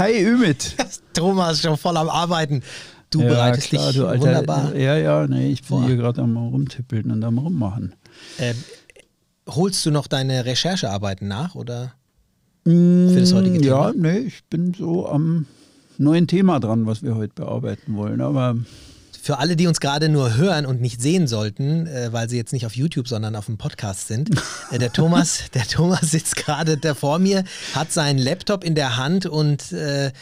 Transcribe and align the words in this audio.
Hi 0.00 0.12
Ümit. 0.24 0.76
Thomas 1.12 1.60
schon 1.60 1.76
voll 1.76 1.94
am 1.98 2.08
Arbeiten. 2.08 2.62
Du 3.10 3.20
ja, 3.20 3.28
bereitest 3.28 3.68
klar, 3.68 3.88
dich 3.88 3.96
du 4.00 4.06
alter, 4.06 4.22
wunderbar. 4.24 4.74
Ja, 4.74 4.96
ja, 4.96 5.26
nee, 5.26 5.50
ich 5.50 5.60
bin 5.60 5.68
vor. 5.68 5.84
hier 5.86 5.96
gerade 5.96 6.22
am 6.22 6.38
rumtippeln 6.38 7.10
und 7.10 7.22
am 7.22 7.36
rummachen. 7.36 7.94
Ähm, 8.38 8.56
holst 9.46 9.84
du 9.84 9.90
noch 9.90 10.06
deine 10.06 10.46
Recherchearbeiten 10.46 11.28
nach 11.28 11.54
oder? 11.54 11.92
Für 12.64 13.14
das 13.20 13.34
heutige 13.34 13.58
Mm, 13.58 13.62
Ja, 13.62 13.90
Thema? 13.90 14.08
nee, 14.10 14.18
ich 14.20 14.42
bin 14.44 14.72
so 14.72 15.06
am 15.06 15.44
neuen 15.98 16.26
Thema 16.26 16.60
dran, 16.60 16.86
was 16.86 17.02
wir 17.02 17.14
heute 17.16 17.34
bearbeiten 17.34 17.94
wollen. 17.94 18.22
Aber 18.22 18.56
Für 19.22 19.38
alle, 19.38 19.54
die 19.56 19.66
uns 19.66 19.80
gerade 19.80 20.08
nur 20.08 20.36
hören 20.36 20.64
und 20.66 20.80
nicht 20.80 21.00
sehen 21.00 21.26
sollten, 21.26 21.86
äh, 21.86 22.12
weil 22.12 22.28
sie 22.28 22.36
jetzt 22.36 22.52
nicht 22.52 22.64
auf 22.66 22.74
YouTube, 22.74 23.06
sondern 23.08 23.36
auf 23.36 23.46
dem 23.46 23.58
Podcast 23.58 24.08
sind, 24.08 24.30
äh, 24.70 24.78
der 24.78 24.92
Thomas, 24.92 25.44
der 25.54 25.66
Thomas 25.66 26.10
sitzt 26.10 26.36
gerade 26.36 26.76
da 26.78 26.94
vor 26.94 27.18
mir, 27.18 27.44
hat 27.74 27.92
seinen 27.92 28.18
Laptop 28.18 28.64
in 28.64 28.74
der 28.74 28.96
Hand 28.96 29.26
und 29.26 29.72
äh, 29.72 30.12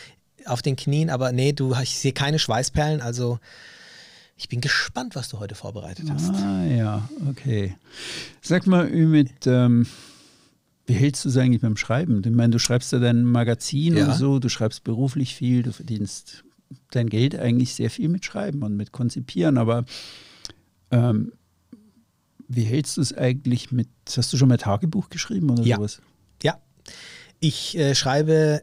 auf 0.47 0.63
den 0.63 0.77
Knien, 0.77 1.11
aber 1.11 1.33
nee, 1.33 1.53
du, 1.53 1.75
ich 1.83 1.99
sehe 1.99 2.13
keine 2.13 2.39
Schweißperlen, 2.39 3.01
also 3.01 3.39
ich 4.37 4.49
bin 4.49 4.61
gespannt, 4.61 5.15
was 5.17 5.29
du 5.29 5.41
heute 5.41 5.55
vorbereitet 5.55 6.07
hast. 6.11 6.31
ah 6.31 6.65
ja, 6.65 7.09
okay. 7.29 7.77
Sag 8.41 8.67
mal, 8.67 8.89
Ümit, 8.89 9.47
ähm, 9.47 9.87
wie 10.87 10.95
hältst 10.95 11.25
du 11.25 11.29
es 11.29 11.37
eigentlich 11.37 11.61
beim 11.61 11.77
Schreiben? 11.77 12.23
Ich 12.25 12.31
meine, 12.31 12.51
du 12.51 12.59
schreibst 12.59 12.93
ja 12.93 12.99
dein 12.99 13.25
Magazin 13.25 13.97
Ja. 13.97 14.07
und 14.07 14.15
so, 14.15 14.39
du 14.39 14.49
schreibst 14.49 14.85
beruflich 14.85 15.35
viel, 15.35 15.63
du 15.63 15.73
verdienst 15.73 16.45
dein 16.91 17.09
Geld 17.09 17.35
eigentlich 17.39 17.75
sehr 17.75 17.91
viel 17.91 18.09
mit 18.09 18.25
Schreiben 18.25 18.63
und 18.63 18.77
mit 18.77 18.93
Konzipieren, 18.93 19.59
aber 19.59 19.85
ähm, 20.91 21.33
wie 22.49 22.65
hältst 22.65 22.97
du 22.97 23.01
es 23.03 23.13
eigentlich 23.17 23.73
mit, 23.73 23.89
hast 24.17 24.33
du 24.33 24.37
schon 24.37 24.49
mal 24.49 24.57
Tagebuch 24.57 25.11
geschrieben 25.11 25.51
oder 25.51 25.63
Ja. 25.65 25.77
sowas? 25.77 26.01
Ja, 26.43 26.59
ich 27.41 27.77
äh, 27.77 27.95
schreibe 27.95 28.63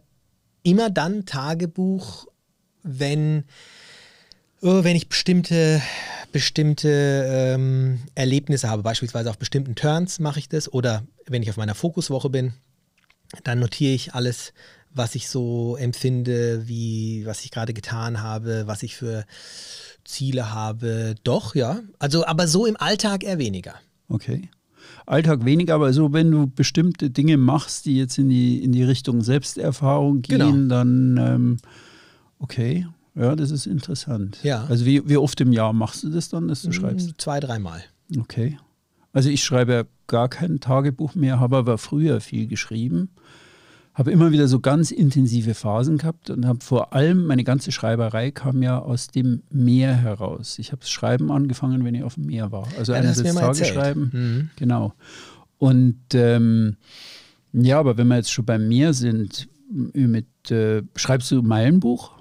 immer 0.64 0.90
dann 0.90 1.26
Tagebuch, 1.26 2.28
wenn, 2.82 3.44
oh, 4.62 4.84
wenn 4.84 4.96
ich 4.96 5.08
bestimmte, 5.08 5.82
bestimmte 6.32 7.26
ähm, 7.28 8.00
Erlebnisse 8.16 8.70
habe. 8.70 8.82
Beispielsweise 8.82 9.30
auf 9.30 9.38
bestimmten 9.38 9.76
Turns 9.76 10.20
mache 10.20 10.40
ich 10.40 10.50
das 10.50 10.72
oder 10.72 11.04
wenn 11.28 11.44
ich 11.44 11.50
auf 11.50 11.58
meiner 11.58 11.76
Fokuswoche 11.76 12.30
bin, 12.30 12.54
dann 13.44 13.60
notiere 13.60 13.94
ich 13.94 14.14
alles, 14.14 14.54
was 14.96 15.14
ich 15.16 15.30
so 15.30 15.76
empfinde, 15.78 16.68
wie 16.68 17.26
was 17.26 17.44
ich 17.46 17.52
gerade 17.52 17.74
getan 17.74 18.22
habe, 18.24 18.64
was 18.66 18.82
ich 18.84 18.96
für 18.96 19.26
Ziele 20.04 20.54
habe. 20.54 21.16
Doch, 21.24 21.54
ja. 21.56 21.80
Also, 22.00 22.26
aber 22.26 22.48
so 22.48 22.66
im 22.66 22.78
Alltag 22.78 23.24
eher 23.24 23.38
weniger. 23.38 23.76
Okay. 24.08 24.50
Alltag 25.06 25.46
weniger, 25.46 25.76
aber 25.76 25.94
so, 25.94 26.14
wenn 26.14 26.32
du 26.32 26.48
bestimmte 26.48 27.10
Dinge 27.10 27.38
machst, 27.38 27.86
die 27.86 27.98
jetzt 27.98 28.18
in 28.18 28.30
die, 28.30 28.64
in 28.64 28.72
die 28.72 28.84
Richtung 28.84 29.22
Selbsterfahrung 29.22 30.22
gehen, 30.22 30.38
Genau. 30.40 30.76
dann 30.76 31.18
ähm, 31.18 31.58
okay. 32.40 32.88
Ja, 33.16 33.36
das 33.36 33.50
ist 33.52 33.66
interessant. 33.66 34.40
Ja. 34.44 34.66
Also 34.66 34.86
wie, 34.86 35.08
wie 35.08 35.18
oft 35.18 35.40
im 35.42 35.54
Jahr 35.54 35.72
machst 35.74 36.04
du 36.04 36.10
das 36.10 36.30
dann, 36.30 36.48
dass 36.48 36.64
du 36.64 36.72
schreibst? 36.72 37.14
Zwei, 37.18 37.40
dreimal. 37.40 37.82
Okay. 38.20 38.58
Also 39.14 39.30
ich 39.30 39.44
schreibe 39.44 39.74
ja 39.74 39.84
gar 40.08 40.28
kein 40.28 40.60
Tagebuch 40.60 41.16
mehr, 41.16 41.40
habe 41.40 41.56
aber 41.58 41.78
früher 41.78 42.20
viel 42.20 42.48
geschrieben. 42.48 43.10
Habe 43.96 44.12
immer 44.12 44.32
wieder 44.34 44.48
so 44.50 44.60
ganz 44.60 44.92
intensive 44.92 45.54
Phasen 45.54 45.98
gehabt 45.98 46.30
und 46.30 46.46
habe 46.46 46.60
vor 46.62 46.94
allem, 46.94 47.26
meine 47.26 47.44
ganze 47.46 47.72
Schreiberei 47.72 48.30
kam 48.32 48.62
ja 48.62 48.78
aus 48.80 49.08
dem 49.08 49.42
Meer 49.50 49.96
heraus. 49.96 50.60
Ich 50.60 50.72
habe 50.74 50.82
das 50.82 50.90
Schreiben 50.92 51.32
angefangen, 51.32 51.84
wenn 51.86 51.96
ich 51.96 52.04
auf 52.04 52.16
dem 52.16 52.26
Meer 52.26 52.52
war. 52.52 52.68
Also 52.78 52.92
Ja, 52.92 53.00
einerseits. 53.00 53.34
Tageschreiben, 53.36 54.10
Mhm. 54.14 54.50
genau. 54.58 54.94
Und 55.58 55.98
ähm, 56.14 56.76
ja, 57.54 57.80
aber 57.80 57.98
wenn 57.98 58.08
wir 58.08 58.18
jetzt 58.18 58.32
schon 58.34 58.44
beim 58.46 58.68
Meer 58.68 58.94
sind, 58.94 59.48
m- 59.72 60.12
mit, 60.12 60.52
äh, 60.52 60.84
schreibst 60.98 61.32
du 61.32 61.42
Meilenbuch? 61.42 62.12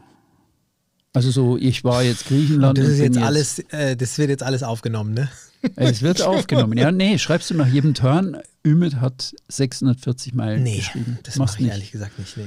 Also 1.12 1.32
so, 1.32 1.56
ich 1.56 1.82
war 1.82 2.04
jetzt 2.04 2.26
Griechenland. 2.26 2.78
Und 2.78 2.84
das 2.84 2.92
ist 2.94 3.00
bin 3.02 3.12
jetzt 3.14 3.22
alles, 3.24 3.58
äh, 3.70 3.96
das 3.96 4.16
wird 4.18 4.30
jetzt 4.30 4.42
alles 4.44 4.62
aufgenommen, 4.62 5.12
ne? 5.14 5.28
Es 5.76 6.02
wird 6.02 6.22
aufgenommen. 6.22 6.76
Ja, 6.78 6.92
nee, 6.92 7.18
schreibst 7.18 7.50
du 7.50 7.54
nach 7.54 7.66
jedem 7.66 7.94
Turn, 7.94 8.38
Ümit 8.66 8.96
hat 8.96 9.34
640 9.48 10.34
Meilen 10.34 10.62
Nee, 10.62 10.76
geschrieben. 10.78 11.18
das 11.22 11.36
Machst 11.36 11.54
mache 11.54 11.60
ich 11.62 11.64
nicht. 11.66 11.72
ehrlich 11.72 11.92
gesagt 11.92 12.18
nicht, 12.18 12.36
nee. 12.36 12.46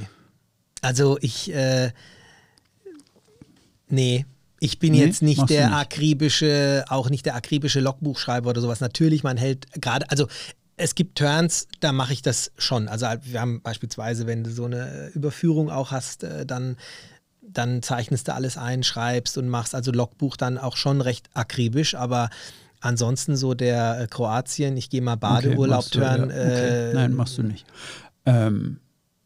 Also 0.82 1.18
ich, 1.20 1.52
äh, 1.52 1.90
nee, 3.88 4.26
ich 4.60 4.78
bin 4.78 4.92
Nee, 4.92 5.04
jetzt 5.04 5.22
nicht 5.22 5.48
der 5.50 5.68
nicht. 5.68 5.76
akribische, 5.78 6.84
auch 6.88 7.10
nicht 7.10 7.26
der 7.26 7.34
akribische 7.36 7.80
Logbuchschreiber 7.80 8.50
oder 8.50 8.60
sowas. 8.60 8.80
Natürlich, 8.80 9.22
man 9.22 9.36
hält 9.36 9.66
gerade, 9.80 10.10
also 10.10 10.26
es 10.76 10.94
gibt 10.94 11.18
Turns, 11.18 11.66
da 11.80 11.92
mache 11.92 12.12
ich 12.12 12.22
das 12.22 12.52
schon. 12.56 12.88
Also 12.88 13.06
wir 13.22 13.40
haben 13.40 13.62
beispielsweise, 13.62 14.26
wenn 14.26 14.44
du 14.44 14.50
so 14.50 14.64
eine 14.64 15.08
Überführung 15.14 15.70
auch 15.70 15.90
hast, 15.90 16.24
äh, 16.24 16.44
dann 16.46 16.76
dann 17.50 17.82
zeichnest 17.82 18.28
du 18.28 18.34
alles 18.34 18.58
ein, 18.58 18.82
schreibst 18.82 19.38
und 19.38 19.48
machst 19.48 19.74
also 19.74 19.90
Logbuch 19.90 20.36
dann 20.36 20.58
auch 20.58 20.76
schon 20.76 21.00
recht 21.00 21.30
akribisch, 21.32 21.94
aber 21.94 22.28
ansonsten 22.80 23.36
so 23.36 23.54
der 23.54 24.00
äh, 24.00 24.06
Kroatien, 24.06 24.76
ich 24.76 24.90
gehe 24.90 25.02
mal 25.02 25.16
Badeurlaub 25.16 25.90
du, 25.90 26.00
turn. 26.00 26.20
ja, 26.20 26.36
okay. 26.36 26.90
äh, 26.90 26.94
Nein, 26.94 27.14
machst 27.14 27.38
du 27.38 27.42
nicht. 27.42 27.66
Ähm, 28.26 28.80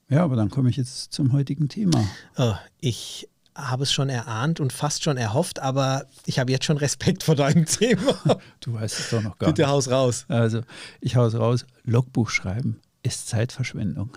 ja, 0.09 0.25
aber 0.25 0.37
dann 0.37 0.51
komme 0.51 0.71
ich 0.71 0.77
jetzt 0.77 1.13
zum 1.13 1.33
heutigen 1.33 1.69
Thema. 1.69 2.05
Oh, 2.37 2.55
ich 2.81 3.29
habe 3.55 3.83
es 3.83 3.93
schon 3.93 4.09
erahnt 4.09 4.61
und 4.61 4.73
fast 4.73 5.03
schon 5.05 5.17
erhofft, 5.17 5.61
aber 5.61 6.07
ich 6.25 6.39
habe 6.39 6.51
jetzt 6.53 6.65
schon 6.65 6.79
Respekt 6.79 7.23
vor 7.23 7.35
deinem 7.35 7.67
Thema. 7.67 8.15
Du 8.61 8.75
weißt 8.75 8.99
es 9.01 9.11
doch 9.11 9.23
noch 9.23 9.37
gar 9.39 9.49
Bitte 9.49 9.63
nicht. 9.63 9.71
haus 9.71 9.91
raus. 9.91 10.25
Also, 10.29 10.61
ich 11.01 11.17
hau's 11.17 11.35
raus. 11.35 11.67
Logbuch 11.85 12.31
schreiben 12.31 12.81
ist 13.03 13.29
Zeitverschwendung. 13.29 14.17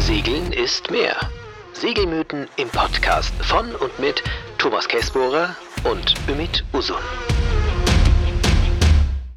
Segeln 0.00 0.52
ist 0.52 0.90
mehr. 0.90 1.16
Segelmythen 1.72 2.46
im 2.56 2.68
Podcast 2.68 3.32
von 3.40 3.74
und 3.76 3.98
mit 3.98 4.22
Thomas 4.64 4.88
Käsbohrer 4.88 5.54
und 5.84 6.14
Ümit 6.26 6.64
Usun. 6.72 6.96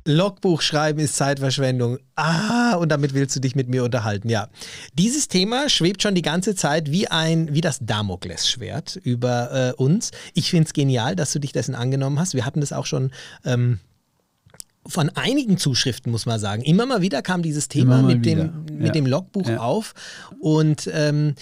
Logbuch 0.06 0.62
schreiben 0.62 1.00
ist 1.00 1.18
Zeitverschwendung. 1.18 1.98
Ah, 2.16 2.76
und 2.76 2.88
damit 2.94 3.14
willst 3.14 3.36
du 3.36 3.42
dich 3.42 3.54
mit 3.54 3.68
mir 3.68 3.84
unterhalten, 3.84 4.30
ja. 4.30 4.48
Dieses 4.94 5.28
Thema 5.28 5.68
schwebt 5.68 6.02
schon 6.02 6.16
die 6.16 6.22
ganze 6.22 6.56
Zeit 6.56 6.92
wie 6.92 7.10
ein, 7.10 7.54
wie 7.54 7.60
das 7.60 7.80
Damoklesschwert 7.82 8.96
über 9.04 9.52
äh, 9.52 9.74
uns. 9.74 10.12
Ich 10.34 10.50
finde 10.50 10.68
es 10.68 10.72
genial, 10.74 11.18
dass 11.18 11.34
du 11.34 11.40
dich 11.40 11.52
dessen 11.52 11.76
angenommen 11.76 12.22
hast. 12.22 12.34
Wir 12.34 12.46
hatten 12.46 12.62
das 12.62 12.72
auch 12.72 12.86
schon 12.86 13.12
ähm, 13.44 13.82
von 14.86 15.10
einigen 15.10 15.58
Zuschriften, 15.58 16.10
muss 16.10 16.26
man 16.26 16.40
sagen. 16.40 16.62
Immer 16.62 16.86
mal 16.86 17.02
wieder 17.02 17.22
kam 17.22 17.42
dieses 17.42 17.68
Thema 17.68 18.02
mit 18.02 18.26
dem, 18.26 18.64
mit 18.72 18.86
ja. 18.88 18.92
dem 18.94 19.06
Logbuch 19.06 19.50
Ja. 19.50 19.60
auf. 19.60 19.94
Und 20.40 20.90
ähm, 20.94 21.36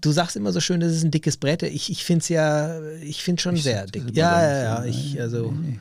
du 0.00 0.12
sagst 0.12 0.36
immer 0.36 0.52
so 0.52 0.60
schön, 0.60 0.80
das 0.80 0.92
ist 0.92 1.04
ein 1.04 1.10
dickes 1.10 1.36
Brett. 1.36 1.62
Ich, 1.62 1.90
ich 1.90 2.04
finde 2.04 2.22
es 2.22 2.28
ja, 2.28 2.80
ich 3.02 3.22
finde 3.22 3.42
schon 3.42 3.56
sehr 3.56 3.76
sag 3.80 3.92
das 3.92 3.92
dick. 3.92 4.02
immer 4.02 4.12
Ja, 4.16 4.42
ja, 4.42 4.62
ja. 4.62 4.84
Ich, 4.84 5.14
Nein, 5.14 5.22
also, 5.22 5.50
nee, 5.52 5.68
nee. 5.70 5.78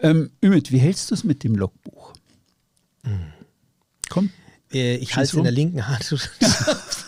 Ähm, 0.00 0.30
Ümit, 0.44 0.72
wie 0.72 0.78
hältst 0.78 1.10
du 1.10 1.14
es 1.14 1.24
mit 1.24 1.44
dem 1.44 1.54
Logbuch? 1.54 2.14
Komm. 4.08 4.30
äh, 4.72 4.96
ich 4.96 5.14
halte 5.16 5.28
es 5.30 5.34
in 5.34 5.42
der 5.44 5.52
linken 5.52 5.86
Hand. 5.88 6.04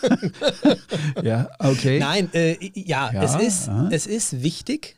Ja, 1.23 1.49
okay. 1.59 1.99
Nein, 1.99 2.29
äh, 2.33 2.57
ja, 2.75 3.11
Ja, 3.13 3.23
es, 3.23 3.35
ist, 3.35 3.69
aha. 3.69 3.89
es 3.91 4.07
ist 4.07 4.43
wichtig. 4.43 4.97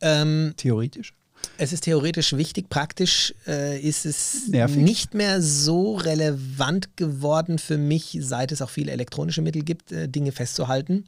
Ähm, 0.00 0.54
Theoretisch. 0.56 1.14
Es 1.58 1.72
ist 1.72 1.82
theoretisch 1.82 2.32
wichtig, 2.34 2.68
praktisch 2.68 3.34
äh, 3.46 3.80
ist 3.80 4.06
es 4.06 4.48
Nervig. 4.48 4.76
nicht 4.76 5.14
mehr 5.14 5.40
so 5.40 5.96
relevant 5.96 6.96
geworden 6.96 7.58
für 7.58 7.78
mich, 7.78 8.18
seit 8.20 8.52
es 8.52 8.62
auch 8.62 8.70
viele 8.70 8.92
elektronische 8.92 9.42
Mittel 9.42 9.62
gibt, 9.62 9.92
äh, 9.92 10.08
Dinge 10.08 10.32
festzuhalten, 10.32 11.04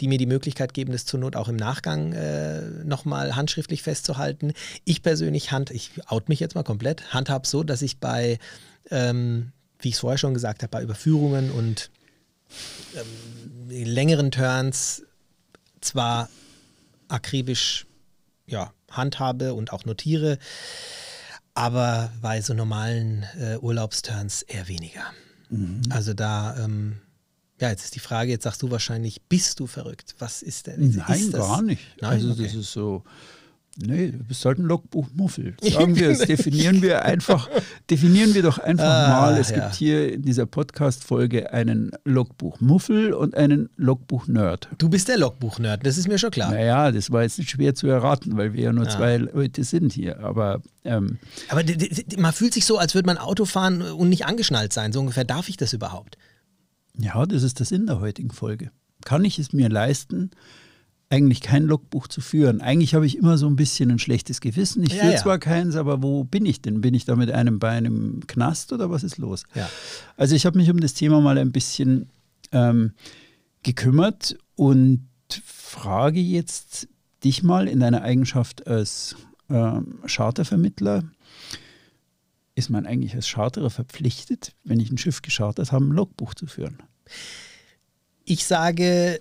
die 0.00 0.08
mir 0.08 0.18
die 0.18 0.26
Möglichkeit 0.26 0.74
geben, 0.74 0.92
das 0.92 1.04
zur 1.04 1.20
Not 1.20 1.36
auch 1.36 1.48
im 1.48 1.56
Nachgang 1.56 2.12
äh, 2.12 2.62
nochmal 2.84 3.36
handschriftlich 3.36 3.82
festzuhalten. 3.82 4.52
Ich 4.84 5.02
persönlich 5.02 5.52
hand, 5.52 5.70
ich 5.70 5.90
out 6.06 6.28
mich 6.28 6.40
jetzt 6.40 6.54
mal 6.54 6.64
komplett, 6.64 7.12
handhab 7.12 7.46
so, 7.46 7.62
dass 7.62 7.82
ich 7.82 7.98
bei, 7.98 8.38
ähm, 8.90 9.52
wie 9.80 9.88
ich 9.88 9.94
es 9.94 10.00
vorher 10.00 10.18
schon 10.18 10.34
gesagt 10.34 10.62
habe, 10.62 10.70
bei 10.70 10.82
Überführungen 10.82 11.50
und 11.50 11.90
ähm, 12.96 13.84
längeren 13.86 14.30
Turns 14.30 15.04
zwar 15.80 16.28
akribisch 17.08 17.86
ja, 18.46 18.72
handhabe 18.90 19.54
und 19.54 19.72
auch 19.72 19.84
notiere, 19.84 20.38
aber 21.54 22.12
bei 22.20 22.40
so 22.40 22.54
normalen 22.54 23.24
äh, 23.38 23.56
Urlaubsturns 23.58 24.42
eher 24.42 24.68
weniger. 24.68 25.04
Also 25.90 26.14
da, 26.14 26.56
ähm, 26.64 26.98
ja, 27.60 27.70
jetzt 27.70 27.84
ist 27.84 27.94
die 27.96 28.00
Frage, 28.00 28.30
jetzt 28.30 28.44
sagst 28.44 28.62
du 28.62 28.70
wahrscheinlich, 28.70 29.22
bist 29.28 29.58
du 29.58 29.66
verrückt? 29.66 30.14
Was 30.20 30.42
ist 30.42 30.68
denn? 30.68 30.94
Nein, 30.96 31.18
ist 31.18 31.32
gar 31.32 31.60
nicht. 31.60 31.82
Nein? 32.00 32.10
also 32.12 32.30
Okay. 32.30 32.44
das 32.44 32.54
ist 32.54 32.72
so, 32.72 33.02
nee, 33.84 34.12
du 34.12 34.18
bist 34.24 34.44
halt 34.44 34.58
ein 34.58 34.64
Logbuchmuffel. 34.64 35.54
Sagen 35.62 35.96
wir 35.96 36.10
es, 36.10 36.18
definieren 36.20 36.82
wir 36.82 37.04
einfach, 37.04 37.48
definieren 37.90 38.34
wir 38.34 38.42
doch 38.42 38.58
einfach 38.58 38.84
Ah, 38.84 39.20
mal. 39.30 39.38
Es 39.38 39.50
ja. 39.50 39.60
gibt 39.60 39.74
hier 39.74 40.12
in 40.12 40.22
dieser 40.22 40.46
Podcast-Folge 40.46 41.52
einen 41.52 41.90
Logbuchmuffel 42.04 43.12
und 43.12 43.34
einen 43.34 43.68
Logbuch-Nerd. 43.76 44.68
Du 44.78 44.88
bist 44.88 45.08
der 45.08 45.18
Logbuch-Nerd, 45.18 45.84
das 45.86 45.98
ist 45.98 46.08
mir 46.08 46.18
schon 46.18 46.30
klar. 46.30 46.50
Naja, 46.50 46.90
das 46.92 47.10
war 47.10 47.22
jetzt 47.22 47.38
nicht 47.38 47.50
schwer 47.50 47.74
zu 47.74 47.86
erraten, 47.88 48.36
weil 48.36 48.52
wir 48.52 48.64
ja 48.64 48.72
nur 48.72 48.86
Ah. 48.86 48.90
zwei 48.90 49.16
Leute 49.18 49.64
sind 49.64 49.92
hier. 49.92 50.20
Aber 50.20 50.62
ähm, 50.84 51.18
Aber 51.48 51.62
man 52.16 52.32
fühlt 52.32 52.54
sich 52.54 52.64
so, 52.66 52.78
als 52.78 52.94
würde 52.94 53.06
man 53.06 53.18
Auto 53.18 53.44
fahren 53.44 53.82
und 53.82 54.08
nicht 54.08 54.26
angeschnallt 54.26 54.72
sein. 54.72 54.92
So 54.92 55.00
ungefähr 55.00 55.24
darf 55.24 55.48
ich 55.48 55.56
das 55.56 55.72
überhaupt. 55.72 56.16
Ja, 56.98 57.24
das 57.26 57.42
ist 57.42 57.58
der 57.58 57.66
Sinn 57.66 57.86
der 57.86 58.00
heutigen 58.00 58.30
Folge. 58.30 58.70
Kann 59.04 59.24
ich 59.24 59.38
es 59.38 59.52
mir 59.52 59.68
leisten, 59.68 60.30
eigentlich 61.10 61.40
kein 61.40 61.64
Logbuch 61.64 62.06
zu 62.06 62.20
führen? 62.20 62.60
Eigentlich 62.60 62.94
habe 62.94 63.04
ich 63.04 63.18
immer 63.18 63.36
so 63.36 63.48
ein 63.48 63.56
bisschen 63.56 63.90
ein 63.90 63.98
schlechtes 63.98 64.40
Gewissen. 64.40 64.82
Ich 64.84 64.94
Ja, 64.94 65.00
führe 65.00 65.12
ja. 65.14 65.18
zwar 65.18 65.38
keins, 65.38 65.74
aber 65.74 66.02
wo 66.02 66.22
bin 66.24 66.46
ich 66.46 66.62
denn? 66.62 66.80
Bin 66.80 66.94
ich 66.94 67.04
da 67.04 67.16
mit 67.16 67.30
einem 67.32 67.58
Bein 67.58 67.84
im 67.84 68.20
Knast 68.28 68.72
oder 68.72 68.90
was 68.90 69.02
ist 69.02 69.18
los? 69.18 69.42
Ja. 69.54 69.68
Also 70.16 70.36
ich 70.36 70.46
habe 70.46 70.56
mich 70.56 70.70
um 70.70 70.78
das 70.80 70.94
Thema 70.94 71.20
mal 71.20 71.36
ein 71.36 71.50
bisschen 71.50 72.08
ähm, 72.52 72.92
gekümmert 73.64 74.38
und 74.54 75.08
frage 75.44 76.20
jetzt 76.20 76.88
dich 77.24 77.42
mal 77.42 77.68
in 77.68 77.80
deiner 77.80 78.02
Eigenschaft 78.02 78.66
als 78.68 79.16
ähm, 79.50 79.98
Chartervermittler. 80.06 81.04
Ist 82.54 82.70
man 82.70 82.86
eigentlich 82.86 83.14
als 83.14 83.28
Charterer 83.28 83.70
verpflichtet, 83.70 84.54
wenn 84.64 84.80
ich 84.80 84.90
ein 84.90 84.98
Schiff 84.98 85.22
geschartert 85.22 85.72
habe, 85.72 85.84
ein 85.84 85.90
Logbuch 85.92 86.34
zu 86.34 86.46
führen? 86.46 86.78
Ich 88.24 88.44
sage, 88.44 89.20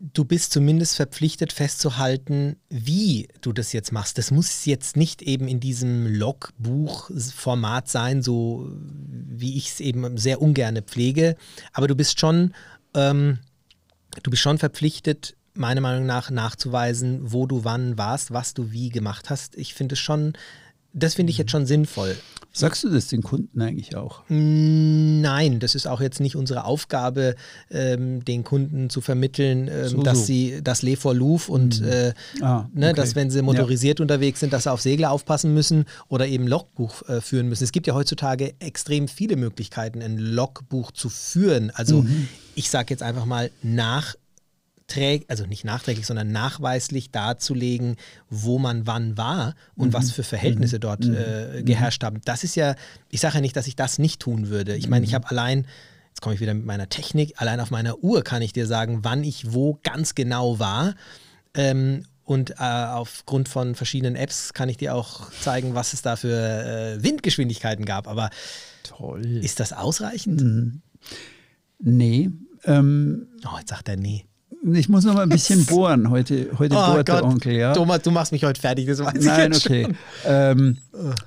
du 0.00 0.24
bist 0.24 0.52
zumindest 0.52 0.96
verpflichtet 0.96 1.52
festzuhalten, 1.52 2.56
wie 2.70 3.28
du 3.42 3.52
das 3.52 3.72
jetzt 3.72 3.92
machst. 3.92 4.16
Das 4.16 4.30
muss 4.30 4.64
jetzt 4.64 4.96
nicht 4.96 5.20
eben 5.20 5.46
in 5.46 5.60
diesem 5.60 6.06
Logbuch-Format 6.06 7.88
sein, 7.88 8.22
so 8.22 8.70
wie 8.72 9.58
ich 9.58 9.68
es 9.68 9.80
eben 9.80 10.16
sehr 10.16 10.40
ungern 10.40 10.80
pflege. 10.82 11.36
Aber 11.72 11.86
du 11.86 11.94
bist 11.94 12.18
schon, 12.18 12.54
ähm, 12.94 13.40
du 14.22 14.30
bist 14.30 14.42
schon 14.42 14.58
verpflichtet, 14.58 15.36
meiner 15.52 15.82
Meinung 15.82 16.06
nach 16.06 16.30
nachzuweisen, 16.30 17.20
wo 17.22 17.46
du 17.46 17.64
wann 17.64 17.98
warst, 17.98 18.30
was 18.30 18.54
du 18.54 18.72
wie 18.72 18.88
gemacht 18.88 19.28
hast. 19.28 19.56
Ich 19.56 19.74
finde 19.74 19.94
es 19.94 19.98
schon, 19.98 20.32
das 20.94 21.14
finde 21.14 21.30
ich 21.30 21.38
jetzt 21.38 21.50
schon 21.50 21.66
sinnvoll. 21.66 22.16
Sagst 22.52 22.82
du 22.82 22.88
das 22.90 23.06
den 23.08 23.22
Kunden 23.22 23.62
eigentlich 23.62 23.94
auch? 23.96 24.22
Nein, 24.28 25.60
das 25.60 25.74
ist 25.74 25.86
auch 25.86 26.00
jetzt 26.00 26.20
nicht 26.20 26.34
unsere 26.36 26.64
Aufgabe, 26.64 27.36
ähm, 27.70 28.24
den 28.24 28.42
Kunden 28.44 28.90
zu 28.90 29.00
vermitteln, 29.00 29.68
ähm, 29.72 29.88
So, 29.88 30.02
dass 30.02 30.18
so. 30.18 30.24
sie 30.24 30.60
das 30.62 30.82
Le 30.82 30.96
vor 30.96 31.14
Louvre 31.14 31.52
und 31.52 31.80
äh, 31.82 32.12
Ah, 32.40 32.68
ne, 32.74 32.88
okay. 32.88 32.96
dass 32.96 33.14
wenn 33.14 33.30
sie 33.30 33.42
motorisiert 33.42 34.00
unterwegs 34.00 34.40
sind, 34.40 34.52
dass 34.52 34.64
sie 34.64 34.72
auf 34.72 34.80
Segler 34.80 35.10
aufpassen 35.12 35.54
müssen 35.54 35.84
oder 36.08 36.26
eben 36.26 36.46
Logbuch 36.48 37.08
äh, 37.08 37.20
führen 37.20 37.48
müssen. 37.48 37.64
Es 37.64 37.72
gibt 37.72 37.86
ja 37.86 37.94
heutzutage 37.94 38.54
extrem 38.58 39.06
viele 39.08 39.36
Möglichkeiten, 39.36 40.02
ein 40.02 40.18
Logbuch 40.18 40.90
zu 40.90 41.08
führen. 41.08 41.70
Also 41.70 42.02
Mhm. 42.02 42.28
ich 42.56 42.68
sage 42.70 42.86
jetzt 42.90 43.02
einfach 43.02 43.26
mal 43.26 43.50
nach 43.62 44.14
also 45.28 45.46
nicht 45.46 45.64
nachträglich, 45.64 46.06
sondern 46.06 46.32
nachweislich 46.32 47.10
darzulegen, 47.10 47.96
wo 48.28 48.58
man 48.58 48.86
wann 48.86 49.16
war 49.16 49.54
und 49.76 49.88
Mhm. 49.88 49.92
was 49.94 50.10
für 50.10 50.22
Verhältnisse 50.22 50.80
dort 50.80 51.04
äh, 51.04 51.62
geherrscht 51.64 52.02
haben. 52.04 52.20
Das 52.24 52.44
ist 52.44 52.54
ja, 52.56 52.74
ich 53.08 53.20
sage 53.20 53.36
ja 53.36 53.40
nicht, 53.40 53.56
dass 53.56 53.66
ich 53.66 53.76
das 53.76 53.98
nicht 53.98 54.20
tun 54.20 54.48
würde. 54.48 54.76
Ich 54.76 54.84
Mhm. 54.86 54.90
meine, 54.90 55.04
ich 55.06 55.14
habe 55.14 55.28
allein, 55.30 55.66
jetzt 56.08 56.20
komme 56.22 56.34
ich 56.34 56.40
wieder 56.40 56.54
mit 56.54 56.66
meiner 56.66 56.88
Technik, 56.88 57.40
allein 57.40 57.60
auf 57.60 57.70
meiner 57.70 58.02
Uhr 58.02 58.22
kann 58.24 58.42
ich 58.42 58.52
dir 58.52 58.66
sagen, 58.66 59.00
wann 59.02 59.22
ich 59.24 59.52
wo 59.52 59.78
ganz 59.82 60.14
genau 60.14 60.58
war. 60.58 60.94
Ähm, 61.54 62.04
und 62.24 62.50
äh, 62.52 62.54
aufgrund 62.58 63.48
von 63.48 63.74
verschiedenen 63.74 64.14
Apps 64.14 64.52
kann 64.54 64.68
ich 64.68 64.76
dir 64.76 64.94
auch 64.94 65.32
zeigen, 65.32 65.74
was 65.74 65.92
es 65.94 66.02
da 66.02 66.14
für 66.14 66.28
äh, 66.96 67.02
Windgeschwindigkeiten 67.02 67.84
gab. 67.84 68.06
Aber 68.06 68.30
Toll. 68.84 69.24
ist 69.42 69.58
das 69.58 69.72
ausreichend? 69.72 70.40
Mhm. 70.40 70.82
Nee. 71.80 72.30
Ähm, 72.64 73.26
Oh, 73.44 73.58
jetzt 73.58 73.70
sagt 73.70 73.88
er 73.88 73.96
nee. 73.96 74.26
Ich 74.74 74.88
muss 74.88 75.04
noch 75.04 75.14
mal 75.14 75.22
ein 75.22 75.28
bisschen 75.28 75.64
bohren. 75.66 76.10
Heute, 76.10 76.50
heute 76.58 76.74
Oh 76.76 76.92
bohrt 76.94 77.08
der 77.08 77.14
Gott, 77.16 77.24
Onkel, 77.24 77.52
ja. 77.54 77.72
Thomas, 77.72 78.02
du 78.02 78.10
machst 78.10 78.32
mich 78.32 78.44
heute 78.44 78.60
fertig, 78.60 78.86
das 78.86 78.98
weiß 79.00 79.24
Nein, 79.24 79.52
ich 79.52 79.56
jetzt 79.58 79.66
okay. 79.66 79.82
schon. 79.84 79.96
Ähm, 80.26 80.76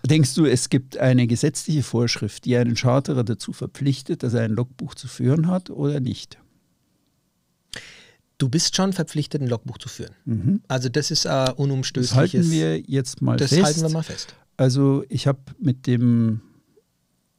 denkst 0.06 0.33
du, 0.35 0.45
es 0.45 0.69
gibt 0.69 0.97
eine 0.97 1.25
gesetzliche 1.27 1.83
Vorschrift, 1.83 2.45
die 2.45 2.56
einen 2.57 2.75
Charterer 2.75 3.24
dazu 3.24 3.53
verpflichtet, 3.53 4.24
dass 4.24 4.33
er 4.33 4.41
ein 4.44 4.51
Logbuch 4.51 4.95
zu 4.95 5.07
führen 5.07 5.47
hat 5.47 5.69
oder 5.69 6.00
nicht? 6.00 6.38
Du 8.38 8.50
bist 8.50 8.75
schon 8.75 8.91
verpflichtet, 8.94 9.41
ein 9.41 9.47
Logbuch 9.47 9.77
zu 9.77 9.88
führen. 9.89 10.62
Also 10.68 10.89
das 10.89 11.12
ist 11.12 11.25
äh, 11.25 11.30
Das 11.30 11.53
unumstößliches. 11.53 12.15
halten 12.18 12.51
wir 12.51 12.80
jetzt 12.81 13.21
mal 13.21 13.38
das 13.38 13.50
fest. 13.50 13.63
halten 13.63 13.81
wir 13.83 13.89
mal 13.89 14.03
fest. 14.03 14.35
Also 14.57 15.03
ich 15.07 15.27
habe 15.27 15.39
mit 15.59 15.88
dem 15.88 16.41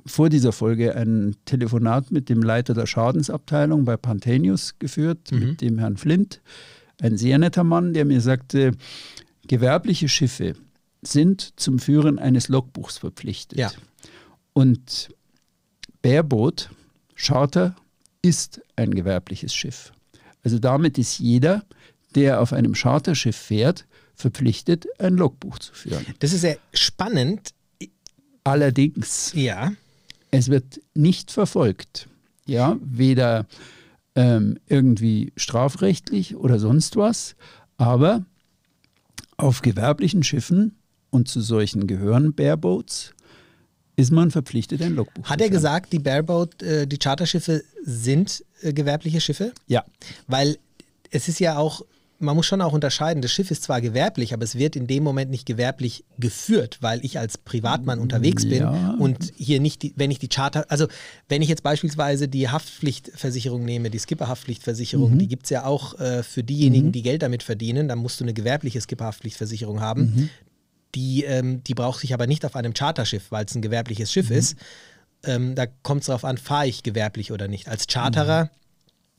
vor 0.07 0.29
dieser 0.29 0.53
Folge 0.53 0.95
ein 0.97 1.35
Telefonat 1.47 2.11
mit 2.11 2.29
dem 2.29 2.43
Leiter 2.43 2.75
der 2.75 2.87
Schadensabteilung 2.87 3.85
bei 3.85 3.97
Pantenius 3.97 4.79
geführt, 4.79 5.31
Mhm. 5.33 5.39
mit 5.41 5.61
dem 5.61 5.79
Herrn 5.79 5.97
Flint, 5.97 6.41
ein 7.01 7.17
sehr 7.17 7.39
netter 7.39 7.65
Mann, 7.65 7.93
der 7.95 8.05
mir 8.05 8.21
sagte, 8.21 8.73
gewerbliche 9.49 10.09
Schiffe 10.09 10.55
sind 11.03 11.53
zum 11.59 11.79
Führen 11.79 12.19
eines 12.19 12.49
Logbuchs 12.49 12.99
verpflichtet. 12.99 13.59
Ja. 13.59 13.71
Und 14.53 15.11
Bareboat, 16.03 16.71
Charter, 17.17 17.75
ist 18.23 18.61
ein 18.77 18.95
gewerbliches 18.95 19.55
Schiff. 19.55 19.93
Also 20.43 20.59
damit 20.59 20.99
ist 20.99 21.19
jeder, 21.19 21.65
der 22.15 22.41
auf 22.41 22.53
einem 22.53 22.75
Charterschiff 22.75 23.37
fährt, 23.37 23.87
verpflichtet, 24.15 24.87
ein 25.01 25.15
Logbuch 25.17 25.59
zu 25.59 25.75
führen. 25.75 26.05
Das 26.21 26.33
ist 26.33 26.43
sehr 26.43 26.59
spannend. 26.73 27.51
Allerdings, 28.45 29.33
Ja. 29.35 29.73
Es 30.39 30.49
wird 30.49 30.81
nicht 30.95 31.31
verfolgt. 31.31 32.09
Ja, 32.47 32.77
weder 32.83 33.47
ähm, 34.15 34.59
irgendwie 34.67 35.33
strafrechtlich 35.37 36.37
oder 36.37 36.59
sonst 36.59 36.97
was, 36.97 37.37
aber 37.77 38.25
auf 39.37 39.63
gewerblichen 39.63 40.23
Schiffen 40.23 40.77
und 41.11 41.29
zu 41.29 41.41
solchen 41.41 41.87
gehören 41.87 42.35
Bareboats, 42.35 43.15
ist 43.97 44.11
man 44.11 44.31
verpflichtet, 44.31 44.83
ein 44.83 44.95
Logbuch 44.95 45.25
Hat 45.25 45.41
er 45.41 45.51
gesagt, 45.51 45.93
die 45.93 46.01
Bareboat, 46.01 46.63
äh, 46.63 46.87
die 46.87 46.99
Charterschiffe 46.99 47.63
sind 47.85 48.45
äh, 48.61 48.73
gewerbliche 48.73 49.21
Schiffe? 49.21 49.53
Ja. 49.69 49.85
Weil 50.27 50.59
es 51.11 51.29
ist 51.29 51.39
ja 51.39 51.57
auch, 51.57 51.83
man 52.25 52.35
muss 52.37 52.47
schon 52.47 52.61
auch 52.63 52.73
unterscheiden, 52.73 53.23
das 53.23 53.31
Schiff 53.33 53.51
ist 53.51 53.63
zwar 53.63 53.81
gewerblich, 53.81 54.33
aber 54.35 54.43
es 54.45 54.57
wird 54.57 54.75
in 54.77 54.87
dem 54.87 55.03
Moment 55.05 55.31
nicht 55.31 55.47
gewerblich 55.47 56.05
geführt, 56.19 56.79
weil 56.81 57.05
ich 57.05 57.19
als 57.19 57.39
Privatmann 57.39 57.99
unterwegs 58.01 58.49
bin 58.49 58.63
Ja. 58.63 58.97
und 58.99 59.33
hier 59.37 59.61
nicht, 59.61 59.83
die, 59.83 59.93
wenn 59.97 60.11
ich 60.11 60.19
die 60.19 60.29
Charter, 60.29 60.65
also 60.69 60.87
wenn 61.29 61.43
ich 61.43 61.49
jetzt 61.49 61.63
beispielsweise 61.63 62.27
die 62.29 62.49
Haftpflichtversicherung 62.49 63.65
nehme, 63.65 63.91
die 63.91 63.99
Skipperhaftpflichtversicherung, 63.99 65.19
die 65.19 65.29
gibt 65.29 65.45
es 65.45 65.51
ja 65.51 65.65
auch 65.65 65.99
äh, 66.01 66.23
für 66.23 66.43
diejenigen, 66.43 66.93
die 66.93 67.03
Geld 67.03 67.23
damit 67.23 67.43
verdienen, 67.43 67.89
dann 67.89 67.99
musst 67.99 68.21
du 68.21 68.25
eine 68.25 68.35
gewerbliche 68.35 68.81
Skipperhaftpflichtversicherung 68.81 69.81
haben. 69.81 70.31
Die, 70.95 71.25
ähm, 71.25 71.63
die 71.65 71.75
braucht 71.75 72.01
sich 72.01 72.15
aber 72.15 72.27
nicht 72.27 72.45
auf 72.45 72.55
einem 72.57 72.73
Charterschiff, 72.75 73.31
weil 73.31 73.45
es 73.47 73.55
ein 73.55 73.63
gewerbliches 73.63 74.13
Schiff 74.13 74.31
ist. 74.31 74.57
Ähm, 75.25 75.55
da 75.55 75.67
kommt 75.67 76.03
es 76.03 76.07
darauf 76.07 76.25
an, 76.25 76.39
fahre 76.39 76.67
ich 76.69 76.83
gewerblich 76.83 77.33
oder 77.33 77.49
nicht. 77.49 77.67
Als 77.69 77.87
Charterer 77.89 78.51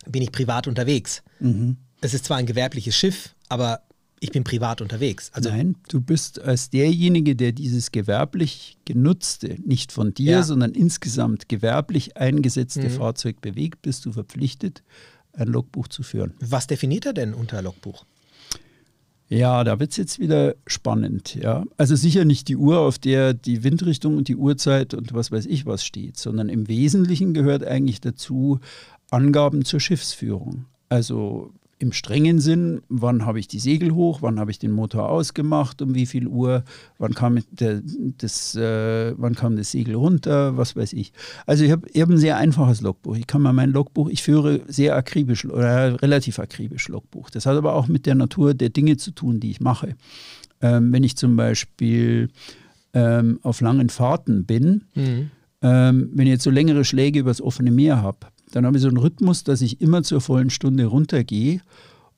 bin 0.07 0.21
ich 0.21 0.31
privat 0.31 0.67
unterwegs. 0.67 1.21
Es 2.01 2.13
ist 2.13 2.25
zwar 2.25 2.37
ein 2.37 2.45
gewerbliches 2.45 2.95
Schiff, 2.95 3.35
aber 3.49 3.81
ich 4.19 4.31
bin 4.31 4.43
privat 4.43 4.81
unterwegs. 4.81 5.29
Also 5.33 5.49
Nein, 5.49 5.75
du 5.89 6.01
bist 6.01 6.39
als 6.41 6.69
derjenige, 6.69 7.35
der 7.35 7.51
dieses 7.51 7.91
gewerblich 7.91 8.77
genutzte, 8.85 9.57
nicht 9.65 9.91
von 9.91 10.13
dir, 10.13 10.31
Ja. 10.31 10.43
sondern 10.43 10.71
insgesamt 10.71 11.49
gewerblich 11.49 12.17
eingesetzte 12.17 12.83
Mhm. 12.83 12.89
Fahrzeug 12.91 13.41
bewegt, 13.41 13.81
bist 13.81 14.05
du 14.05 14.11
verpflichtet, 14.11 14.83
ein 15.33 15.47
Logbuch 15.47 15.87
zu 15.89 16.01
führen. 16.03 16.33
was 16.39 16.65
definiert 16.67 17.05
er 17.05 17.13
denn 17.13 17.33
unter 17.33 17.61
Logbuch? 17.61 18.05
Ja, 19.27 19.63
da 19.63 19.79
wird 19.79 19.91
es 19.91 19.97
jetzt 19.97 20.19
wieder 20.19 20.55
spannend. 20.67 21.35
Ja. 21.35 21.65
Also 21.77 21.95
sicher 21.95 22.25
nicht 22.25 22.47
die 22.47 22.55
Uhr, 22.57 22.79
auf 22.79 22.99
der 22.99 23.33
die 23.33 23.63
Windrichtung 23.63 24.17
und 24.17 24.27
die 24.27 24.35
Uhrzeit 24.35 24.93
und 24.93 25.13
was 25.13 25.31
weiß 25.31 25.47
ich 25.47 25.65
was 25.65 25.83
steht, 25.83 26.17
sondern 26.17 26.47
im 26.47 26.67
Wesentlichen 26.67 27.33
gehört 27.33 27.63
eigentlich 27.63 28.01
dazu 28.01 28.59
Angaben 29.09 29.65
zur 29.65 29.79
Schiffsführung. 29.79 30.65
Also 30.89 31.51
im 31.77 31.91
strengen 31.91 32.39
Sinn, 32.39 32.81
wann 32.87 33.25
habe 33.25 33.39
ich 33.39 33.49
die 33.49 33.59
Segel 33.59 33.91
hoch, 33.93 34.21
wann 34.21 34.39
habe 34.39 34.49
ich 34.49 34.59
den 34.59 34.71
Motor 34.71 35.09
ausgemacht, 35.09 35.81
um 35.81 35.93
wie 35.93 36.05
viel 36.05 36.25
Uhr, 36.27 36.63
wann 36.99 37.13
kam, 37.13 37.37
der, 37.51 37.81
das, 38.17 38.55
äh, 38.55 39.13
wann 39.17 39.35
kam 39.35 39.57
das 39.57 39.71
Segel 39.71 39.95
runter, 39.95 40.55
was 40.55 40.77
weiß 40.77 40.93
ich. 40.93 41.11
Also 41.45 41.65
ich 41.65 41.71
habe 41.71 41.85
hab 41.99 42.09
ein 42.09 42.17
sehr 42.17 42.37
einfaches 42.37 42.79
Logbuch. 42.79 43.17
Ich 43.17 43.27
kann 43.27 43.41
mal 43.41 43.51
mein 43.51 43.71
Logbuch, 43.71 44.09
ich 44.09 44.23
führe 44.23 44.61
sehr 44.67 44.95
akribisch 44.95 45.43
oder 45.45 46.01
relativ 46.01 46.39
akribisch 46.39 46.87
Logbuch. 46.87 47.29
Das 47.29 47.45
hat 47.45 47.57
aber 47.57 47.73
auch 47.73 47.87
mit 47.89 48.05
der 48.05 48.15
Natur 48.15 48.53
der 48.53 48.69
Dinge 48.69 48.95
zu 48.95 49.11
tun, 49.11 49.41
die 49.41 49.51
ich 49.51 49.59
mache. 49.59 49.95
Ähm, 50.61 50.93
wenn 50.93 51.03
ich 51.03 51.17
zum 51.17 51.35
Beispiel 51.35 52.29
ähm, 52.93 53.39
auf 53.41 53.59
langen 53.59 53.89
Fahrten 53.89 54.45
bin, 54.45 54.85
Mhm. 54.95 55.29
ähm, 55.61 56.09
wenn 56.13 56.27
ich 56.27 56.31
jetzt 56.31 56.43
so 56.43 56.51
längere 56.51 56.85
Schläge 56.85 57.19
übers 57.19 57.41
offene 57.41 57.71
Meer 57.71 58.01
habe, 58.01 58.19
dann 58.55 58.65
habe 58.65 58.77
ich 58.77 58.83
so 58.83 58.87
einen 58.87 58.97
Rhythmus, 58.97 59.43
dass 59.43 59.61
ich 59.61 59.81
immer 59.81 60.01
zur 60.01 60.21
vollen 60.21 60.49
Stunde 60.49 60.85
runtergehe 60.85 61.59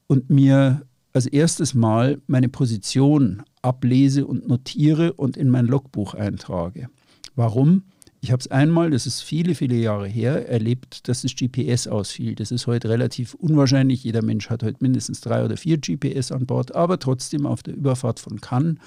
und 0.06 0.29
mir 0.29 0.84
als 1.12 1.25
erstes 1.25 1.74
Mal 1.74 2.22
meine 2.27 2.48
Position 2.48 3.41
ablese 3.63 4.27
und 4.27 4.48
notiere 4.48 5.13
und 5.13 5.36
in 5.36 5.50
mein 5.50 5.65
Logbuch 5.65 6.13
eintrage. 6.13 6.89
Warum? 7.36 7.86
Ich 8.22 8.32
habe 8.32 8.39
es 8.39 8.51
einmal, 8.51 8.91
das 8.91 9.08
ist 9.08 9.22
viele, 9.22 9.56
viele 9.56 9.77
Jahre 9.77 10.08
her, 10.08 10.48
erlebt, 10.48 11.08
dass 11.08 11.24
das 11.24 11.36
GPS 11.36 11.88
ausfiel. 11.88 12.36
Das 12.36 12.51
ist 12.51 12.67
heute 12.67 12.89
relativ 12.89 13.34
unwahrscheinlich. 13.34 14.03
Jeder 14.03 14.24
Mensch 14.24 14.51
hat 14.51 14.62
heute 14.62 14.77
mindestens 14.82 15.22
drei 15.22 15.44
oder 15.44 15.58
vier 15.58 15.79
GPS 15.79 16.32
an 16.32 16.46
Bord, 16.46 16.75
aber 16.75 17.00
trotzdem 17.00 17.48
auf 17.48 17.63
der 17.63 17.75
Überfahrt 17.75 18.20
von 18.20 18.39
Cannes 18.41 18.77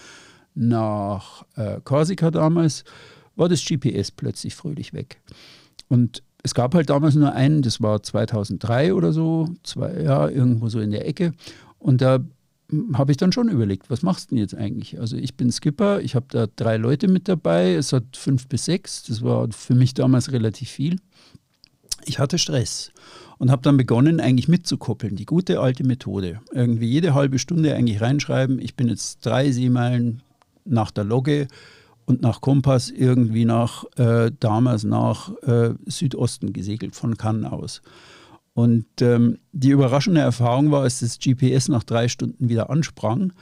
nach 0.55 1.45
äh, 1.57 1.81
Korsika 1.83 2.31
damals 2.31 2.85
war 3.35 3.49
das 3.49 3.65
GPS 3.65 4.13
plötzlich 4.13 4.55
fröhlich 4.55 4.93
weg. 4.93 5.21
Und 5.89 6.23
es 6.43 6.55
gab 6.55 6.75
halt 6.75 6.91
damals 6.91 7.15
nur 7.15 7.33
einen, 7.33 7.63
das 7.63 7.81
war 7.81 8.03
2003 8.03 8.95
oder 8.95 9.13
so, 9.13 9.49
zwei, 9.63 10.03
ja, 10.03 10.29
irgendwo 10.29 10.69
so 10.69 10.81
in 10.81 10.91
der 10.91 11.07
Ecke. 11.07 11.33
Und 11.79 12.01
da 12.01 12.21
habe 12.95 13.11
ich 13.11 13.17
dann 13.17 13.33
schon 13.33 13.49
überlegt, 13.49 13.91
was 13.91 14.03
machst 14.03 14.31
du 14.31 14.35
denn 14.35 14.43
jetzt 14.43 14.55
eigentlich? 14.55 15.01
Also 15.01 15.17
ich 15.17 15.37
bin 15.37 15.51
Skipper, 15.51 16.01
ich 16.01 16.15
habe 16.15 16.27
da 16.29 16.47
drei 16.55 16.77
Leute 16.77 17.09
mit 17.09 17.29
dabei, 17.29 17.75
es 17.75 17.93
hat 17.93 18.17
fünf 18.17 18.47
bis 18.47 18.65
sechs, 18.65 19.03
das 19.03 19.23
war 19.23 19.49
für 19.51 19.75
mich 19.75 19.95
damals 19.95 20.33
relativ 20.33 20.71
viel. 20.71 20.97
Ich 22.07 22.19
hatte 22.19 22.39
Stress 22.39 22.93
und 23.39 23.51
habe 23.51 23.63
dann 23.63 23.77
begonnen, 23.77 24.21
eigentlich 24.21 24.49
mitzukoppeln, 24.49 25.17
die 25.17 25.27
gute 25.27 25.61
alte 25.61 25.85
Methode. 25.85 26.41
Irgendwie 26.53 26.87
jede 26.87 27.15
halbe 27.15 27.39
Stunde 27.39 27.75
eigentlich 27.75 28.01
reinschreiben, 28.01 28.59
ich 28.61 28.77
bin 28.77 28.89
jetzt 28.89 29.25
drei 29.27 29.51
Seemeilen 29.51 30.23
nach 30.65 30.91
der 30.91 31.05
Logge 31.05 31.49
und 32.11 32.21
nach 32.21 32.41
Kompass 32.41 32.91
irgendwie 32.91 33.47
nach, 33.47 33.85
äh, 33.97 34.31
damals 34.39 34.85
nach 34.85 35.33
äh, 35.43 35.71
Südosten 35.87 36.53
gesegelt, 36.53 36.95
von 36.95 37.17
Cannes 37.17 37.51
aus. 37.51 37.83
Und 38.53 38.87
ähm, 39.01 39.39
die 39.53 39.71
überraschende 39.71 40.21
Erfahrung 40.21 40.71
war, 40.71 40.83
als 40.83 41.01
das 41.01 41.19
GPS 41.19 41.69
nach 41.69 41.85
drei 41.85 42.09
Stunden 42.09 42.49
wieder 42.49 42.69
ansprang, 42.69 43.33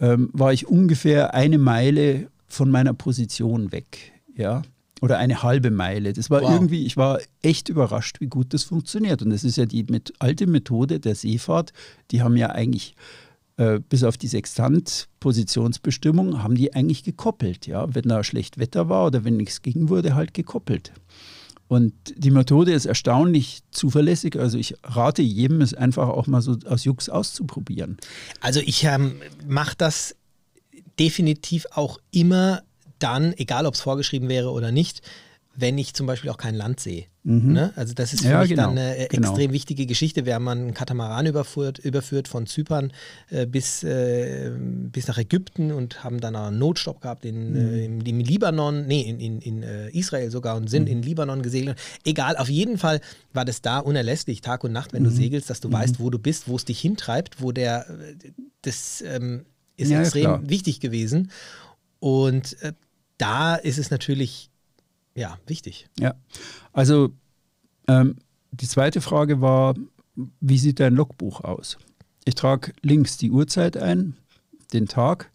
ähm, 0.00 0.30
war 0.32 0.52
ich 0.52 0.66
ungefähr 0.66 1.34
eine 1.34 1.58
Meile 1.58 2.28
von 2.48 2.70
meiner 2.70 2.94
Position 2.94 3.70
weg. 3.70 4.12
Ja, 4.34 4.62
oder 5.02 5.18
eine 5.18 5.42
halbe 5.42 5.70
Meile. 5.70 6.12
Das 6.12 6.30
war 6.30 6.42
wow. 6.42 6.50
irgendwie, 6.50 6.86
ich 6.86 6.96
war 6.96 7.20
echt 7.42 7.68
überrascht, 7.68 8.20
wie 8.20 8.28
gut 8.28 8.54
das 8.54 8.64
funktioniert. 8.64 9.22
Und 9.22 9.30
das 9.30 9.44
ist 9.44 9.56
ja 9.56 9.66
die 9.66 9.84
mit, 9.84 10.14
alte 10.18 10.46
Methode 10.46 11.00
der 11.00 11.14
Seefahrt. 11.14 11.72
Die 12.10 12.22
haben 12.22 12.36
ja 12.36 12.50
eigentlich 12.50 12.94
äh, 13.56 13.80
bis 13.80 14.04
auf 14.04 14.18
die 14.18 14.28
Sextant-Positionsbestimmung 14.28 16.42
haben 16.42 16.56
die 16.56 16.74
eigentlich 16.74 17.04
gekoppelt. 17.04 17.66
Ja? 17.66 17.94
Wenn 17.94 18.08
da 18.08 18.22
schlecht 18.22 18.58
Wetter 18.58 18.88
war 18.88 19.06
oder 19.06 19.24
wenn 19.24 19.36
nichts 19.36 19.62
ging, 19.62 19.88
wurde 19.88 20.14
halt 20.14 20.34
gekoppelt. 20.34 20.92
Und 21.68 21.94
die 22.16 22.30
Methode 22.30 22.72
ist 22.72 22.86
erstaunlich 22.86 23.60
zuverlässig. 23.70 24.38
Also 24.38 24.58
ich 24.58 24.76
rate 24.84 25.22
jedem, 25.22 25.62
es 25.62 25.74
einfach 25.74 26.08
auch 26.08 26.26
mal 26.26 26.40
so 26.40 26.56
aus 26.66 26.84
Jux 26.84 27.08
auszuprobieren. 27.08 27.96
Also 28.40 28.60
ich 28.60 28.84
ähm, 28.84 29.20
mache 29.46 29.74
das 29.76 30.14
definitiv 30.98 31.66
auch 31.72 31.98
immer 32.12 32.62
dann, 32.98 33.32
egal 33.36 33.66
ob 33.66 33.74
es 33.74 33.80
vorgeschrieben 33.80 34.28
wäre 34.28 34.50
oder 34.50 34.70
nicht, 34.70 35.02
wenn 35.56 35.78
ich 35.78 35.94
zum 35.94 36.06
Beispiel 36.06 36.30
auch 36.30 36.36
kein 36.36 36.54
Land 36.54 36.80
sehe. 36.80 37.06
Mhm. 37.24 37.52
Ne? 37.52 37.72
Also 37.74 37.94
das 37.94 38.12
ist 38.12 38.22
für 38.22 38.30
ja, 38.30 38.40
mich 38.40 38.50
genau, 38.50 38.64
dann 38.64 38.78
eine 38.78 39.08
genau. 39.08 39.28
extrem 39.28 39.52
wichtige 39.52 39.86
Geschichte. 39.86 40.26
Wir 40.26 40.34
haben 40.34 40.46
einen 40.46 40.74
Katamaran 40.74 41.26
überführt, 41.26 41.78
überführt 41.78 42.28
von 42.28 42.46
Zypern 42.46 42.92
äh, 43.30 43.46
bis, 43.46 43.82
äh, 43.82 44.52
bis 44.56 45.08
nach 45.08 45.18
Ägypten 45.18 45.72
und 45.72 46.04
haben 46.04 46.20
dann 46.20 46.36
einen 46.36 46.58
Notstopp 46.58 47.00
gehabt 47.00 47.24
in, 47.24 47.50
mhm. 47.50 47.56
äh, 47.56 47.84
im, 47.86 48.00
im, 48.02 48.20
Libanon, 48.20 48.86
nee, 48.86 49.02
in, 49.02 49.18
in, 49.18 49.40
in 49.40 49.62
äh, 49.62 49.88
Israel 49.90 50.30
sogar 50.30 50.56
und 50.56 50.68
sind 50.68 50.84
mhm. 50.84 50.92
in 50.92 51.02
Libanon 51.02 51.42
gesegelt. 51.42 51.78
Egal, 52.04 52.36
auf 52.36 52.48
jeden 52.48 52.78
Fall 52.78 53.00
war 53.32 53.44
das 53.44 53.62
da 53.62 53.78
unerlässlich, 53.78 54.40
Tag 54.40 54.62
und 54.62 54.72
Nacht, 54.72 54.92
wenn 54.92 55.02
du 55.02 55.10
mhm. 55.10 55.16
segelst, 55.16 55.50
dass 55.50 55.60
du 55.60 55.72
weißt, 55.72 55.98
mhm. 55.98 56.04
wo 56.04 56.10
du 56.10 56.18
bist, 56.18 56.48
wo 56.48 56.56
es 56.56 56.64
dich 56.64 56.80
hintreibt, 56.80 57.42
wo 57.42 57.50
der, 57.50 57.86
das 58.62 59.02
ähm, 59.06 59.46
ist 59.76 59.90
ja, 59.90 60.00
extrem 60.00 60.24
klar. 60.24 60.48
wichtig 60.48 60.80
gewesen. 60.80 61.30
Und 61.98 62.60
äh, 62.62 62.72
da 63.18 63.56
ist 63.56 63.78
es 63.78 63.90
natürlich 63.90 64.50
ja, 65.16 65.38
wichtig. 65.46 65.88
Ja, 65.98 66.14
also 66.72 67.10
ähm, 67.88 68.16
die 68.52 68.68
zweite 68.68 69.00
Frage 69.00 69.40
war, 69.40 69.74
wie 70.40 70.58
sieht 70.58 70.78
dein 70.78 70.94
Logbuch 70.94 71.40
aus? 71.40 71.78
Ich 72.24 72.34
trage 72.34 72.72
links 72.82 73.16
die 73.16 73.30
Uhrzeit 73.30 73.76
ein, 73.76 74.16
den 74.72 74.86
Tag, 74.86 75.30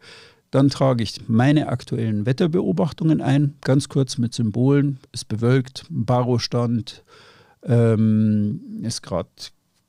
dann 0.52 0.70
trage 0.70 1.04
ich 1.04 1.28
meine 1.28 1.70
aktuellen 1.70 2.26
Wetterbeobachtungen 2.26 3.22
ein, 3.22 3.56
ganz 3.62 3.90
kurz 3.90 4.18
mit 4.18 4.34
Symbolen, 4.34 5.00
ist 5.12 5.30
bewölkt, 5.30 5.86
Barostand, 5.90 7.04
ähm, 7.64 8.82
ist 8.84 9.02
gerade 9.02 9.30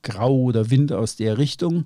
grau 0.03 0.37
oder 0.37 0.71
Wind 0.71 0.93
aus 0.93 1.17
der 1.17 1.39
Richtung. 1.39 1.85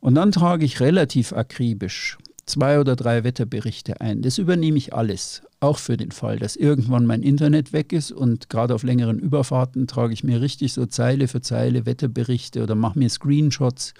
Und 0.00 0.16
dann 0.16 0.32
trage 0.32 0.64
ich 0.64 0.80
relativ 0.80 1.32
akribisch 1.32 2.18
zwei 2.46 2.80
oder 2.80 2.96
drei 2.96 3.24
Wetterberichte 3.24 4.00
ein. 4.00 4.22
Das 4.22 4.38
übernehme 4.38 4.78
ich 4.78 4.94
alles, 4.94 5.42
auch 5.60 5.78
für 5.78 5.96
den 5.96 6.10
Fall, 6.10 6.38
dass 6.38 6.56
irgendwann 6.56 7.06
mein 7.06 7.22
Internet 7.22 7.72
weg 7.72 7.92
ist 7.92 8.12
und 8.12 8.50
gerade 8.50 8.74
auf 8.74 8.82
längeren 8.82 9.18
Überfahrten 9.18 9.86
trage 9.86 10.12
ich 10.12 10.22
mir 10.22 10.40
richtig 10.40 10.72
so 10.72 10.86
Zeile 10.86 11.28
für 11.28 11.40
Zeile 11.40 11.86
Wetterberichte 11.86 12.62
oder 12.62 12.74
mache 12.74 12.98
mir 12.98 13.08
Screenshots. 13.08 13.94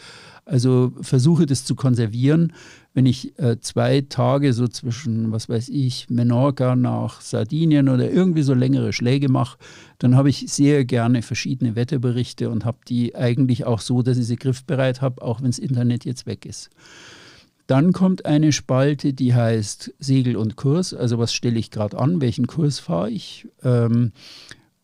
Also 0.45 0.93
versuche 1.01 1.45
das 1.45 1.65
zu 1.65 1.75
konservieren. 1.75 2.53
Wenn 2.95 3.05
ich 3.05 3.37
äh, 3.39 3.59
zwei 3.61 4.03
Tage 4.03 4.53
so 4.53 4.69
zwischen, 4.69 5.33
was 5.33 5.49
weiß 5.49 5.69
ich, 5.71 6.09
Menorca 6.09 6.77
nach 6.77 7.21
Sardinien 7.21 7.89
oder 7.89 8.11
irgendwie 8.11 8.43
so 8.43 8.55
längere 8.55 8.93
Schläge 8.93 9.29
mache, 9.29 9.59
dann 9.99 10.15
habe 10.15 10.31
ich 10.31 10.45
sehr 10.49 10.85
gerne 10.85 11.23
verschiedene 11.23 11.75
Wetterberichte 11.75 12.49
und 12.49 12.65
habe 12.65 12.79
die 12.87 13.17
eigentlich 13.17 13.65
auch 13.65 13.81
so, 13.81 14.03
dass 14.03 14.19
ich 14.19 14.27
sie 14.27 14.37
griffbereit 14.37 15.01
habe, 15.01 15.21
auch 15.21 15.41
wenn 15.41 15.51
das 15.51 15.59
Internet 15.59 16.05
jetzt 16.05 16.27
weg 16.27 16.47
ist. 16.47 16.71
Dann 17.67 17.93
kommt 17.93 18.27
eine 18.27 18.53
Spalte, 18.53 19.13
die 19.13 19.35
heißt 19.35 19.95
Segel 19.99 20.37
und 20.37 20.57
Kurs. 20.57 20.95
Also 20.95 21.19
was 21.19 21.33
stelle 21.33 21.59
ich 21.59 21.71
gerade 21.71 21.99
an? 21.99 22.21
Welchen 22.21 22.47
Kurs 22.47 22.79
fahre 22.79 23.11
ich? 23.11 23.49
Ähm, 23.65 24.13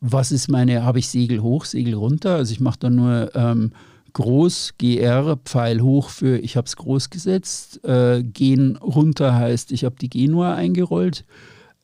was 0.01 0.33
ist 0.33 0.49
meine, 0.49 0.85
habe 0.85 0.99
ich 0.99 1.09
Segel 1.09 1.43
hoch, 1.43 1.65
Segel 1.65 1.95
runter? 1.95 2.35
Also 2.35 2.53
ich 2.53 2.61
mache 2.61 2.81
dann 2.81 2.97
nur 2.97 3.31
ähm, 3.37 3.73
groß, 4.15 4.75
GR, 4.79 5.39
Pfeil 5.45 5.81
hoch 5.81 6.09
für 6.09 6.39
ich 6.39 6.57
habe 6.57 6.67
es 6.67 6.77
groß 6.77 7.11
gesetzt. 7.11 7.85
Äh, 7.85 8.25
Gen 8.25 8.77
runter 8.77 9.35
heißt, 9.35 9.71
ich 9.71 9.85
habe 9.85 9.95
die 10.01 10.11
Genua 10.11 10.55
eingerollt. 10.55 11.25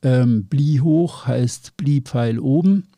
Ähm, 0.03 0.47
Bli 0.47 0.81
hoch 0.83 1.27
heißt 1.27 1.77
Bli 1.77 2.01
Pfeil 2.01 2.41
oben 2.41 2.89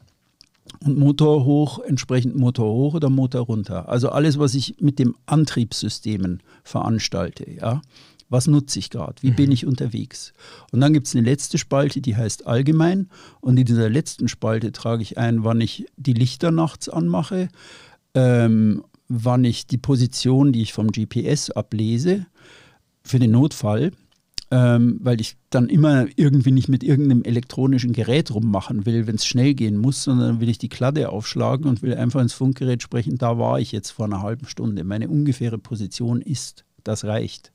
und 0.84 0.98
Motor 0.98 1.44
hoch, 1.44 1.78
entsprechend 1.80 2.36
Motor 2.36 2.72
hoch 2.72 2.94
oder 2.94 3.10
Motor 3.10 3.42
runter. 3.42 3.88
Also 3.88 4.10
alles, 4.10 4.38
was 4.38 4.54
ich 4.54 4.76
mit 4.80 4.98
dem 4.98 5.14
Antriebssystemen 5.26 6.42
veranstalte. 6.64 7.50
Ja? 7.50 7.82
Was 8.30 8.46
nutze 8.46 8.78
ich 8.78 8.90
gerade? 8.90 9.22
Wie 9.22 9.32
mhm. 9.32 9.36
bin 9.36 9.52
ich 9.52 9.66
unterwegs? 9.66 10.32
Und 10.72 10.80
dann 10.80 10.92
gibt 10.92 11.08
es 11.08 11.14
eine 11.14 11.24
letzte 11.24 11.58
Spalte, 11.58 12.00
die 12.00 12.16
heißt 12.16 12.46
allgemein. 12.46 13.10
Und 13.40 13.58
in 13.58 13.66
dieser 13.66 13.90
letzten 13.90 14.28
Spalte 14.28 14.72
trage 14.72 15.02
ich 15.02 15.18
ein, 15.18 15.44
wann 15.44 15.60
ich 15.60 15.86
die 15.96 16.14
Lichter 16.14 16.50
nachts 16.50 16.88
anmache, 16.88 17.48
ähm, 18.14 18.84
wann 19.08 19.44
ich 19.44 19.66
die 19.66 19.78
Position, 19.78 20.52
die 20.52 20.62
ich 20.62 20.72
vom 20.72 20.88
GPS 20.88 21.50
ablese, 21.50 22.26
für 23.02 23.18
den 23.18 23.32
Notfall 23.32 23.92
ähm, 24.50 24.98
weil 25.00 25.20
ich 25.20 25.36
dann 25.48 25.68
immer 25.68 26.06
irgendwie 26.16 26.50
nicht 26.50 26.68
mit 26.68 26.82
irgendeinem 26.82 27.22
elektronischen 27.22 27.92
Gerät 27.92 28.34
rummachen 28.34 28.84
will, 28.84 29.06
wenn 29.06 29.14
es 29.14 29.26
schnell 29.26 29.54
gehen 29.54 29.76
muss, 29.76 30.02
sondern 30.02 30.40
will 30.40 30.48
ich 30.48 30.58
die 30.58 30.68
Kladde 30.68 31.10
aufschlagen 31.10 31.66
und 31.66 31.82
will 31.82 31.94
einfach 31.94 32.20
ins 32.20 32.32
Funkgerät 32.32 32.82
sprechen, 32.82 33.16
da 33.16 33.38
war 33.38 33.60
ich 33.60 33.70
jetzt 33.70 33.90
vor 33.90 34.06
einer 34.06 34.22
halben 34.22 34.46
Stunde. 34.46 34.82
Meine 34.82 35.08
ungefähre 35.08 35.58
Position 35.58 36.20
ist, 36.20 36.64
das 36.82 37.04
reicht. 37.04 37.52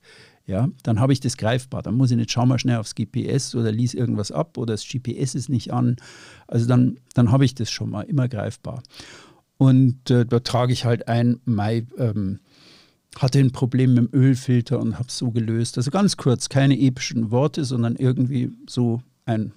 Ja, 0.47 0.69
dann 0.83 0.99
habe 0.99 1.11
ich 1.11 1.19
das 1.19 1.37
greifbar. 1.37 1.81
Dann 1.81 1.95
muss 1.95 2.11
ich 2.11 2.17
nicht, 2.17 2.31
schau 2.31 2.45
mal 2.45 2.59
schnell 2.59 2.77
aufs 2.77 2.93
GPS 2.93 3.55
oder 3.55 3.71
lies 3.71 3.95
irgendwas 3.95 4.31
ab 4.31 4.57
oder 4.57 4.73
das 4.73 4.87
GPS 4.87 5.33
ist 5.33 5.49
nicht 5.49 5.73
an. 5.73 5.95
Also 6.47 6.67
dann, 6.67 6.99
dann 7.15 7.31
habe 7.31 7.45
ich 7.45 7.55
das 7.55 7.71
schon 7.71 7.89
mal 7.89 8.03
immer 8.03 8.29
greifbar. 8.29 8.83
Und 9.57 10.11
äh, 10.11 10.25
da 10.25 10.39
trage 10.39 10.71
ich 10.71 10.85
halt 10.85 11.07
ein, 11.07 11.39
Mai, 11.45 11.87
ähm, 11.97 12.39
hatte 13.17 13.39
ein 13.39 13.51
Problem 13.51 13.93
mit 13.93 14.11
dem 14.11 14.19
Ölfilter 14.19 14.79
und 14.79 14.95
habe 14.95 15.07
es 15.07 15.17
so 15.17 15.31
gelöst. 15.31 15.77
Also 15.77 15.91
ganz 15.91 16.17
kurz, 16.17 16.49
keine 16.49 16.79
epischen 16.79 17.31
Worte, 17.31 17.63
sondern 17.63 17.95
irgendwie 17.95 18.51
so 18.67 19.01
ein 19.25 19.53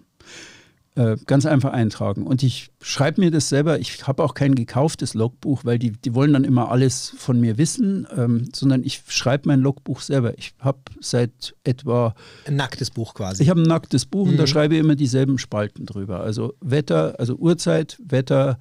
äh, 0.98 1.16
ganz 1.26 1.46
einfach 1.46 1.72
eintragen. 1.72 2.26
Und 2.26 2.42
ich 2.42 2.72
schreibe 2.80 3.20
mir 3.20 3.30
das 3.30 3.48
selber. 3.48 3.78
Ich 3.78 4.08
habe 4.08 4.24
auch 4.24 4.34
kein 4.34 4.56
gekauftes 4.56 5.14
Logbuch, 5.14 5.64
weil 5.64 5.78
die, 5.78 5.92
die 5.92 6.12
wollen 6.12 6.32
dann 6.32 6.42
immer 6.42 6.72
alles 6.72 7.14
von 7.16 7.40
mir 7.40 7.56
wissen, 7.56 8.06
ähm, 8.16 8.48
sondern 8.52 8.82
ich 8.82 9.02
schreibe 9.06 9.46
mein 9.46 9.60
Logbuch 9.60 10.00
selber. 10.00 10.36
Ich 10.36 10.54
habe 10.58 10.80
seit 11.00 11.54
etwa. 11.62 12.16
Ein 12.46 12.56
nacktes 12.56 12.90
Buch 12.90 13.14
quasi. 13.14 13.44
Ich 13.44 13.48
habe 13.48 13.60
ein 13.60 13.68
nacktes 13.68 14.06
Buch 14.06 14.24
mhm. 14.24 14.32
und 14.32 14.36
da 14.38 14.42
mhm. 14.42 14.48
schreibe 14.48 14.74
ich 14.74 14.80
immer 14.80 14.96
dieselben 14.96 15.38
Spalten 15.38 15.86
drüber. 15.86 16.18
Also 16.18 16.54
Wetter, 16.60 17.14
also 17.20 17.36
Uhrzeit, 17.36 17.96
Wetter, 18.04 18.58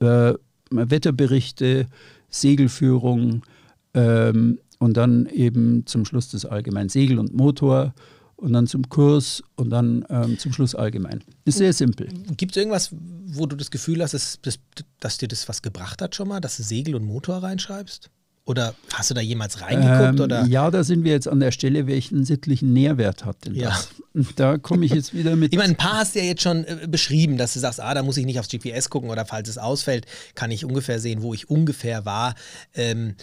äh, 0.00 0.32
Wetterberichte, 0.70 1.88
Segelführung, 2.30 3.42
ähm, 3.96 4.58
und 4.78 4.96
dann 4.96 5.26
eben 5.26 5.86
zum 5.86 6.04
Schluss 6.04 6.30
das 6.30 6.44
allgemein 6.44 6.88
Segel 6.88 7.18
und 7.18 7.34
Motor 7.34 7.94
und 8.36 8.52
dann 8.52 8.66
zum 8.66 8.88
Kurs 8.88 9.42
und 9.56 9.70
dann 9.70 10.04
ähm, 10.10 10.38
zum 10.38 10.52
Schluss 10.52 10.74
allgemein. 10.74 11.24
Ist 11.44 11.58
sehr 11.58 11.72
simpel. 11.72 12.08
Gibt 12.36 12.52
es 12.52 12.58
irgendwas, 12.58 12.90
wo 12.92 13.46
du 13.46 13.56
das 13.56 13.70
Gefühl 13.70 14.02
hast, 14.02 14.12
dass, 14.12 14.38
dass, 14.42 14.58
dass, 15.00 15.18
dir 15.18 15.28
das 15.28 15.48
was 15.48 15.62
gebracht 15.62 16.02
hat 16.02 16.14
schon 16.14 16.28
mal, 16.28 16.40
dass 16.40 16.58
du 16.58 16.62
Segel 16.62 16.94
und 16.94 17.04
Motor 17.04 17.42
reinschreibst? 17.42 18.10
Oder 18.44 18.76
hast 18.92 19.10
du 19.10 19.14
da 19.14 19.20
jemals 19.20 19.60
reingeguckt? 19.60 20.20
Ähm, 20.20 20.20
oder? 20.20 20.46
Ja, 20.46 20.70
da 20.70 20.84
sind 20.84 21.02
wir 21.02 21.10
jetzt 21.10 21.26
an 21.26 21.40
der 21.40 21.50
Stelle, 21.50 21.88
welchen 21.88 22.24
sittlichen 22.24 22.72
Nährwert 22.72 23.24
hat 23.24 23.44
denn 23.44 23.54
das? 23.54 23.88
Ja. 24.14 24.22
Da 24.36 24.56
komme 24.56 24.86
ich 24.86 24.92
jetzt 24.92 25.12
wieder 25.12 25.36
mit. 25.36 25.52
ich 25.52 25.58
meine, 25.58 25.74
ein 25.74 25.76
paar 25.76 25.98
hast 25.98 26.14
du 26.14 26.20
ja 26.20 26.24
jetzt 26.24 26.42
schon 26.42 26.64
äh, 26.64 26.86
beschrieben, 26.88 27.36
dass 27.36 27.52
du 27.52 27.60
sagst, 27.60 27.80
ah, 27.80 27.92
da 27.92 28.02
muss 28.02 28.16
ich 28.16 28.24
nicht 28.24 28.38
aufs 28.38 28.48
GPS 28.48 28.88
gucken 28.88 29.10
oder 29.10 29.26
falls 29.26 29.48
es 29.48 29.58
ausfällt, 29.58 30.06
kann 30.34 30.50
ich 30.50 30.64
ungefähr 30.64 31.00
sehen, 31.00 31.20
wo 31.20 31.34
ich 31.34 31.50
ungefähr 31.50 32.06
war. 32.06 32.34
Ähm, 32.74 33.16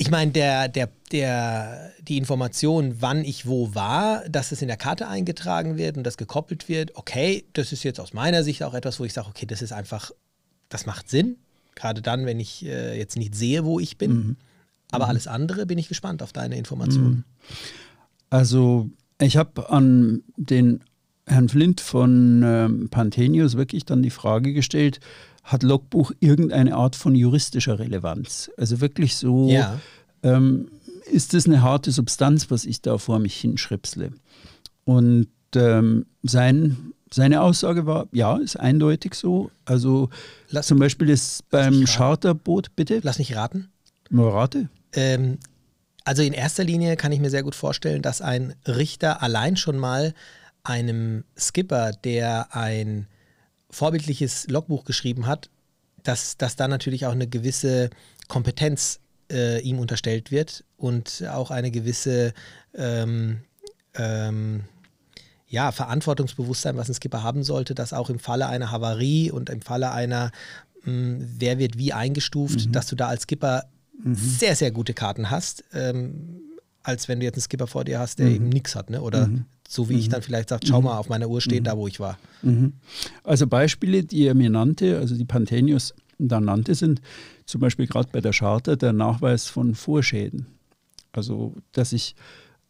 ich 0.00 0.10
meine, 0.10 0.30
der, 0.30 0.68
der, 0.68 0.88
der, 1.12 1.92
die 2.00 2.16
Information, 2.16 2.96
wann 3.00 3.24
ich 3.24 3.46
wo 3.46 3.74
war, 3.74 4.26
dass 4.28 4.52
es 4.52 4.62
in 4.62 4.68
der 4.68 4.76
Karte 4.76 5.08
eingetragen 5.08 5.76
wird 5.76 5.96
und 5.96 6.04
das 6.04 6.16
gekoppelt 6.16 6.68
wird, 6.68 6.96
okay, 6.96 7.44
das 7.52 7.72
ist 7.72 7.82
jetzt 7.82 7.98
aus 7.98 8.14
meiner 8.14 8.44
Sicht 8.44 8.62
auch 8.62 8.74
etwas, 8.74 9.00
wo 9.00 9.04
ich 9.04 9.12
sage, 9.12 9.28
okay, 9.28 9.44
das 9.44 9.60
ist 9.60 9.72
einfach 9.72 10.12
das 10.68 10.86
macht 10.86 11.08
Sinn, 11.08 11.36
gerade 11.74 12.02
dann, 12.02 12.26
wenn 12.26 12.40
ich 12.40 12.64
äh, 12.64 12.98
jetzt 12.98 13.16
nicht 13.16 13.34
sehe, 13.34 13.64
wo 13.64 13.80
ich 13.80 13.98
bin. 13.98 14.12
Mhm. 14.12 14.36
Aber 14.90 15.08
alles 15.08 15.26
andere 15.26 15.66
bin 15.66 15.78
ich 15.78 15.88
gespannt 15.88 16.22
auf 16.22 16.32
deine 16.32 16.56
Informationen. 16.56 17.24
Also 18.30 18.88
ich 19.20 19.36
habe 19.36 19.70
an 19.70 20.22
den 20.36 20.80
Herrn 21.26 21.48
Flint 21.48 21.80
von 21.80 22.42
ähm, 22.42 22.88
Panthenius 22.90 23.56
wirklich 23.56 23.84
dann 23.84 24.02
die 24.02 24.10
Frage 24.10 24.52
gestellt, 24.54 25.00
hat 25.50 25.62
Logbuch 25.62 26.12
irgendeine 26.20 26.74
Art 26.76 26.96
von 26.96 27.14
juristischer 27.14 27.78
Relevanz? 27.78 28.50
Also 28.56 28.80
wirklich 28.80 29.16
so, 29.16 29.48
Ja. 29.48 29.78
ähm, 30.22 30.68
ist 31.10 31.32
das 31.34 31.46
eine 31.46 31.62
harte 31.62 31.90
Substanz, 31.90 32.50
was 32.50 32.64
ich 32.66 32.82
da 32.82 32.98
vor 32.98 33.18
mich 33.18 33.34
hinschripsle? 33.40 34.12
Und 34.84 35.28
ähm, 35.54 36.06
sein, 36.22 36.92
seine 37.10 37.40
Aussage 37.40 37.86
war, 37.86 38.08
ja, 38.12 38.36
ist 38.36 38.56
eindeutig 38.58 39.14
so. 39.14 39.50
Also 39.64 40.10
Lass- 40.50 40.66
zum 40.66 40.78
Beispiel 40.78 41.08
das 41.08 41.42
beim. 41.50 41.84
Charterboot, 41.86 42.76
bitte, 42.76 43.00
Lass 43.02 43.18
mich 43.18 43.34
raten. 43.34 43.68
Morate? 44.10 44.68
Ähm, 44.92 45.38
also 46.04 46.22
in 46.22 46.32
erster 46.34 46.64
Linie 46.64 46.96
kann 46.96 47.12
ich 47.12 47.20
mir 47.20 47.30
sehr 47.30 47.42
gut 47.42 47.54
vorstellen, 47.54 48.02
dass 48.02 48.20
ein 48.22 48.54
Richter 48.66 49.22
allein 49.22 49.56
schon 49.56 49.78
mal 49.78 50.14
einem 50.64 51.24
Skipper, 51.38 51.92
der 52.04 52.54
ein 52.54 53.06
vorbildliches 53.70 54.48
Logbuch 54.48 54.84
geschrieben 54.84 55.26
hat, 55.26 55.50
dass, 56.02 56.36
dass 56.36 56.56
da 56.56 56.68
natürlich 56.68 57.06
auch 57.06 57.12
eine 57.12 57.26
gewisse 57.26 57.90
Kompetenz 58.28 59.00
äh, 59.30 59.60
ihm 59.60 59.78
unterstellt 59.78 60.30
wird 60.30 60.64
und 60.76 61.24
auch 61.30 61.50
eine 61.50 61.70
gewisse 61.70 62.32
ähm, 62.74 63.40
ähm, 63.94 64.64
ja, 65.48 65.72
Verantwortungsbewusstsein, 65.72 66.76
was 66.76 66.88
ein 66.88 66.94
Skipper 66.94 67.22
haben 67.22 67.42
sollte, 67.42 67.74
dass 67.74 67.92
auch 67.92 68.10
im 68.10 68.18
Falle 68.18 68.48
einer 68.48 68.70
Havarie 68.70 69.30
und 69.30 69.50
im 69.50 69.62
Falle 69.62 69.92
einer, 69.92 70.30
mh, 70.84 71.26
wer 71.38 71.58
wird 71.58 71.78
wie 71.78 71.92
eingestuft, 71.92 72.74
dass 72.74 72.86
du 72.86 72.96
da 72.96 73.08
als 73.08 73.22
Skipper 73.22 73.64
sehr, 74.04 74.54
sehr 74.54 74.70
gute 74.70 74.94
Karten 74.94 75.30
hast, 75.30 75.64
ähm, 75.72 76.40
als 76.88 77.06
wenn 77.06 77.20
du 77.20 77.26
jetzt 77.26 77.36
einen 77.36 77.42
Skipper 77.42 77.66
vor 77.66 77.84
dir 77.84 77.98
hast, 77.98 78.18
der 78.18 78.28
eben 78.28 78.48
nichts 78.48 78.74
hat, 78.74 78.88
ne? 78.88 79.02
oder 79.02 79.28
so 79.68 79.90
wie 79.90 79.98
ich 79.98 80.08
dann 80.08 80.22
vielleicht 80.22 80.48
sage, 80.48 80.66
schau 80.66 80.80
mal, 80.80 80.96
auf 80.96 81.10
meiner 81.10 81.28
Uhr 81.28 81.42
steht 81.42 81.66
da, 81.66 81.76
wo 81.76 81.86
ich 81.86 82.00
war. 82.00 82.18
Mhm. 82.40 82.72
Also 83.24 83.46
Beispiele, 83.46 84.04
die 84.04 84.24
er 84.24 84.34
mir 84.34 84.48
nannte, 84.48 84.96
also 84.96 85.14
die 85.14 85.26
Panthenius 85.26 85.94
da 86.18 86.40
nannte, 86.40 86.74
sind 86.74 87.02
zum 87.44 87.60
Beispiel 87.60 87.86
gerade 87.86 88.08
bei 88.10 88.22
der 88.22 88.32
Charta 88.32 88.74
der 88.74 88.94
Nachweis 88.94 89.46
von 89.46 89.74
Vorschäden. 89.74 90.46
Also, 91.12 91.54
dass 91.72 91.92
ich, 91.92 92.14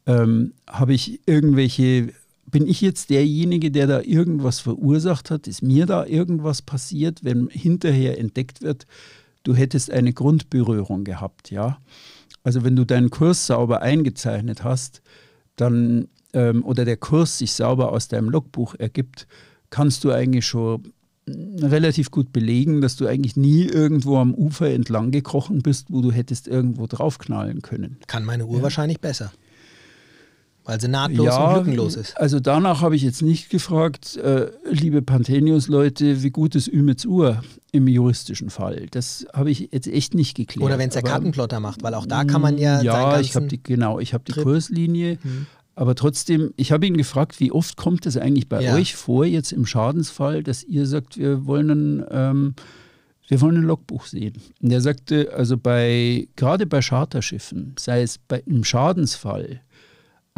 ähm, 0.06 0.52
habe 0.66 0.94
ich 0.94 1.20
irgendwelche, 1.26 2.12
bin 2.46 2.66
ich 2.66 2.80
jetzt 2.80 3.10
derjenige, 3.10 3.70
der 3.70 3.86
da 3.86 4.00
irgendwas 4.00 4.58
verursacht 4.58 5.30
hat? 5.30 5.46
Ist 5.46 5.62
mir 5.62 5.86
da 5.86 6.04
irgendwas 6.04 6.62
passiert, 6.62 7.22
wenn 7.22 7.48
hinterher 7.48 8.18
entdeckt 8.18 8.62
wird, 8.62 8.88
du 9.44 9.54
hättest 9.54 9.92
eine 9.92 10.12
Grundberührung 10.12 11.04
gehabt, 11.04 11.52
ja? 11.52 11.78
Also 12.48 12.64
wenn 12.64 12.76
du 12.76 12.86
deinen 12.86 13.10
Kurs 13.10 13.46
sauber 13.46 13.82
eingezeichnet 13.82 14.64
hast, 14.64 15.02
dann 15.56 16.08
ähm, 16.32 16.64
oder 16.64 16.86
der 16.86 16.96
Kurs 16.96 17.36
sich 17.36 17.52
sauber 17.52 17.92
aus 17.92 18.08
deinem 18.08 18.30
Logbuch 18.30 18.74
ergibt, 18.78 19.26
kannst 19.68 20.02
du 20.02 20.12
eigentlich 20.12 20.46
schon 20.46 20.94
mm, 21.26 21.62
relativ 21.62 22.10
gut 22.10 22.32
belegen, 22.32 22.80
dass 22.80 22.96
du 22.96 23.06
eigentlich 23.06 23.36
nie 23.36 23.64
irgendwo 23.64 24.16
am 24.16 24.32
Ufer 24.32 24.70
entlang 24.70 25.10
gekrochen 25.10 25.60
bist, 25.60 25.88
wo 25.90 26.00
du 26.00 26.10
hättest 26.10 26.48
irgendwo 26.48 26.86
draufknallen 26.86 27.60
können. 27.60 27.98
Kann 28.06 28.24
meine 28.24 28.46
Uhr 28.46 28.62
wahrscheinlich 28.62 28.98
besser. 28.98 29.30
Weil 30.68 30.78
sie 30.82 30.88
nahtlos 30.88 31.34
und 31.34 31.54
lückenlos 31.54 31.96
ist. 31.96 32.14
Also 32.18 32.40
danach 32.40 32.82
habe 32.82 32.94
ich 32.94 33.00
jetzt 33.00 33.22
nicht 33.22 33.48
gefragt, 33.48 34.18
äh, 34.18 34.50
liebe 34.70 35.00
Panthenius-Leute, 35.00 36.22
wie 36.22 36.28
gut 36.28 36.54
ist 36.54 36.68
Ümits 36.68 37.06
Uhr 37.06 37.40
im 37.72 37.88
juristischen 37.88 38.50
Fall? 38.50 38.86
Das 38.90 39.26
habe 39.32 39.50
ich 39.50 39.70
jetzt 39.72 39.86
echt 39.86 40.12
nicht 40.12 40.36
geklärt. 40.36 40.66
Oder 40.66 40.78
wenn 40.78 40.88
es 40.88 40.92
der 40.92 41.02
Kartenplotter 41.02 41.58
macht, 41.58 41.82
weil 41.82 41.94
auch 41.94 42.04
da 42.04 42.24
kann 42.24 42.42
man 42.42 42.58
ja, 42.58 42.82
ja, 42.82 42.92
seinen 42.92 43.24
ich 43.24 43.34
habe 43.34 43.46
die 43.46 43.62
genau, 43.62 43.98
ich 43.98 44.12
habe 44.12 44.24
die 44.24 44.32
Trip. 44.32 44.44
Kurslinie, 44.44 45.16
aber 45.74 45.94
trotzdem, 45.94 46.52
ich 46.56 46.70
habe 46.70 46.86
ihn 46.86 46.98
gefragt, 46.98 47.40
wie 47.40 47.50
oft 47.50 47.78
kommt 47.78 48.04
es 48.04 48.18
eigentlich 48.18 48.50
bei 48.50 48.60
Ja. 48.60 48.74
euch 48.74 48.94
vor 48.94 49.24
jetzt 49.24 49.52
im 49.52 49.64
Schadensfall, 49.64 50.42
dass 50.42 50.64
ihr 50.64 50.84
sagt, 50.84 51.16
wir 51.16 51.46
wollen 51.46 51.70
ein, 51.70 52.04
ähm, 52.10 52.54
wir 53.26 53.40
wollen 53.40 53.56
ein 53.56 53.62
Logbuch 53.64 54.04
sehen. 54.04 54.34
Und 54.60 54.70
er 54.70 54.82
sagte, 54.82 55.32
also 55.34 55.56
bei 55.56 56.28
gerade 56.36 56.66
bei 56.66 56.82
Charterschiffen, 56.82 57.74
sei 57.78 58.02
es 58.02 58.18
bei, 58.18 58.42
im 58.44 58.64
Schadensfall 58.64 59.62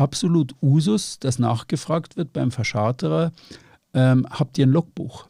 absolut 0.00 0.54
Usus, 0.62 1.18
dass 1.20 1.38
nachgefragt 1.38 2.16
wird 2.16 2.32
beim 2.32 2.50
Verscharterer, 2.50 3.32
ähm, 3.94 4.26
habt 4.30 4.58
ihr 4.58 4.66
ein 4.66 4.70
Logbuch? 4.70 5.26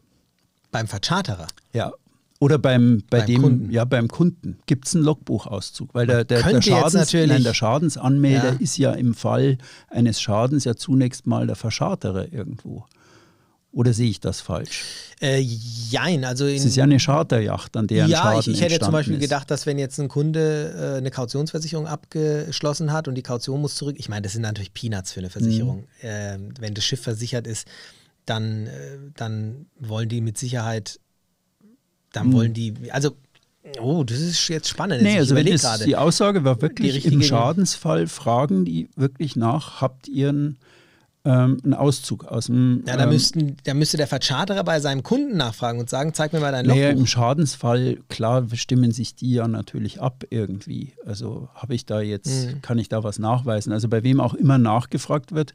beim 0.72 0.86
Vercharterer. 0.86 1.48
Ja. 1.72 1.90
Oder 2.38 2.56
beim, 2.58 3.02
bei 3.10 3.18
Beim 3.18 3.26
dem, 3.26 3.42
Kunden. 3.42 3.70
ja, 3.70 3.84
beim 3.84 4.06
Kunden 4.08 4.58
gibt 4.66 4.86
es 4.86 4.94
einen 4.94 5.04
Logbuchauszug, 5.04 5.92
weil 5.94 6.06
der, 6.06 6.24
der, 6.24 6.42
der, 6.42 6.62
Schadens, 6.62 7.12
nein, 7.12 7.42
der 7.42 7.52
Schadensanmelder 7.54 8.52
Ja. 8.52 8.58
ist 8.60 8.78
ja 8.78 8.92
im 8.92 9.14
Fall 9.14 9.58
eines 9.90 10.20
Schadens 10.22 10.64
ja 10.64 10.76
zunächst 10.76 11.26
mal 11.26 11.46
der 11.48 11.56
Verscharterer 11.56 12.32
irgendwo. 12.32 12.86
Oder 13.72 13.92
sehe 13.92 14.10
ich 14.10 14.18
das 14.18 14.40
falsch? 14.40 14.84
Äh, 15.20 15.38
jein, 15.38 16.24
also 16.24 16.44
in, 16.46 16.56
Es 16.56 16.64
ist 16.64 16.74
ja 16.76 16.82
eine 16.84 16.98
Charterjacht, 16.98 17.76
an 17.76 17.86
der 17.86 18.04
ein 18.04 18.10
ja, 18.10 18.18
Schaden 18.18 18.40
ich, 18.40 18.48
ich 18.48 18.60
hätte 18.62 18.80
zum 18.80 18.90
Beispiel 18.90 19.14
ist. 19.14 19.20
gedacht, 19.20 19.48
dass 19.50 19.64
wenn 19.64 19.78
jetzt 19.78 19.98
ein 20.00 20.08
Kunde 20.08 20.94
äh, 20.94 20.98
eine 20.98 21.10
Kautionsversicherung 21.12 21.86
abgeschlossen 21.86 22.92
hat 22.92 23.06
und 23.06 23.14
die 23.14 23.22
Kaution 23.22 23.60
muss 23.60 23.76
zurück, 23.76 23.94
ich 23.98 24.08
meine, 24.08 24.22
das 24.22 24.32
sind 24.32 24.42
natürlich 24.42 24.72
Peanuts 24.74 25.12
für 25.12 25.20
eine 25.20 25.30
Versicherung. 25.30 25.78
Mhm. 25.80 25.84
Ähm, 26.02 26.48
wenn 26.58 26.74
das 26.74 26.84
Schiff 26.84 27.00
versichert 27.02 27.46
ist, 27.46 27.68
dann, 28.26 28.66
äh, 28.66 28.70
dann 29.16 29.66
wollen 29.78 30.08
die 30.08 30.20
mit 30.20 30.36
Sicherheit, 30.36 30.98
dann 32.12 32.28
Mhm. 32.28 32.32
wollen 32.32 32.54
die, 32.54 32.74
also, 32.90 33.14
oh, 33.80 34.02
das 34.02 34.18
ist 34.18 34.48
jetzt 34.48 34.68
spannend. 34.68 35.02
Nee, 35.02 35.18
also 35.18 35.36
wenn 35.36 35.46
es, 35.46 35.64
die 35.84 35.94
Aussage 35.94 36.42
war 36.42 36.60
wirklich, 36.60 37.04
im 37.06 37.22
Schadensfall 37.22 38.08
fragen 38.08 38.64
die 38.64 38.88
wirklich 38.96 39.36
nach, 39.36 39.80
habt 39.80 40.08
ihr 40.08 40.30
einen, 40.30 40.58
ähm, 41.24 41.58
einen 41.62 41.74
Auszug 41.74 42.24
aus 42.24 42.46
dem... 42.46 42.82
Ja, 42.86 42.96
da, 42.96 43.04
ähm, 43.04 43.10
müssten, 43.10 43.56
da 43.64 43.74
müsste 43.74 43.96
der 43.96 44.06
Vercharterer 44.06 44.64
bei 44.64 44.80
seinem 44.80 45.02
Kunden 45.02 45.36
nachfragen 45.36 45.78
und 45.78 45.90
sagen, 45.90 46.14
zeig 46.14 46.32
mir 46.32 46.40
mal 46.40 46.52
dein 46.52 46.66
Naja, 46.66 46.88
Logbuch. 46.88 47.00
im 47.00 47.06
Schadensfall, 47.06 47.98
klar, 48.08 48.46
stimmen 48.54 48.92
sich 48.92 49.14
die 49.14 49.32
ja 49.32 49.46
natürlich 49.48 50.00
ab 50.00 50.24
irgendwie. 50.30 50.94
Also 51.04 51.48
habe 51.54 51.74
ich 51.74 51.84
da 51.86 52.00
jetzt, 52.00 52.46
Mhm. 52.54 52.62
kann 52.62 52.78
ich 52.78 52.88
da 52.88 53.04
was 53.04 53.18
nachweisen? 53.18 53.72
Also 53.72 53.88
bei 53.88 54.02
wem 54.02 54.20
auch 54.20 54.34
immer 54.34 54.56
nachgefragt 54.58 55.32
wird, 55.32 55.52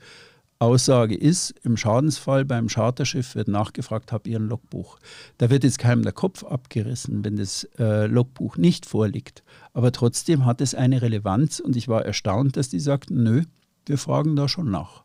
Aussage 0.58 1.16
ist, 1.16 1.54
im 1.64 1.76
Schadensfall 1.76 2.46
beim 2.46 2.68
Charterschiff 2.68 3.36
wird 3.36 3.50
nachgefragt, 3.50 4.12
habt 4.14 4.26
ihr 4.26 4.40
ein 4.40 4.48
Logbuch? 4.48 5.00
Da 5.38 5.50
wird 5.50 5.64
jetzt 5.66 5.80
keinem 5.80 6.04
der 6.04 6.14
Kopf 6.14 6.44
abgerissen, 6.46 7.26
wenn 7.26 7.36
das 7.36 7.68
äh, 7.78 8.06
Logbuch 8.08 8.56
nicht 8.56 8.86
vorliegt. 8.86 9.44
Aber 9.74 9.92
trotzdem 9.92 10.46
hat 10.46 10.62
es 10.62 10.74
eine 10.74 11.02
Relevanz 11.02 11.60
und 11.60 11.76
ich 11.76 11.88
war 11.90 12.06
erstaunt, 12.06 12.56
dass 12.56 12.70
die 12.70 12.80
sagten, 12.80 13.22
nö, 13.24 13.42
wir 13.86 13.98
fragen 13.98 14.36
da 14.38 14.48
schon 14.48 14.72
nach. 14.72 15.04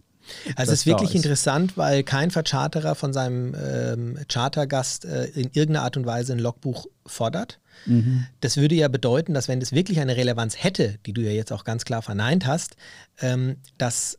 Also 0.56 0.72
es 0.72 0.80
ist 0.80 0.86
wirklich 0.86 1.10
ist. 1.10 1.16
interessant, 1.16 1.76
weil 1.76 2.02
kein 2.02 2.30
Vercharterer 2.30 2.94
von 2.94 3.12
seinem 3.12 3.54
ähm, 3.54 4.18
Chartergast 4.28 5.04
äh, 5.04 5.26
in 5.26 5.50
irgendeiner 5.52 5.82
Art 5.82 5.96
und 5.96 6.06
Weise 6.06 6.32
ein 6.32 6.38
Logbuch 6.38 6.86
fordert. 7.06 7.58
Mhm. 7.86 8.26
Das 8.40 8.56
würde 8.56 8.74
ja 8.74 8.88
bedeuten, 8.88 9.34
dass 9.34 9.48
wenn 9.48 9.60
das 9.60 9.72
wirklich 9.72 10.00
eine 10.00 10.16
Relevanz 10.16 10.62
hätte, 10.62 10.98
die 11.06 11.12
du 11.12 11.22
ja 11.22 11.30
jetzt 11.30 11.52
auch 11.52 11.64
ganz 11.64 11.84
klar 11.84 12.02
verneint 12.02 12.46
hast, 12.46 12.76
ähm, 13.20 13.56
dass 13.78 14.18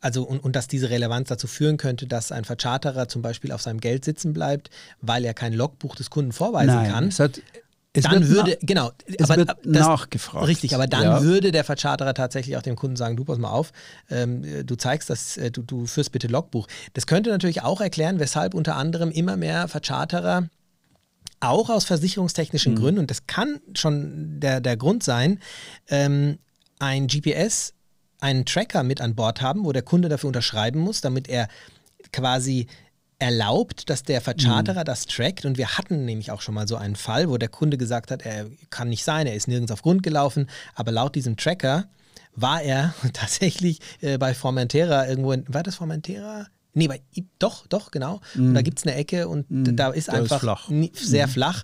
also 0.00 0.22
und, 0.22 0.42
und 0.42 0.56
dass 0.56 0.66
diese 0.68 0.90
Relevanz 0.90 1.28
dazu 1.28 1.46
führen 1.46 1.76
könnte, 1.76 2.06
dass 2.06 2.32
ein 2.32 2.44
Vercharterer 2.44 3.08
zum 3.08 3.22
Beispiel 3.22 3.52
auf 3.52 3.62
seinem 3.62 3.80
Geld 3.80 4.04
sitzen 4.04 4.32
bleibt, 4.32 4.70
weil 5.00 5.24
er 5.24 5.34
kein 5.34 5.52
Logbuch 5.52 5.94
des 5.94 6.10
Kunden 6.10 6.32
vorweisen 6.32 6.74
Nein, 6.74 6.90
kann. 6.90 7.08
es 7.08 7.20
hat, 7.20 7.42
es 7.92 8.04
dann 8.04 8.28
würde, 8.28 8.52
na- 8.60 8.66
genau, 8.66 8.90
es 9.06 9.28
wird 9.28 9.48
das- 9.48 9.56
nachgefragt. 9.64 10.46
Richtig, 10.46 10.74
aber 10.74 10.86
dann 10.86 11.02
ja. 11.02 11.22
würde 11.22 11.50
der 11.50 11.64
Vercharterer 11.64 12.14
tatsächlich 12.14 12.56
auch 12.56 12.62
dem 12.62 12.76
Kunden 12.76 12.96
sagen, 12.96 13.16
du 13.16 13.24
pass 13.24 13.38
mal 13.38 13.50
auf, 13.50 13.72
ähm, 14.10 14.64
du 14.64 14.76
zeigst 14.76 15.10
das, 15.10 15.36
äh, 15.36 15.50
du, 15.50 15.62
du 15.62 15.86
führst 15.86 16.12
bitte 16.12 16.28
Logbuch. 16.28 16.68
Das 16.94 17.06
könnte 17.06 17.30
natürlich 17.30 17.62
auch 17.62 17.80
erklären, 17.80 18.20
weshalb 18.20 18.54
unter 18.54 18.76
anderem 18.76 19.10
immer 19.10 19.36
mehr 19.36 19.66
Vercharterer 19.66 20.48
auch 21.40 21.70
aus 21.70 21.84
versicherungstechnischen 21.84 22.76
Gründen, 22.76 23.00
und 23.00 23.10
das 23.10 23.26
kann 23.26 23.60
schon 23.74 24.38
der, 24.40 24.60
der 24.60 24.76
Grund 24.76 25.02
sein, 25.02 25.40
ähm, 25.88 26.38
ein 26.78 27.06
GPS, 27.08 27.72
einen 28.20 28.44
Tracker 28.44 28.82
mit 28.82 29.00
an 29.00 29.14
Bord 29.14 29.40
haben, 29.40 29.64
wo 29.64 29.72
der 29.72 29.82
Kunde 29.82 30.08
dafür 30.08 30.28
unterschreiben 30.28 30.78
muss, 30.80 31.00
damit 31.00 31.28
er 31.28 31.48
quasi 32.12 32.66
erlaubt, 33.20 33.90
dass 33.90 34.02
der 34.02 34.20
Vercharterer 34.20 34.84
das 34.84 35.06
trackt. 35.06 35.44
Und 35.44 35.58
wir 35.58 35.78
hatten 35.78 36.04
nämlich 36.04 36.30
auch 36.30 36.40
schon 36.40 36.54
mal 36.54 36.66
so 36.66 36.76
einen 36.76 36.96
Fall, 36.96 37.28
wo 37.28 37.36
der 37.36 37.48
Kunde 37.48 37.78
gesagt 37.78 38.10
hat, 38.10 38.22
er 38.22 38.46
kann 38.70 38.88
nicht 38.88 39.04
sein, 39.04 39.26
er 39.26 39.34
ist 39.34 39.48
nirgends 39.48 39.72
auf 39.72 39.82
Grund 39.82 40.02
gelaufen, 40.02 40.48
aber 40.74 40.90
laut 40.90 41.14
diesem 41.14 41.36
Tracker 41.36 41.88
war 42.34 42.62
er 42.62 42.94
tatsächlich 43.12 43.80
äh, 44.00 44.18
bei 44.18 44.34
Formentera 44.34 45.06
irgendwo 45.06 45.32
in, 45.32 45.44
war 45.48 45.62
das 45.62 45.76
Formentera? 45.76 46.46
Nee, 46.80 46.88
bei, 46.88 47.00
doch, 47.38 47.66
doch, 47.66 47.90
genau. 47.90 48.20
Und 48.36 48.54
da 48.54 48.62
gibt 48.62 48.78
es 48.78 48.86
eine 48.86 48.94
Ecke 48.96 49.28
und 49.28 49.46
da 49.50 49.88
ist 49.90 50.08
Da 50.08 50.12
ist 50.14 50.20
einfach 50.22 50.40
flach. 50.40 50.68
nie- 50.70 50.92
sehr 50.94 51.28
flach. 51.28 51.62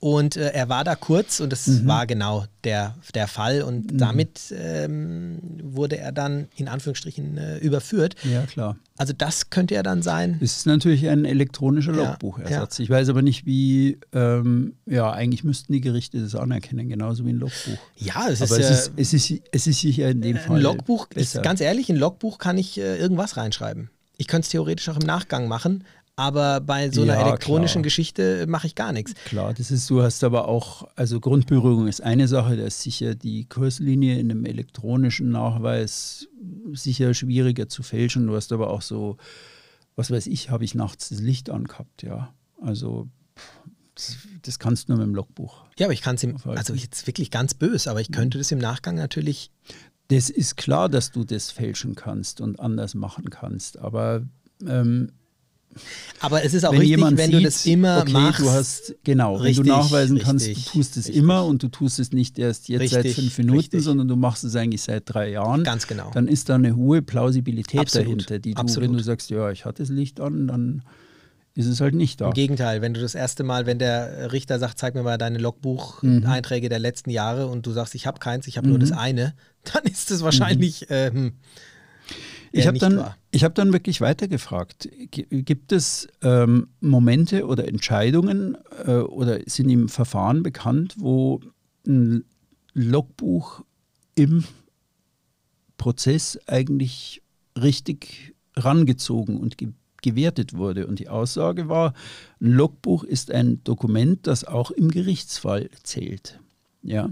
Und 0.00 0.36
äh, 0.36 0.50
er 0.52 0.68
war 0.68 0.84
da 0.84 0.94
kurz 0.94 1.40
und 1.40 1.50
das 1.50 1.86
war 1.86 2.06
genau 2.06 2.44
der, 2.62 2.94
der 3.14 3.26
Fall. 3.28 3.62
Und 3.62 4.00
damit 4.00 4.54
ähm, 4.56 5.38
wurde 5.62 5.98
er 5.98 6.12
dann 6.12 6.46
in 6.56 6.68
Anführungsstrichen 6.68 7.36
äh, 7.36 7.58
überführt. 7.58 8.14
Ja, 8.30 8.42
klar. 8.46 8.76
Also 8.96 9.12
das 9.12 9.50
könnte 9.50 9.74
ja 9.74 9.82
dann 9.82 10.02
sein. 10.02 10.38
Es 10.40 10.58
ist 10.58 10.66
natürlich 10.66 11.08
ein 11.08 11.24
elektronischer 11.24 11.92
Ja, 11.96 12.10
Logbuchersatz. 12.10 12.78
Ich 12.78 12.88
weiß 12.90 13.08
aber 13.08 13.22
nicht, 13.22 13.44
wie, 13.44 13.98
ähm, 14.12 14.74
ja, 14.86 15.10
eigentlich 15.12 15.42
müssten 15.42 15.72
die 15.72 15.80
Gerichte 15.80 16.20
das 16.20 16.36
anerkennen, 16.36 16.88
genauso 16.88 17.24
wie 17.26 17.30
ein 17.30 17.38
Logbuch. 17.38 17.78
Ja, 17.96 18.28
es 18.28 18.40
aber 18.40 18.56
ist, 18.58 18.70
es, 18.70 18.86
ja, 18.86 18.92
ist, 18.96 19.14
es, 19.14 19.30
ist, 19.30 19.42
es 19.50 19.66
ist 19.66 19.80
sicher 19.80 20.08
in 20.10 20.22
dem 20.22 20.36
Fall. 20.36 20.56
ein 20.58 20.62
Logbuch, 20.62 21.08
ist, 21.16 21.42
ganz 21.42 21.60
ehrlich, 21.60 21.88
ein 21.90 21.96
Logbuch 21.96 22.38
kann 22.38 22.56
ich 22.56 22.78
äh, 22.78 22.96
irgendwas 22.98 23.36
reinschreiben. 23.36 23.90
Ich 24.16 24.26
könnte 24.26 24.46
es 24.46 24.50
theoretisch 24.50 24.88
auch 24.88 24.96
im 24.96 25.06
Nachgang 25.06 25.48
machen, 25.48 25.84
aber 26.16 26.60
bei 26.60 26.90
so 26.90 27.02
einer 27.02 27.14
Ja, 27.14 27.26
elektronischen 27.26 27.82
klar. 27.82 27.84
Geschichte 27.84 28.46
mache 28.46 28.68
ich 28.68 28.74
gar 28.76 28.92
nichts. 28.92 29.14
Klar, 29.24 29.52
das 29.54 29.70
ist, 29.72 29.90
du 29.90 30.02
hast 30.02 30.22
aber 30.22 30.46
auch, 30.46 30.86
also 30.94 31.18
Grundberührung 31.20 31.88
ist 31.88 32.02
eine 32.02 32.28
Sache, 32.28 32.56
da 32.56 32.64
ist 32.64 32.82
sicher 32.82 33.14
die 33.16 33.46
Kurslinie 33.48 34.18
in 34.20 34.30
einem 34.30 34.44
elektronischen 34.44 35.30
Nachweis 35.30 36.28
sicher 36.72 37.14
schwieriger 37.14 37.68
zu 37.68 37.82
fälschen. 37.82 38.26
Du 38.28 38.36
hast 38.36 38.52
aber 38.52 38.70
auch 38.70 38.82
so, 38.82 39.16
was 39.96 40.10
weiß 40.10 40.28
ich, 40.28 40.50
habe 40.50 40.64
ich 40.64 40.74
nachts 40.76 41.08
das 41.08 41.20
Licht 41.20 41.50
angehabt, 41.50 42.02
ja. 42.04 42.32
Also 42.62 43.08
das, 43.96 44.16
das 44.42 44.58
kannst 44.60 44.88
du 44.88 44.92
nur 44.92 44.98
mit 44.98 45.08
dem 45.08 45.14
Logbuch. 45.16 45.64
Ja, 45.78 45.86
aber 45.86 45.94
ich 45.94 46.00
kann 46.02 46.14
es 46.14 46.22
im, 46.22 46.36
also 46.44 46.74
jetzt 46.74 47.06
wirklich 47.08 47.30
ganz 47.32 47.54
böse, 47.54 47.90
aber 47.90 48.00
ich 48.00 48.12
könnte 48.12 48.38
das 48.38 48.52
im 48.52 48.58
Nachgang 48.58 48.94
natürlich 48.94 49.50
Das 50.08 50.28
ist 50.30 50.56
klar, 50.56 50.88
dass 50.88 51.12
du 51.12 51.24
das 51.24 51.50
fälschen 51.50 51.94
kannst 51.94 52.40
und 52.40 52.60
anders 52.60 52.94
machen 52.94 53.30
kannst, 53.30 53.78
aber 53.78 54.22
ähm, 54.66 55.10
Aber 56.20 56.44
es 56.44 56.54
ist 56.54 56.64
auch 56.64 56.72
wenn 56.72 56.78
richtig, 56.80 56.96
jemand 56.96 57.18
wenn 57.18 57.30
sieht, 57.30 57.40
du 57.40 57.44
das 57.44 57.66
immer 57.66 58.00
okay, 58.02 58.12
machst. 58.12 58.40
du 58.40 58.50
hast 58.50 58.94
genau, 59.04 59.36
Richtig, 59.36 59.58
wenn 59.58 59.72
du 59.72 59.72
nachweisen 59.72 60.18
kannst, 60.18 60.46
richtig, 60.46 60.64
du 60.66 60.70
tust 60.72 60.96
es 60.96 61.06
richtig. 61.06 61.16
immer 61.22 61.44
und 61.44 61.62
du 61.62 61.68
tust 61.68 61.98
es 61.98 62.12
nicht 62.12 62.38
erst 62.38 62.68
jetzt 62.68 62.92
seit 62.92 63.08
fünf 63.08 63.36
Minuten, 63.38 63.80
sondern 63.80 64.08
du 64.08 64.16
machst 64.16 64.44
es 64.44 64.54
eigentlich 64.56 64.82
seit 64.82 65.02
drei 65.06 65.30
Jahren. 65.30 65.64
Ganz 65.64 65.86
genau. 65.86 66.10
Dann 66.12 66.28
ist 66.28 66.48
da 66.48 66.54
eine 66.56 66.76
hohe 66.76 67.02
Plausibilität 67.02 67.80
Absolut, 67.80 68.06
dahinter, 68.06 68.38
die 68.38 68.54
du, 68.54 68.60
absolut. 68.60 68.90
wenn 68.90 68.96
du 68.96 69.02
sagst, 69.02 69.30
ja, 69.30 69.50
ich 69.50 69.64
hatte 69.64 69.82
das 69.82 69.90
Licht 69.90 70.20
an, 70.20 70.46
dann 70.48 70.82
ist 71.56 71.66
es 71.66 71.80
halt 71.80 71.94
nicht 71.94 72.20
da. 72.20 72.26
Im 72.26 72.32
Gegenteil, 72.32 72.82
wenn 72.82 72.94
du 72.94 73.00
das 73.00 73.14
erste 73.14 73.44
Mal, 73.44 73.66
wenn 73.66 73.78
der 73.78 74.32
Richter 74.32 74.58
sagt, 74.58 74.78
zeig 74.78 74.94
mir 74.94 75.02
mal 75.04 75.18
deine 75.18 75.38
Logbucheinträge 75.38 76.68
der 76.68 76.80
letzten 76.80 77.10
Jahre 77.10 77.46
und 77.46 77.64
du 77.66 77.70
sagst, 77.70 77.94
ich 77.94 78.06
habe 78.06 78.18
keins, 78.18 78.48
ich 78.48 78.56
habe 78.56 78.68
nur 78.68 78.78
das 78.78 78.90
eine, 78.92 79.34
dann 79.72 79.84
ist 79.84 80.10
es 80.10 80.22
wahrscheinlich 80.22 80.86
ähm, 80.90 81.34
Ich 82.50 82.60
eher 82.60 82.68
habe 82.68 82.78
dann, 82.78 82.96
wahr. 82.96 83.16
ich 83.30 83.44
hab 83.44 83.54
dann 83.54 83.72
wirklich 83.72 84.00
weitergefragt, 84.00 84.88
gibt 85.10 85.70
es 85.70 86.08
ähm, 86.22 86.68
Momente 86.80 87.46
oder 87.46 87.68
Entscheidungen 87.68 88.58
äh, 88.84 88.96
oder 88.96 89.38
sind 89.46 89.70
im 89.70 89.88
Verfahren 89.88 90.42
bekannt, 90.42 90.94
wo 90.98 91.40
ein 91.86 92.24
Logbuch 92.72 93.62
im 94.16 94.44
Prozess 95.78 96.38
eigentlich 96.46 97.22
richtig 97.56 98.34
rangezogen 98.56 99.36
und 99.36 99.56
ge 99.58 99.68
gewertet 100.04 100.54
wurde? 100.56 100.86
Und 100.86 101.00
die 101.00 101.08
Aussage 101.08 101.68
war, 101.68 101.94
ein 102.40 102.52
Logbuch 102.52 103.02
ist 103.02 103.32
ein 103.32 103.62
Dokument, 103.64 104.26
das 104.28 104.44
auch 104.44 104.70
im 104.70 104.90
Gerichtsfall 104.90 105.68
zählt. 105.82 106.38
Ja. 106.82 107.10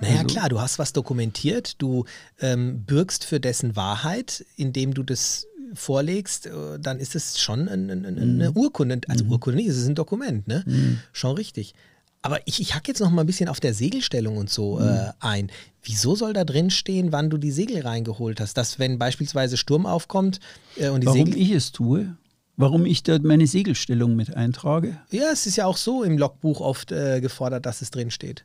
Naja, 0.00 0.20
Also- 0.20 0.26
klar, 0.26 0.48
du 0.48 0.60
hast 0.60 0.78
was 0.78 0.92
dokumentiert, 0.92 1.74
du 1.82 2.04
ähm, 2.40 2.84
bürgst 2.84 3.24
für 3.24 3.40
dessen 3.40 3.74
Wahrheit, 3.76 4.44
indem 4.56 4.94
du 4.94 5.02
das 5.02 5.46
vorlegst, 5.74 6.46
äh, 6.46 6.78
dann 6.80 6.98
ist 6.98 7.14
es 7.14 7.38
schon 7.38 7.68
ein, 7.68 7.90
ein, 7.90 8.04
ein, 8.06 8.14
Mhm. 8.14 8.20
eine 8.40 8.52
Urkunde. 8.52 9.00
Also 9.08 9.24
Urkunde 9.24 9.56
nicht, 9.58 9.68
es 9.68 9.76
ist 9.76 9.88
ein 9.88 9.94
Dokument, 9.94 10.46
ne? 10.48 10.64
Schon 11.12 11.36
richtig. 11.36 11.74
Aber 12.22 12.38
ich, 12.46 12.60
ich 12.60 12.74
hacke 12.74 12.88
jetzt 12.88 13.00
noch 13.00 13.10
mal 13.10 13.22
ein 13.22 13.26
bisschen 13.26 13.48
auf 13.48 13.60
der 13.60 13.72
Segelstellung 13.74 14.36
und 14.36 14.50
so 14.50 14.78
Mhm. 14.78 14.86
äh, 14.88 15.10
ein. 15.20 15.50
Wieso 15.82 16.14
soll 16.14 16.34
da 16.34 16.44
drin 16.44 16.70
stehen, 16.70 17.12
wann 17.12 17.30
du 17.30 17.38
die 17.38 17.50
Segel 17.50 17.80
reingeholt 17.82 18.40
hast? 18.40 18.54
Dass, 18.58 18.78
wenn 18.78 18.98
beispielsweise 18.98 19.56
Sturm 19.56 19.86
aufkommt 19.86 20.38
äh, 20.76 20.88
und 20.90 21.00
die 21.00 21.06
Warum 21.06 21.26
Segel. 21.26 21.40
ich 21.40 21.50
es 21.52 21.72
tue? 21.72 22.14
Warum 22.56 22.84
ich 22.84 23.02
da 23.02 23.18
meine 23.22 23.46
Segelstellung 23.46 24.16
mit 24.16 24.36
eintrage? 24.36 24.98
Ja, 25.10 25.30
es 25.32 25.46
ist 25.46 25.56
ja 25.56 25.64
auch 25.64 25.78
so 25.78 26.02
im 26.04 26.18
Logbuch 26.18 26.60
oft 26.60 26.92
äh, 26.92 27.22
gefordert, 27.22 27.64
dass 27.64 27.80
es 27.80 27.90
drin 27.90 28.10
steht. 28.10 28.44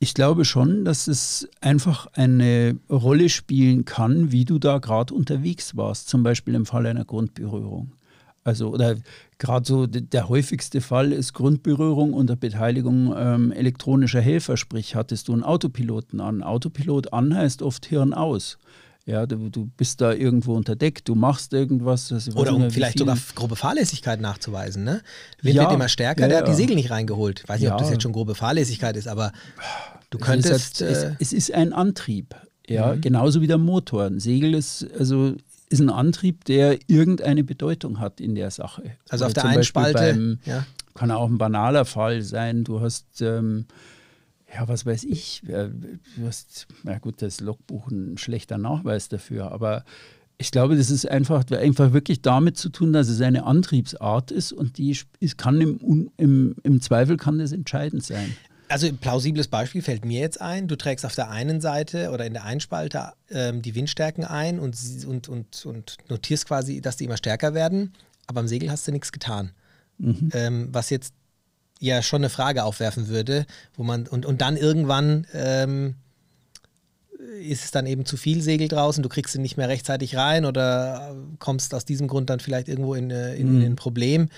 Ich 0.00 0.12
glaube 0.12 0.44
schon, 0.44 0.84
dass 0.84 1.06
es 1.06 1.48
einfach 1.60 2.08
eine 2.14 2.76
Rolle 2.90 3.28
spielen 3.28 3.84
kann, 3.84 4.32
wie 4.32 4.44
du 4.44 4.58
da 4.58 4.78
gerade 4.78 5.14
unterwegs 5.14 5.76
warst, 5.76 6.08
zum 6.08 6.22
Beispiel 6.24 6.54
im 6.56 6.66
Fall 6.66 6.84
einer 6.86 7.04
Grundberührung. 7.04 7.92
Also, 8.46 8.68
oder 8.70 8.94
gerade 9.38 9.66
so 9.66 9.86
de- 9.88 10.02
der 10.02 10.28
häufigste 10.28 10.80
Fall 10.80 11.10
ist 11.12 11.32
Grundberührung 11.32 12.12
unter 12.12 12.36
Beteiligung 12.36 13.12
ähm, 13.16 13.50
elektronischer 13.50 14.20
Helfer, 14.20 14.56
sprich, 14.56 14.94
hattest 14.94 15.26
du 15.26 15.32
einen 15.32 15.42
Autopiloten 15.42 16.20
an. 16.20 16.44
Autopilot 16.44 17.12
an 17.12 17.34
heißt 17.36 17.60
oft 17.62 17.86
Hirn 17.86 18.14
aus. 18.14 18.58
Ja, 19.04 19.26
du, 19.26 19.50
du 19.50 19.66
bist 19.76 20.00
da 20.00 20.12
irgendwo 20.12 20.54
unter 20.54 20.76
Deck, 20.76 21.04
du 21.04 21.14
machst 21.16 21.52
irgendwas. 21.52 22.12
Oder 22.36 22.54
um 22.54 22.70
vielleicht 22.70 22.92
viel- 22.92 23.00
sogar 23.00 23.16
grobe 23.34 23.56
Fahrlässigkeit 23.56 24.20
nachzuweisen. 24.20 24.84
Ne? 24.84 25.00
Wind 25.42 25.56
Ja, 25.56 25.62
wird 25.64 25.72
immer 25.74 25.88
stärker, 25.88 26.22
ja, 26.22 26.28
der 26.28 26.38
hat 26.38 26.48
die. 26.48 26.54
Segel 26.54 26.76
nicht 26.76 26.90
reingeholt. 26.90 27.40
Ich 27.44 27.48
weiß 27.48 27.58
nicht, 27.60 27.68
ob 27.70 27.74
Ja. 27.78 27.82
das 27.82 27.90
jetzt 27.90 28.02
schon 28.02 28.12
grobe 28.12 28.34
Fahrlässigkeit 28.36 28.96
ist, 28.96 29.08
aber 29.08 29.32
du 30.10 30.18
Es 30.18 30.22
ist 30.22 30.26
könntest. 30.26 30.80
halt- 30.82 30.90
äh, 30.96 31.08
Mhm. 31.10 31.16
es, 31.20 31.26
es 31.28 31.32
ist 31.32 31.52
ein 31.54 31.72
Antrieb, 31.72 32.34
ja, 32.68 32.94
genauso 32.96 33.40
wie 33.40 33.46
der 33.48 33.58
Motor. 33.58 34.04
Ein 34.06 34.18
Segel 34.20 34.54
ist, 34.54 34.86
also, 34.98 35.34
ist 35.68 35.80
ein 35.80 35.90
Antrieb, 35.90 36.44
der 36.44 36.78
irgendeine 36.86 37.44
Bedeutung 37.44 37.98
hat 38.00 38.20
in 38.20 38.34
der 38.34 38.50
Sache. 38.50 38.92
also 39.08 39.24
Oder 39.24 39.26
auf 39.26 39.34
der 39.34 39.44
einen 39.44 39.54
Beispiel 39.56 39.82
Spalte. 39.82 39.98
Beim, 39.98 40.38
ja. 40.44 40.66
kann 40.94 41.10
auch 41.10 41.28
ein 41.28 41.38
banaler 41.38 41.84
Fall 41.84 42.22
sein. 42.22 42.64
Du 42.64 42.80
hast, 42.80 43.20
ähm, 43.20 43.66
ja, 44.54 44.68
was 44.68 44.86
weiß 44.86 45.04
ich, 45.04 45.42
äh, 45.48 45.68
du 45.68 46.26
hast, 46.26 46.66
na 46.84 46.98
gut, 46.98 47.20
das 47.20 47.40
Logbuch 47.40 47.90
ein 47.90 48.16
schlechter 48.18 48.58
Nachweis 48.58 49.08
dafür, 49.08 49.50
aber 49.50 49.84
ich 50.38 50.50
glaube, 50.50 50.76
das 50.76 50.90
ist 50.90 51.08
einfach, 51.08 51.50
einfach 51.50 51.92
wirklich 51.92 52.20
damit 52.20 52.58
zu 52.58 52.68
tun, 52.68 52.92
dass 52.92 53.08
es 53.08 53.20
eine 53.20 53.44
Antriebsart 53.44 54.30
ist 54.30 54.52
und 54.52 54.76
die 54.76 54.94
ist, 55.18 55.38
kann 55.38 55.60
im, 55.60 56.10
im, 56.18 56.56
im 56.62 56.80
Zweifel 56.82 57.16
kann 57.16 57.38
das 57.38 57.52
entscheidend 57.52 58.04
sein. 58.04 58.36
Also 58.68 58.86
ein 58.86 58.98
plausibles 58.98 59.48
Beispiel 59.48 59.80
fällt 59.82 60.04
mir 60.04 60.20
jetzt 60.20 60.40
ein. 60.40 60.66
Du 60.66 60.76
trägst 60.76 61.06
auf 61.06 61.14
der 61.14 61.30
einen 61.30 61.60
Seite 61.60 62.10
oder 62.10 62.26
in 62.26 62.32
der 62.32 62.44
einen 62.44 62.60
Spalte 62.60 63.12
ähm, 63.30 63.62
die 63.62 63.74
Windstärken 63.74 64.24
ein 64.24 64.58
und, 64.58 64.76
und, 65.06 65.28
und, 65.28 65.66
und 65.66 65.96
notierst 66.08 66.46
quasi, 66.46 66.80
dass 66.80 66.96
die 66.96 67.04
immer 67.04 67.16
stärker 67.16 67.54
werden, 67.54 67.92
aber 68.26 68.40
am 68.40 68.48
Segel 68.48 68.70
hast 68.70 68.86
du 68.88 68.92
nichts 68.92 69.12
getan. 69.12 69.52
Mhm. 69.98 70.30
Ähm, 70.34 70.68
was 70.72 70.90
jetzt 70.90 71.14
ja 71.78 72.02
schon 72.02 72.20
eine 72.20 72.28
Frage 72.30 72.64
aufwerfen 72.64 73.08
würde, 73.08 73.46
wo 73.76 73.82
man 73.84 74.06
und, 74.08 74.26
und 74.26 74.40
dann 74.40 74.56
irgendwann 74.56 75.26
ähm, 75.32 75.94
ist 77.40 77.64
es 77.64 77.70
dann 77.70 77.86
eben 77.86 78.04
zu 78.04 78.16
viel 78.16 78.42
Segel 78.42 78.68
draußen, 78.68 79.02
du 79.02 79.08
kriegst 79.08 79.32
sie 79.32 79.40
nicht 79.40 79.56
mehr 79.56 79.68
rechtzeitig 79.68 80.16
rein 80.16 80.44
oder 80.44 81.14
kommst 81.38 81.74
aus 81.74 81.84
diesem 81.84 82.08
Grund 82.08 82.30
dann 82.30 82.40
vielleicht 82.40 82.68
irgendwo 82.68 82.94
in, 82.94 83.10
äh, 83.10 83.34
in, 83.34 83.48
in 83.48 83.58
Mhm. 83.58 83.64
ein 83.64 83.76
Problem. 83.76 84.28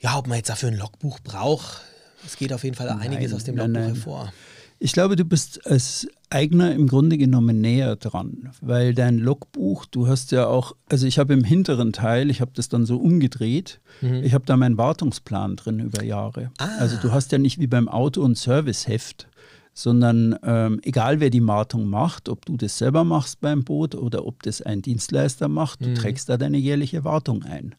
Ja, 0.00 0.16
ob 0.16 0.26
man 0.26 0.36
jetzt 0.36 0.48
dafür 0.48 0.68
ein 0.70 0.76
Logbuch 0.76 1.18
braucht, 1.20 1.82
es 2.26 2.36
geht 2.36 2.52
auf 2.52 2.64
jeden 2.64 2.76
Fall 2.76 2.88
einiges 2.88 3.30
Nein, 3.30 3.36
aus 3.36 3.44
dem 3.44 3.54
nein, 3.54 3.72
Logbuch 3.72 3.80
nein. 3.80 3.94
hervor. 3.94 4.32
Ich 4.80 4.92
glaube, 4.92 5.16
du 5.16 5.24
bist 5.24 5.66
als 5.66 6.06
Eigner 6.30 6.72
im 6.72 6.86
Grunde 6.86 7.18
genommen 7.18 7.60
näher 7.60 7.96
dran, 7.96 8.50
weil 8.60 8.94
dein 8.94 9.18
Logbuch, 9.18 9.86
du 9.86 10.06
hast 10.06 10.30
ja 10.30 10.46
auch, 10.46 10.76
also 10.88 11.04
ich 11.06 11.18
habe 11.18 11.32
im 11.34 11.42
hinteren 11.42 11.92
Teil, 11.92 12.30
ich 12.30 12.40
habe 12.40 12.52
das 12.54 12.68
dann 12.68 12.86
so 12.86 12.96
umgedreht, 12.98 13.80
ich 14.22 14.34
habe 14.34 14.46
da 14.46 14.56
meinen 14.56 14.78
Wartungsplan 14.78 15.56
drin 15.56 15.80
über 15.80 16.04
Jahre. 16.04 16.52
Ah. 16.58 16.68
Also 16.78 16.96
du 17.02 17.10
hast 17.10 17.32
ja 17.32 17.38
nicht 17.38 17.58
wie 17.58 17.66
beim 17.66 17.88
Auto 17.88 18.24
ein 18.24 18.36
Serviceheft, 18.36 19.26
sondern 19.74 20.36
ähm, 20.44 20.80
egal 20.82 21.18
wer 21.18 21.30
die 21.30 21.44
Wartung 21.46 21.86
macht, 21.86 22.28
ob 22.28 22.44
du 22.46 22.56
das 22.56 22.78
selber 22.78 23.04
machst 23.04 23.40
beim 23.40 23.64
Boot 23.64 23.94
oder 23.94 24.26
ob 24.26 24.42
das 24.42 24.62
ein 24.62 24.82
Dienstleister 24.82 25.48
macht, 25.48 25.84
du 25.84 25.94
trägst 25.94 26.28
da 26.28 26.36
deine 26.36 26.58
jährliche 26.58 27.04
Wartung 27.04 27.42
ein, 27.42 27.74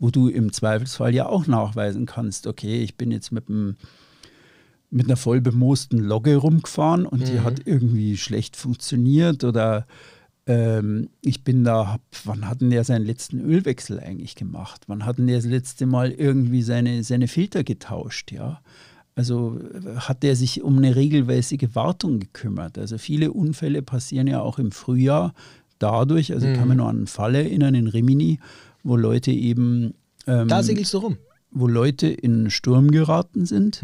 wo 0.00 0.10
du 0.10 0.28
im 0.28 0.52
Zweifelsfall 0.52 1.14
ja 1.14 1.26
auch 1.26 1.46
nachweisen 1.46 2.06
kannst, 2.06 2.48
okay, 2.48 2.82
ich 2.82 2.96
bin 2.96 3.12
jetzt 3.12 3.30
mit 3.30 3.48
einem 3.48 3.76
mit 4.92 5.06
einer 5.06 5.16
voll 5.16 5.40
bemoosten 5.40 6.00
Logge 6.00 6.34
rumgefahren 6.34 7.06
und 7.06 7.28
die 7.28 7.40
hat 7.40 7.60
irgendwie 7.64 8.16
schlecht 8.16 8.56
funktioniert 8.56 9.44
oder 9.44 9.86
ähm, 10.46 11.10
ich 11.22 11.44
bin 11.44 11.62
da, 11.62 11.92
hab, 11.92 12.00
wann 12.24 12.48
hat 12.48 12.60
denn 12.60 12.70
der 12.70 12.82
seinen 12.82 13.06
letzten 13.06 13.40
Ölwechsel 13.40 14.00
eigentlich 14.00 14.34
gemacht? 14.34 14.82
Wann 14.88 15.06
hat 15.06 15.18
denn 15.18 15.28
der 15.28 15.36
das 15.36 15.44
letzte 15.44 15.86
Mal 15.86 16.10
irgendwie 16.10 16.62
seine, 16.62 17.04
seine 17.04 17.28
Filter 17.28 17.62
getauscht, 17.62 18.32
ja? 18.32 18.60
Also 19.14 19.60
äh, 19.60 19.96
hat 19.96 20.24
der 20.24 20.34
sich 20.34 20.62
um 20.62 20.78
eine 20.78 20.96
regelmäßige 20.96 21.68
Wartung 21.74 22.18
gekümmert? 22.18 22.76
Also 22.76 22.98
viele 22.98 23.32
Unfälle 23.32 23.82
passieren 23.82 24.26
ja 24.26 24.40
auch 24.40 24.58
im 24.58 24.72
Frühjahr 24.72 25.34
dadurch, 25.78 26.32
also 26.32 26.48
ich 26.48 26.58
kann 26.58 26.68
mir 26.68 26.74
nur 26.74 26.88
an 26.88 26.98
einen 26.98 27.06
Fall 27.06 27.34
erinnern 27.34 27.74
in 27.74 27.86
Rimini, 27.86 28.38
wo 28.82 28.96
Leute 28.96 29.30
eben 29.32 29.94
ähm, 30.26 30.48
Da 30.48 30.62
segelst 30.62 30.92
du 30.94 30.98
rum. 30.98 31.16
wo 31.50 31.66
Leute 31.66 32.06
in 32.08 32.50
Sturm 32.50 32.90
geraten 32.90 33.46
sind 33.46 33.82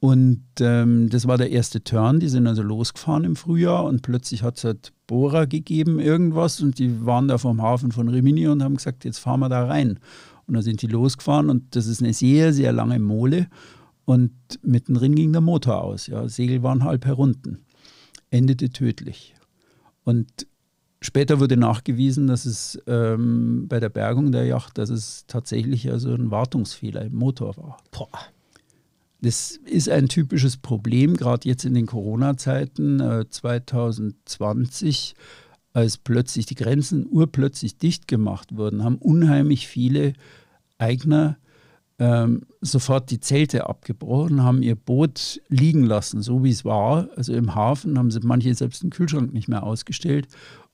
Und 0.00 0.44
ähm, 0.60 1.08
das 1.10 1.26
war 1.26 1.38
der 1.38 1.50
erste 1.50 1.82
Turn. 1.82 2.20
Die 2.20 2.28
sind 2.28 2.46
also 2.46 2.62
losgefahren 2.62 3.24
im 3.24 3.34
Frühjahr 3.36 3.84
und 3.84 4.02
plötzlich 4.02 4.42
hat 4.44 4.56
es 4.58 4.64
halt 4.64 4.92
Bohrer 5.08 5.46
gegeben, 5.46 5.98
irgendwas. 5.98 6.60
Und 6.60 6.78
die 6.78 7.04
waren 7.04 7.26
da 7.28 7.36
vom 7.38 7.60
Hafen 7.62 7.90
von 7.90 8.08
Rimini 8.08 8.46
und 8.46 8.62
haben 8.62 8.76
gesagt, 8.76 9.04
jetzt 9.04 9.18
fahren 9.18 9.40
wir 9.40 9.48
da 9.48 9.66
rein. 9.66 9.98
Und 10.46 10.54
da 10.54 10.62
sind 10.62 10.80
die 10.82 10.86
losgefahren 10.86 11.50
und 11.50 11.74
das 11.76 11.86
ist 11.86 12.00
eine 12.02 12.14
sehr, 12.14 12.52
sehr 12.52 12.72
lange 12.72 12.98
Mole. 12.98 13.48
Und 14.04 14.32
mittendrin 14.62 15.14
ging 15.14 15.32
der 15.32 15.42
Motor 15.42 15.82
aus. 15.82 16.06
Ja. 16.06 16.28
Segel 16.28 16.62
waren 16.62 16.84
halb 16.84 17.04
herunten. 17.04 17.64
Endete 18.30 18.70
tödlich. 18.70 19.34
Und 20.04 20.46
später 21.08 21.40
wurde 21.40 21.56
nachgewiesen, 21.56 22.26
dass 22.26 22.44
es 22.44 22.78
ähm, 22.86 23.66
bei 23.66 23.80
der 23.80 23.88
Bergung 23.88 24.30
der 24.30 24.44
Yacht, 24.44 24.78
dass 24.78 24.90
es 24.90 25.24
tatsächlich 25.26 25.90
also 25.90 26.12
ein 26.12 26.30
Wartungsfehler 26.30 27.02
im 27.02 27.14
Motor 27.14 27.56
war. 27.56 27.78
Boah. 27.90 28.08
Das 29.20 29.58
ist 29.64 29.88
ein 29.88 30.08
typisches 30.08 30.58
Problem, 30.58 31.16
gerade 31.16 31.48
jetzt 31.48 31.64
in 31.64 31.74
den 31.74 31.86
Corona-Zeiten 31.86 33.00
äh, 33.00 33.24
2020, 33.28 35.16
als 35.72 35.98
plötzlich 35.98 36.46
die 36.46 36.54
Grenzen 36.54 37.06
urplötzlich 37.10 37.78
dicht 37.78 38.06
gemacht 38.06 38.56
wurden, 38.56 38.84
haben 38.84 38.98
unheimlich 38.98 39.66
viele 39.66 40.12
Eigner 40.76 41.36
ähm, 41.98 42.42
sofort 42.60 43.10
die 43.10 43.18
Zelte 43.18 43.66
abgebrochen, 43.66 44.44
haben 44.44 44.62
ihr 44.62 44.76
Boot 44.76 45.40
liegen 45.48 45.82
lassen, 45.82 46.22
so 46.22 46.44
wie 46.44 46.50
es 46.50 46.64
war. 46.64 47.08
Also 47.16 47.32
im 47.32 47.56
Hafen 47.56 47.98
haben 47.98 48.12
sie 48.12 48.20
manche 48.22 48.54
selbst 48.54 48.84
den 48.84 48.90
Kühlschrank 48.90 49.32
nicht 49.32 49.48
mehr 49.48 49.64
ausgestellt 49.64 50.28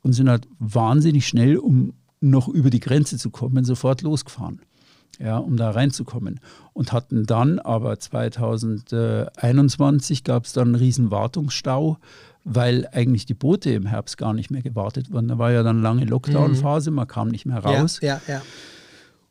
und 0.04 0.12
sind 0.12 0.28
halt 0.28 0.46
wahnsinnig 0.60 1.26
schnell, 1.26 1.56
um 1.56 1.94
noch 2.20 2.46
über 2.46 2.70
die 2.70 2.80
Grenze 2.80 3.18
zu 3.18 3.30
kommen, 3.30 3.64
sofort 3.64 4.02
losgefahren 4.02 4.60
ja, 5.18 5.38
um 5.38 5.56
da 5.56 5.70
reinzukommen. 5.70 6.38
Und 6.72 6.92
hatten 6.92 7.26
dann 7.26 7.58
aber 7.58 7.98
2021 7.98 10.22
gab 10.24 10.44
es 10.44 10.52
dann 10.52 10.68
einen 10.68 10.76
riesen 10.76 11.10
Wartungsstau, 11.10 11.98
weil 12.44 12.88
eigentlich 12.92 13.26
die 13.26 13.34
Boote 13.34 13.70
im 13.70 13.86
Herbst 13.86 14.16
gar 14.18 14.34
nicht 14.34 14.50
mehr 14.50 14.62
gewartet 14.62 15.12
wurden. 15.12 15.28
Da 15.28 15.38
war 15.38 15.52
ja 15.52 15.62
dann 15.62 15.82
lange 15.82 16.04
Lockdown-Phase, 16.04 16.90
man 16.90 17.06
kam 17.06 17.28
nicht 17.28 17.46
mehr 17.46 17.58
raus. 17.58 18.00
Ja, 18.02 18.20
ja, 18.26 18.34
ja. 18.34 18.42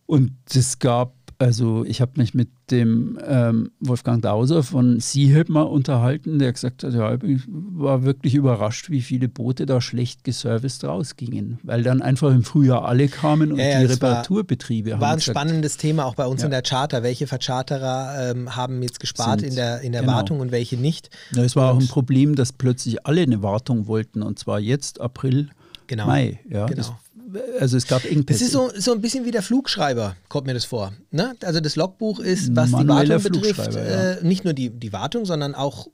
Und 0.06 0.32
es 0.54 0.80
gab 0.80 1.14
also 1.38 1.84
ich 1.86 2.02
habe 2.02 2.14
mich 2.18 2.34
mit 2.34 2.50
dem 2.72 3.20
ähm, 3.26 3.72
Wolfgang 3.80 4.22
Dauser 4.22 4.64
von 4.64 5.00
Seahip 5.00 5.50
mal 5.50 5.64
unterhalten, 5.64 6.40
der 6.40 6.54
gesagt 6.54 6.84
hat, 6.84 6.94
ja, 6.94 7.16
ich 7.22 7.42
war 7.48 8.04
wirklich 8.04 8.36
überrascht, 8.36 8.90
wie 8.90 9.02
viele 9.02 9.28
Boote 9.28 9.66
da 9.66 9.82
schlecht 9.82 10.24
geserviced 10.24 10.84
rausgingen, 10.84 11.60
weil 11.64 11.84
dann 11.84 12.02
einfach 12.02 12.32
im 12.32 12.44
Frühjahr 12.44 12.86
alle 12.86 13.08
kamen 13.08 13.52
und 13.52 13.60
ja, 13.60 13.80
die 13.80 13.86
Reparaturbetriebe 13.86 14.92
war, 14.92 14.96
haben. 14.96 15.02
War 15.02 15.10
ein 15.12 15.18
gesagt, 15.18 15.38
spannendes 15.38 15.78
Thema 15.78 16.06
auch 16.06 16.16
bei 16.16 16.26
uns 16.26 16.42
ja. 16.42 16.46
in 16.46 16.52
der 16.52 16.62
Charter. 16.62 17.04
Welche 17.04 17.28
Vercharterer 17.28 18.32
ähm, 18.32 18.56
haben 18.56 18.82
jetzt 18.82 19.00
gespart 19.00 19.42
Sind, 19.42 19.50
in 19.50 19.56
der, 19.56 19.82
in 19.82 19.92
der 19.92 20.02
genau. 20.02 20.14
Wartung 20.14 20.40
und 20.40 20.52
welche 20.52 20.78
nicht? 20.78 21.10
Ja, 21.36 21.44
es 21.44 21.56
war 21.56 21.72
und 21.72 21.78
auch 21.78 21.82
ein 21.82 21.88
Problem, 21.88 22.36
dass 22.36 22.54
plötzlich 22.54 23.06
alle 23.06 23.22
eine 23.22 23.42
Wartung 23.44 23.88
wollten 23.88 24.22
und 24.22 24.40
zwar 24.40 24.60
jetzt 24.60 25.02
April, 25.02 25.50
genau. 25.88 26.06
Mai. 26.08 26.40
Ja, 26.50 26.66
genau. 26.66 26.78
Das 26.78 26.92
also 27.60 27.78
es 27.78 27.88
gab 27.88 28.06
Engpässe. 28.06 28.40
Das 28.40 28.48
ist 28.48 28.52
so, 28.52 28.72
so 28.76 28.94
ein 28.94 29.02
bisschen 29.02 29.26
wie 29.26 29.32
der 29.32 29.42
Flugschreiber, 29.42 30.16
kommt 30.30 30.48
mir 30.48 30.54
das 30.54 30.66
vor. 30.66 30.94
Ne? 31.12 31.36
Also 31.44 31.60
das 31.60 31.76
Logbuch 31.76 32.20
ist, 32.20 32.56
was 32.56 32.72
Manueller 32.72 33.18
die 33.18 33.24
Wartung 33.24 33.42
betrifft, 33.42 33.74
ja. 33.74 33.82
äh, 33.82 34.24
nicht 34.24 34.44
nur 34.44 34.54
die, 34.54 34.70
die 34.70 34.94
Wartung, 34.94 35.26
sondern 35.26 35.56
auch 35.56 35.88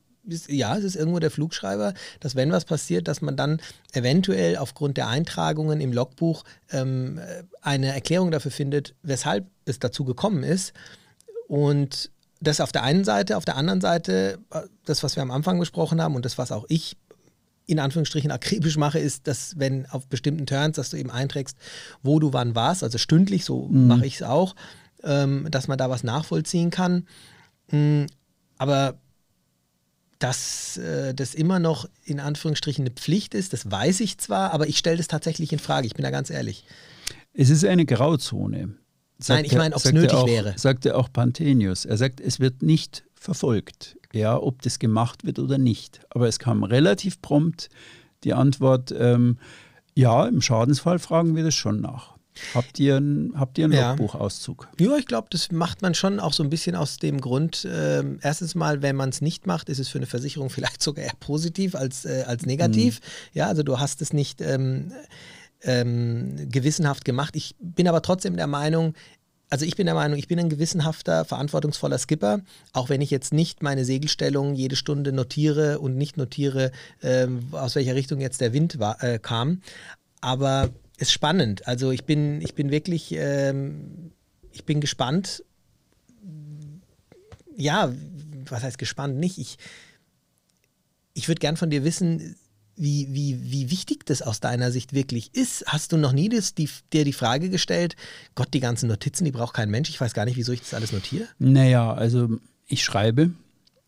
ja, 0.48 0.78
es 0.78 0.84
ist 0.84 0.96
irgendwo 0.96 1.20
der 1.20 1.32
Flugschreiber, 1.32 1.94
dass 2.20 2.36
wenn 2.36 2.52
was 2.52 2.66
passiert, 2.66 3.08
dass 3.08 3.22
man 3.22 3.36
dann 3.36 3.60
eventuell 3.94 4.58
aufgrund 4.58 4.98
der 4.98 5.08
Eintragungen 5.08 5.82
im 5.82 5.92
Logbuch 5.92 6.44
ähm, 6.72 7.20
eine 7.62 7.94
Erklärung 7.94 8.30
dafür 8.30 8.52
findet, 8.52 8.94
weshalb 9.02 9.48
es 9.66 9.80
dazu 9.80 10.06
gekommen 10.06 10.44
ist. 10.44 10.74
Und 11.48 12.12
das 12.42 12.62
auf 12.62 12.72
der 12.72 12.84
einen 12.84 13.04
Seite, 13.04 13.38
auf 13.38 13.46
der 13.46 13.56
anderen 13.56 13.82
Seite, 13.82 14.40
äh, 14.52 14.62
das, 14.86 15.04
was 15.04 15.16
wir 15.16 15.24
am 15.24 15.32
Anfang 15.32 15.60
besprochen 15.60 16.02
haben 16.02 16.16
und 16.16 16.26
das, 16.26 16.38
was 16.38 16.52
auch 16.52 16.66
ich 16.70 16.98
in 17.70 17.80
Anführungsstrichen 17.80 18.32
akribisch 18.32 18.78
mache, 18.78 18.98
ist, 18.98 19.28
dass 19.28 19.60
wenn 19.60 19.86
auf 19.86 20.08
bestimmten 20.08 20.48
Turns, 20.48 20.76
dass 20.76 20.90
du 20.90 20.98
eben 20.98 21.12
einträgst, 21.12 21.56
wo 22.02 22.20
du 22.20 22.34
wann 22.34 22.56
warst, 22.56 22.84
also 22.84 22.98
stündlich, 22.98 23.46
so 23.46 23.68
mhm. 23.68 23.88
mache 23.88 24.08
ich 24.08 24.16
es 24.16 24.24
auch, 24.24 24.56
ähm, 25.04 25.48
dass 25.52 25.68
man 25.68 25.78
da 25.78 25.90
was 25.90 26.04
nachvollziehen 26.04 26.72
kann. 26.72 27.06
Mhm, 27.72 28.08
aber 28.58 28.98
dass 30.18 30.78
äh, 30.78 31.14
das 31.14 31.36
immer 31.36 31.60
noch 31.60 31.88
in 32.04 32.20
Anführungsstrichen 32.20 32.86
eine 32.86 32.94
Pflicht 32.94 33.36
ist, 33.36 33.54
das 33.54 33.70
weiß 33.70 34.00
ich 34.00 34.18
zwar, 34.18 34.52
aber 34.52 34.68
ich 34.68 34.78
stelle 34.80 34.98
das 34.98 35.08
tatsächlich 35.08 35.54
in 35.54 35.60
Frage, 35.60 35.86
ich 35.86 35.94
bin 35.94 36.04
da 36.04 36.10
ganz 36.10 36.32
ehrlich. 36.32 36.66
Es 37.34 37.50
ist 37.50 37.64
eine 37.64 37.86
Grauzone. 37.86 38.76
Sagt 39.20 39.38
Nein, 39.38 39.46
ich 39.46 39.56
meine, 39.56 39.76
ob 39.76 39.86
es 39.86 39.92
nötig 39.92 40.14
auch, 40.14 40.28
wäre. 40.28 40.54
Sagte 40.58 40.96
auch 40.96 41.12
Panthenius. 41.12 41.86
Er 41.86 41.98
sagt, 41.98 42.20
es 42.20 42.40
wird 42.40 42.64
nicht 42.64 43.04
verfolgt 43.20 43.98
ja, 44.14 44.38
ob 44.42 44.62
das 44.62 44.80
gemacht 44.80 45.26
wird 45.26 45.40
oder 45.40 45.58
nicht. 45.58 46.02
Aber 46.10 46.28
es 46.28 46.40
kam 46.40 46.64
relativ 46.64 47.22
prompt 47.22 47.70
die 48.24 48.34
Antwort, 48.34 48.94
ähm, 48.98 49.38
ja, 49.96 50.26
im 50.26 50.42
Schadensfall 50.42 51.00
fragen 51.00 51.36
wir 51.36 51.44
das 51.44 51.56
schon 51.56 51.80
nach. 51.82 52.16
Habt 52.54 52.80
ihr, 52.80 52.98
ein, 52.98 53.34
habt 53.36 53.58
ihr 53.58 53.66
einen 53.66 53.74
ja. 53.74 53.90
Logbuchauszug? 53.92 54.70
Ja, 54.80 54.96
ich 54.98 55.06
glaube, 55.06 55.28
das 55.30 55.52
macht 55.52 55.82
man 55.82 55.94
schon 55.94 56.20
auch 56.20 56.32
so 56.32 56.42
ein 56.42 56.50
bisschen 56.50 56.76
aus 56.76 56.98
dem 56.98 57.20
Grund, 57.20 57.66
äh, 57.66 58.04
erstens 58.22 58.56
mal, 58.56 58.82
wenn 58.82 58.96
man 58.96 59.10
es 59.10 59.22
nicht 59.22 59.46
macht, 59.46 59.68
ist 59.68 59.80
es 59.80 59.90
für 59.90 60.00
eine 60.00 60.06
Versicherung 60.06 60.50
vielleicht 60.50 60.82
sogar 60.82 61.06
eher 61.06 61.16
positiv 61.20 61.76
als, 61.76 62.06
äh, 62.06 62.24
als 62.28 62.46
negativ. 62.46 63.00
Mhm. 63.00 63.40
Ja, 63.40 63.48
also 63.48 63.64
du 63.64 63.80
hast 63.80 64.02
es 64.02 64.14
nicht 64.14 64.42
ähm, 64.42 64.92
ähm, 65.62 66.50
gewissenhaft 66.50 67.04
gemacht. 67.04 67.36
Ich 67.36 67.56
bin 67.60 67.88
aber 67.88 68.02
trotzdem 68.02 68.38
der 68.38 68.48
Meinung, 68.48 68.94
also 69.50 69.66
ich 69.66 69.76
bin 69.76 69.86
der 69.88 69.96
Meinung, 69.96 70.18
ich 70.18 70.28
bin 70.28 70.40
ein 70.40 70.50
gewissenhafter, 70.50 71.26
verantwortungsvoller 71.26 71.98
Skipper, 71.98 72.42
auch 72.72 72.90
wenn 72.90 73.02
ich 73.02 73.10
jetzt 73.10 73.34
nicht 73.34 73.64
meine 73.64 73.84
Segelstellung 73.84 74.54
jede 74.54 74.76
Stunde 74.76 75.12
notiere 75.12 75.80
und 75.80 75.98
nicht 75.98 76.18
notiere, 76.18 76.72
ähm, 77.02 77.48
aus 77.52 77.76
welcher 77.76 77.96
Richtung 77.96 78.22
jetzt 78.22 78.42
der 78.42 78.54
Wind 78.54 78.80
war, 78.80 79.04
äh, 79.04 79.18
kam. 79.18 79.62
Aber 80.22 80.70
es 80.98 81.08
ist 81.08 81.14
spannend. 81.14 81.68
Also 81.68 81.92
ich 81.92 82.06
bin, 82.06 82.42
ich 82.42 82.54
bin 82.54 82.72
wirklich, 82.72 83.14
ähm, 83.14 84.12
ich 84.52 84.66
bin 84.66 84.82
gespannt. 84.82 85.44
Ja, 87.56 87.92
was 88.46 88.64
heißt 88.64 88.78
gespannt? 88.78 89.18
Nicht. 89.18 89.38
Ich, 89.38 89.58
ich 91.14 91.28
würde 91.28 91.40
gern 91.40 91.58
von 91.58 91.70
dir 91.70 91.84
wissen, 91.84 92.36
wie, 92.80 93.08
wie, 93.12 93.52
wie 93.52 93.70
wichtig 93.70 94.06
das 94.06 94.22
aus 94.22 94.40
deiner 94.40 94.72
Sicht 94.72 94.94
wirklich 94.94 95.36
ist. 95.36 95.66
Hast 95.68 95.92
du 95.92 95.98
noch 95.98 96.14
nie 96.14 96.30
das, 96.30 96.56
die, 96.56 96.70
dir 96.94 97.04
die 97.04 97.14
Frage 97.14 97.50
gestellt, 97.50 97.96
Gott, 98.36 98.54
die 98.54 98.62
ganzen 98.62 98.88
Notizen, 98.88 99.26
die 99.26 99.32
braucht 99.32 99.54
kein 99.54 99.70
Mensch, 99.70 99.90
ich 99.90 100.00
weiß 100.00 100.14
gar 100.14 100.26
nicht, 100.26 100.38
wieso 100.38 100.54
ich 100.54 100.62
das 100.62 100.74
alles 100.74 100.94
notiere? 100.94 101.28
Naja, 101.40 101.94
also 101.94 102.30
ich 102.68 102.84
schreibe 102.84 103.32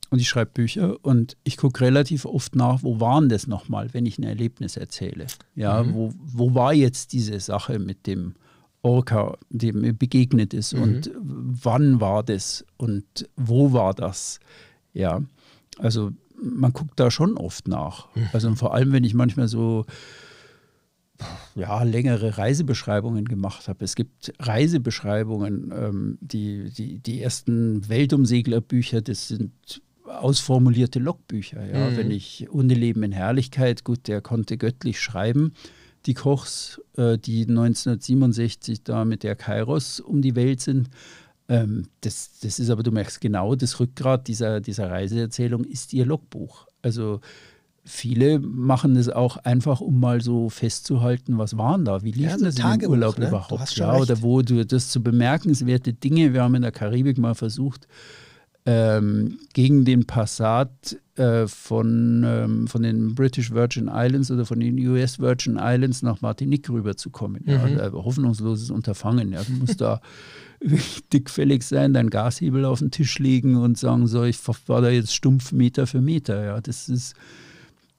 und 0.10 0.20
ich 0.20 0.28
schreibe 0.28 0.52
Bücher 0.52 0.98
und 1.04 1.38
ich 1.44 1.56
gucke 1.56 1.82
relativ 1.82 2.26
oft 2.26 2.56
nach, 2.56 2.84
wo 2.84 3.00
waren 3.00 3.30
das 3.30 3.48
nochmal, 3.48 3.94
wenn 3.94 4.06
ich 4.06 4.20
ein 4.20 4.24
Erlebnis 4.24 4.76
erzähle. 4.76 5.28
Ja, 5.56 5.84
mhm. 5.84 5.94
wo, 5.94 6.14
wo 6.18 6.54
war 6.54 6.74
jetzt 6.74 7.14
diese 7.14 7.40
Sache 7.40 7.80
mit 7.80 8.08
dem 8.08 8.36
Orca, 8.82 9.38
dem 9.50 9.82
mir 9.82 9.94
begegnet 9.94 10.54
ist 10.54 10.74
mhm. 10.74 10.82
und 10.82 11.12
wann 11.16 12.02
war 12.02 12.24
das 12.24 12.66
und 12.76 13.06
wo 13.38 13.72
war 13.72 13.94
das? 13.94 14.40
Ja, 14.94 15.22
also 15.78 16.12
man 16.42 16.74
guckt 16.74 17.00
da 17.00 17.12
schon 17.12 17.38
oft 17.38 17.68
nach. 17.68 18.08
Mhm. 18.16 18.30
Also 18.34 18.56
vor 18.56 18.74
allem, 18.74 18.92
wenn 18.92 19.04
ich 19.04 19.14
manchmal 19.14 19.48
so 19.48 19.86
ja, 21.56 21.84
längere 21.84 22.38
Reisebeschreibungen 22.38 23.26
gemacht 23.26 23.68
habe. 23.68 23.84
Es 23.84 23.96
gibt 23.96 24.34
Reisebeschreibungen, 24.40 25.72
ähm, 25.76 26.18
die, 26.20 26.72
die, 26.72 27.00
die 27.00 27.22
ersten 27.22 27.88
Weltumseglerbücher, 27.88 29.02
das 29.02 29.28
sind 29.28 29.82
ausformulierte 30.06 31.00
Logbücher. 31.00 31.66
Ja? 31.66 31.90
Mhm. 31.90 31.98
Wenn 31.98 32.12
ich 32.12 32.50
Unleben 32.50 33.04
in 33.04 33.12
Herrlichkeit, 33.12 33.84
gut, 33.84 34.08
der 34.08 34.22
konnte 34.22 34.58
göttlich 34.58 35.00
schreiben, 35.00 35.54
die 36.06 36.14
Kochs, 36.14 36.82
äh, 36.98 37.18
die 37.18 37.42
1967 37.42 38.84
da 38.84 39.06
mit 39.06 39.24
der 39.24 39.36
Kairos 39.36 40.00
um 40.00 40.22
die 40.22 40.36
Welt 40.36 40.62
sind. 40.62 40.90
Ähm, 41.52 41.88
das, 42.00 42.40
das 42.42 42.60
ist 42.60 42.70
aber, 42.70 42.82
du 42.82 42.92
merkst 42.92 43.20
genau, 43.20 43.56
das 43.56 43.78
Rückgrat 43.82 44.30
dieser, 44.30 44.62
dieser 44.62 44.90
Reiseerzählung 44.90 45.66
ist 45.66 45.92
ihr 45.92 46.06
Logbuch. 46.06 46.66
Also 46.82 47.20
viele 47.84 48.40
machen 48.40 48.96
das 48.96 49.10
auch 49.10 49.36
einfach, 49.36 49.82
um 49.82 50.00
mal 50.00 50.22
so 50.22 50.48
festzuhalten, 50.48 51.38
was 51.38 51.58
waren 51.58 51.84
da, 51.84 52.04
wie 52.04 52.12
lief 52.12 52.28
ja, 52.28 52.38
so 52.38 52.46
das 52.46 52.58
im 52.58 52.90
Urlaub 52.90 53.18
ne? 53.18 53.28
überhaupt? 53.28 53.76
Ja, 53.76 53.98
oder 53.98 54.22
wo 54.22 54.42
du 54.42 54.66
das 54.66 54.90
zu 54.90 55.04
bemerkenswerte 55.04 55.92
Dinge, 55.92 56.34
wir 56.34 56.42
haben 56.42 56.56
in 56.56 56.62
der 56.62 56.72
Karibik 56.72 57.18
mal 57.18 57.36
versucht, 57.36 57.86
ähm, 58.66 59.40
gegen 59.54 59.86
den 59.86 60.06
Passat 60.06 60.98
äh, 61.16 61.48
von, 61.48 62.24
ähm, 62.26 62.68
von 62.68 62.84
den 62.84 63.16
British 63.16 63.52
Virgin 63.52 63.90
Islands 63.92 64.30
oder 64.30 64.46
von 64.46 64.60
den 64.60 64.78
US 64.88 65.20
Virgin 65.20 65.58
Islands 65.60 66.04
nach 66.04 66.22
Martinique 66.22 66.70
rüberzukommen. 66.70 67.44
Mhm. 67.46 67.52
Ja, 67.52 67.64
also 67.64 68.04
hoffnungsloses 68.04 68.70
Unterfangen. 68.70 69.32
Ja. 69.32 69.44
Du 69.44 69.54
musst 69.54 69.82
da 69.82 70.00
dickfällig 71.14 71.64
sein, 71.64 71.94
deinen 71.94 72.10
Gashebel 72.10 72.66
auf 72.66 72.80
den 72.80 72.92
Tisch 72.92 73.18
legen 73.20 73.56
und 73.56 73.78
sagen, 73.78 74.08
so, 74.08 74.24
ich 74.24 74.38
war 74.68 74.82
da 74.82 74.90
jetzt 74.90 75.16
stumpf 75.16 75.52
Meter 75.52 75.88
für 75.88 76.02
Meter. 76.02 76.44
Ja, 76.44 76.62
das 76.62 76.88
ist, 76.88 77.16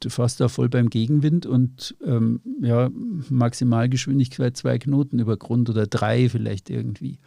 fährst 0.08 0.40
da 0.40 0.48
voll 0.48 0.68
beim 0.68 0.90
Gegenwind 0.90 1.46
und 1.46 1.94
ähm, 2.04 2.40
ja, 2.60 2.90
Maximalgeschwindigkeit 3.28 4.56
zwei 4.56 4.78
Knoten 4.78 5.18
über 5.18 5.36
Grund 5.36 5.70
oder 5.70 5.86
drei 5.86 6.28
vielleicht 6.28 6.70
irgendwie. 6.70 7.18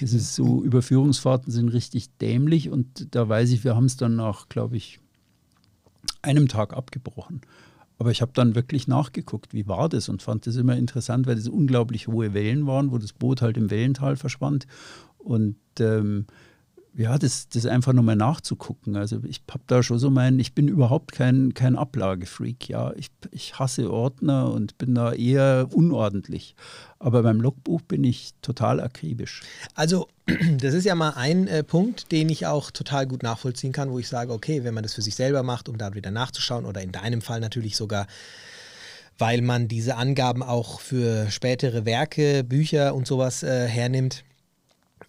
Das 0.00 0.12
ist 0.12 0.34
so, 0.34 0.62
Überführungsfahrten 0.62 1.52
sind 1.52 1.68
richtig 1.68 2.16
dämlich 2.18 2.70
und 2.70 3.14
da 3.14 3.28
weiß 3.28 3.50
ich, 3.50 3.64
wir 3.64 3.76
haben 3.76 3.86
es 3.86 3.96
dann 3.96 4.16
nach, 4.16 4.48
glaube 4.48 4.76
ich, 4.76 5.00
einem 6.22 6.48
Tag 6.48 6.74
abgebrochen. 6.74 7.42
Aber 7.98 8.10
ich 8.10 8.22
habe 8.22 8.32
dann 8.34 8.54
wirklich 8.54 8.88
nachgeguckt, 8.88 9.54
wie 9.54 9.68
war 9.68 9.88
das 9.88 10.08
und 10.08 10.22
fand 10.22 10.46
das 10.46 10.56
immer 10.56 10.76
interessant, 10.76 11.26
weil 11.26 11.36
das 11.36 11.48
unglaublich 11.48 12.08
hohe 12.08 12.34
Wellen 12.34 12.66
waren, 12.66 12.90
wo 12.90 12.98
das 12.98 13.12
Boot 13.12 13.40
halt 13.40 13.56
im 13.56 13.70
Wellental 13.70 14.16
verschwand. 14.16 14.66
Und 15.18 15.56
ähm, 15.78 16.26
ja, 16.96 17.18
das, 17.18 17.48
das 17.48 17.66
einfach 17.66 17.92
nochmal 17.92 18.14
nachzugucken. 18.14 18.96
Also 18.96 19.20
ich 19.24 19.42
habe 19.50 19.64
da 19.66 19.82
schon 19.82 19.98
so 19.98 20.10
meinen, 20.10 20.38
ich 20.38 20.54
bin 20.54 20.68
überhaupt 20.68 21.12
kein, 21.12 21.52
kein 21.52 21.76
Ablagefreak. 21.76 22.68
Ja, 22.68 22.92
ich, 22.94 23.08
ich 23.32 23.58
hasse 23.58 23.90
Ordner 23.90 24.52
und 24.52 24.78
bin 24.78 24.94
da 24.94 25.12
eher 25.12 25.68
unordentlich. 25.72 26.54
Aber 27.00 27.22
beim 27.24 27.40
Logbuch 27.40 27.80
bin 27.82 28.04
ich 28.04 28.34
total 28.42 28.80
akribisch. 28.80 29.42
Also 29.74 30.06
das 30.58 30.72
ist 30.72 30.84
ja 30.84 30.94
mal 30.94 31.14
ein 31.16 31.48
äh, 31.48 31.64
Punkt, 31.64 32.12
den 32.12 32.28
ich 32.28 32.46
auch 32.46 32.70
total 32.70 33.08
gut 33.08 33.24
nachvollziehen 33.24 33.72
kann, 33.72 33.90
wo 33.90 33.98
ich 33.98 34.08
sage, 34.08 34.32
okay, 34.32 34.62
wenn 34.62 34.74
man 34.74 34.84
das 34.84 34.94
für 34.94 35.02
sich 35.02 35.16
selber 35.16 35.42
macht, 35.42 35.68
um 35.68 35.78
da 35.78 35.94
wieder 35.94 36.12
nachzuschauen 36.12 36.64
oder 36.64 36.80
in 36.80 36.92
deinem 36.92 37.22
Fall 37.22 37.40
natürlich 37.40 37.76
sogar 37.76 38.06
weil 39.16 39.42
man 39.42 39.68
diese 39.68 39.94
Angaben 39.94 40.42
auch 40.42 40.80
für 40.80 41.30
spätere 41.30 41.84
Werke, 41.84 42.42
Bücher 42.42 42.96
und 42.96 43.06
sowas 43.06 43.44
äh, 43.44 43.68
hernimmt, 43.68 44.24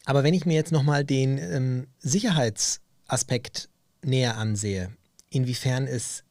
aber 0.06 0.24
wenn 0.24 0.34
ich 0.34 0.46
mir 0.46 0.54
jetzt 0.54 0.72
nochmal 0.72 1.04
den 1.04 1.38
ähm, 1.38 1.88
Sicherheitsaspekt 2.00 3.70
näher 4.04 4.38
ansehe, 4.38 4.96
inwiefern 5.30 5.88
es 5.88 6.24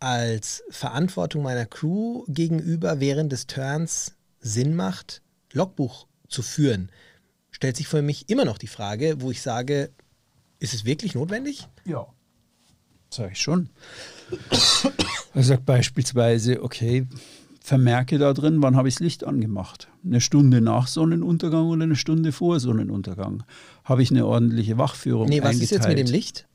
als 0.00 0.62
Verantwortung 0.70 1.42
meiner 1.42 1.66
Crew 1.66 2.24
gegenüber 2.28 3.00
während 3.00 3.32
des 3.32 3.46
Turns 3.46 4.14
Sinn 4.40 4.74
macht, 4.74 5.22
Logbuch 5.52 6.06
zu 6.28 6.42
führen, 6.42 6.90
stellt 7.50 7.76
sich 7.76 7.88
für 7.88 8.02
mich 8.02 8.28
immer 8.28 8.44
noch 8.44 8.58
die 8.58 8.66
Frage, 8.66 9.20
wo 9.20 9.30
ich 9.30 9.42
sage, 9.42 9.90
ist 10.60 10.74
es 10.74 10.84
wirklich 10.84 11.14
notwendig? 11.14 11.66
Ja. 11.84 12.06
Sag 13.10 13.32
ich 13.32 13.40
schon. 13.40 13.70
Also 15.34 15.56
beispielsweise, 15.58 16.62
okay, 16.62 17.06
vermerke 17.68 18.18
da 18.18 18.32
drin, 18.32 18.62
wann 18.62 18.76
habe 18.76 18.88
ich 18.88 18.94
das 18.94 19.00
Licht 19.00 19.24
angemacht. 19.24 19.88
Eine 20.04 20.20
Stunde 20.20 20.60
nach 20.60 20.86
Sonnenuntergang 20.86 21.66
oder 21.66 21.84
eine 21.84 21.96
Stunde 21.96 22.32
vor 22.32 22.58
Sonnenuntergang. 22.58 23.44
Habe 23.84 24.02
ich 24.02 24.10
eine 24.10 24.26
ordentliche 24.26 24.78
Wachführung 24.78 25.28
Nee, 25.28 25.40
was 25.40 25.50
eingeteilt. 25.50 25.62
ist 25.62 25.70
jetzt 25.70 25.88
mit 25.88 25.98
dem 25.98 26.06
Licht? 26.06 26.48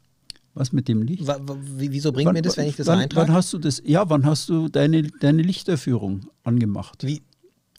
Was 0.55 0.71
mit 0.71 0.87
dem 0.87 1.01
Licht? 1.01 1.23
wieso 1.77 2.11
bringt 2.11 2.27
wann, 2.27 2.33
mir 2.33 2.41
das, 2.41 2.57
wenn 2.57 2.67
ich 2.67 2.75
das 2.75 2.87
wann, 2.87 2.99
eintrage? 2.99 3.27
Wann 3.27 3.35
hast 3.35 3.53
du 3.53 3.57
das? 3.57 3.81
Ja, 3.85 4.09
wann 4.09 4.25
hast 4.25 4.49
du 4.49 4.67
deine, 4.67 5.03
deine 5.03 5.41
Lichterführung 5.41 6.27
angemacht? 6.43 7.05
Wie, 7.05 7.21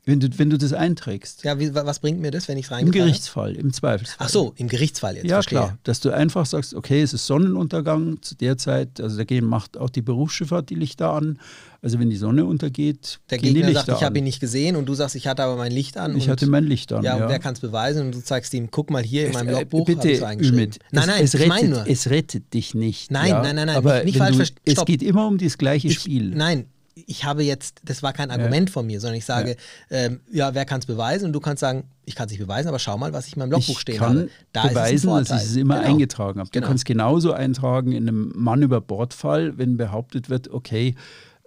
wenn 0.07 0.21
du, 0.21 0.29
wenn 0.37 0.51
du 0.51 0.59
das 0.59 0.73
einträgst. 0.75 1.45
Ja, 1.45 1.59
wie, 1.59 1.75
was 1.75 1.99
bringt 1.99 2.21
mir 2.21 2.31
das, 2.31 2.47
wenn 2.49 2.59
ich 2.59 2.71
es 2.71 2.79
Im 2.79 2.91
Gerichtsfall, 2.91 3.57
im 3.57 3.73
Zweifelsfall. 3.73 4.27
Ach 4.27 4.29
so, 4.29 4.53
im 4.57 4.69
Gerichtsfall 4.69 5.17
jetzt. 5.17 5.25
Ja, 5.25 5.37
verstehe. 5.37 5.59
klar. 5.61 5.79
Dass 5.85 6.01
du 6.01 6.11
einfach 6.11 6.45
sagst, 6.45 6.75
okay, 6.75 7.01
es 7.01 7.15
ist 7.15 7.27
Sonnenuntergang 7.27 8.21
zu 8.21 8.35
der 8.35 8.59
Zeit, 8.59 9.01
also 9.01 9.17
dagegen 9.17 9.47
macht 9.47 9.79
auch 9.79 9.89
die 9.89 10.03
Berufsschifffahrt 10.03 10.69
die 10.69 10.75
Lichter 10.75 11.11
an. 11.13 11.39
Also 11.81 11.99
wenn 11.99 12.09
die 12.09 12.17
Sonne 12.17 12.47
untergeht, 12.47 13.21
der 13.29 13.39
gehen 13.39 13.55
Gegner 13.55 13.69
die 13.69 13.73
Lichter 13.75 13.87
sagt, 13.93 14.01
ich 14.01 14.05
habe 14.05 14.19
ihn 14.19 14.25
nicht 14.25 14.41
gesehen 14.41 14.77
und 14.77 14.87
du 14.87 14.95
sagst, 14.95 15.17
ich 15.17 15.27
hatte 15.27 15.43
aber 15.43 15.57
mein 15.57 15.73
Licht 15.73 15.99
an. 15.99 16.17
Ich 16.17 16.29
hatte 16.29 16.47
mein 16.47 16.65
Licht 16.65 16.93
an. 16.93 17.03
Ja, 17.03 17.19
ja. 17.19 17.29
wer 17.29 17.39
kann 17.39 17.55
es 17.55 17.61
beweisen? 17.61 18.07
Und 18.07 18.15
du 18.15 18.23
zeigst 18.23 18.55
ihm, 18.55 18.71
guck 18.71 18.91
mal 18.91 19.03
hier 19.03 19.27
in 19.27 19.33
meinem 19.33 19.49
äh, 19.49 19.53
Logbuch. 19.53 19.85
Bitte, 19.85 20.09
Ümit, 20.41 20.79
nein, 20.93 21.09
nein, 21.09 21.25
es, 21.25 21.35
es, 21.35 21.41
rettet, 21.41 21.71
nur. 21.71 21.87
es 21.87 22.09
rettet 22.09 22.55
dich 22.55 22.75
nicht. 22.75 23.11
Nein, 23.11 23.29
ja? 23.29 23.43
nein, 23.43 23.57
nein, 23.57 23.67
nein, 23.67 23.77
aber 23.77 23.97
nicht, 23.97 24.07
nicht 24.07 24.19
falsch 24.19 24.37
verstehen. 24.37 24.61
Es 24.65 24.85
geht 24.87 25.03
immer 25.03 25.27
um 25.27 25.37
das 25.37 25.59
gleiche 25.59 25.89
ich, 25.89 25.99
Spiel. 25.99 26.31
Nein, 26.35 26.67
ich 26.95 27.25
habe 27.25 27.43
jetzt, 27.43 27.81
das 27.85 28.03
war 28.03 28.13
kein 28.13 28.31
Argument 28.31 28.69
ja. 28.69 28.73
von 28.73 28.87
mir, 28.87 29.01
sondern 29.01 29.19
ich 29.19 29.25
sage, 29.25 29.57
ja, 29.91 29.97
ähm, 29.97 30.21
ja 30.31 30.55
wer 30.55 30.65
kann 30.65 30.81
es 30.81 30.87
beweisen? 30.87 31.27
Und 31.27 31.33
du 31.33 31.41
kannst 31.41 31.61
sagen, 31.61 31.85
ich 32.05 32.15
kann 32.15 32.27
es 32.27 32.33
nicht 32.33 32.41
beweisen, 32.41 32.69
aber 32.69 32.79
schau 32.79 32.97
mal, 32.97 33.13
was 33.13 33.27
ich 33.27 33.35
in 33.35 33.41
meinem 33.41 33.51
Logbuch 33.51 33.79
stehen 33.79 34.01
habe. 34.01 34.29
Da 34.53 34.69
beweisen, 34.69 35.11
dass 35.11 35.31
ich 35.31 35.49
es 35.49 35.57
immer 35.57 35.79
genau. 35.79 35.89
eingetragen 35.89 36.39
habe. 36.39 36.51
Du 36.51 36.59
genau. 36.59 36.69
kannst 36.69 36.85
genauso 36.85 37.33
eintragen 37.33 37.93
in 37.93 38.09
einem 38.09 38.33
Mann 38.35 38.63
über 38.63 38.81
Bordfall, 38.81 39.59
wenn 39.59 39.77
behauptet 39.77 40.31
wird, 40.31 40.49
okay, 40.49 40.95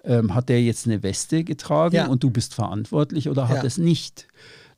ähm, 0.03 0.33
hat 0.33 0.49
der 0.49 0.61
jetzt 0.61 0.85
eine 0.85 1.03
Weste 1.03 1.43
getragen 1.43 1.95
ja. 1.95 2.07
und 2.07 2.23
du 2.23 2.29
bist 2.29 2.53
verantwortlich 2.53 3.29
oder 3.29 3.47
hat 3.47 3.63
es 3.63 3.77
nicht? 3.77 4.27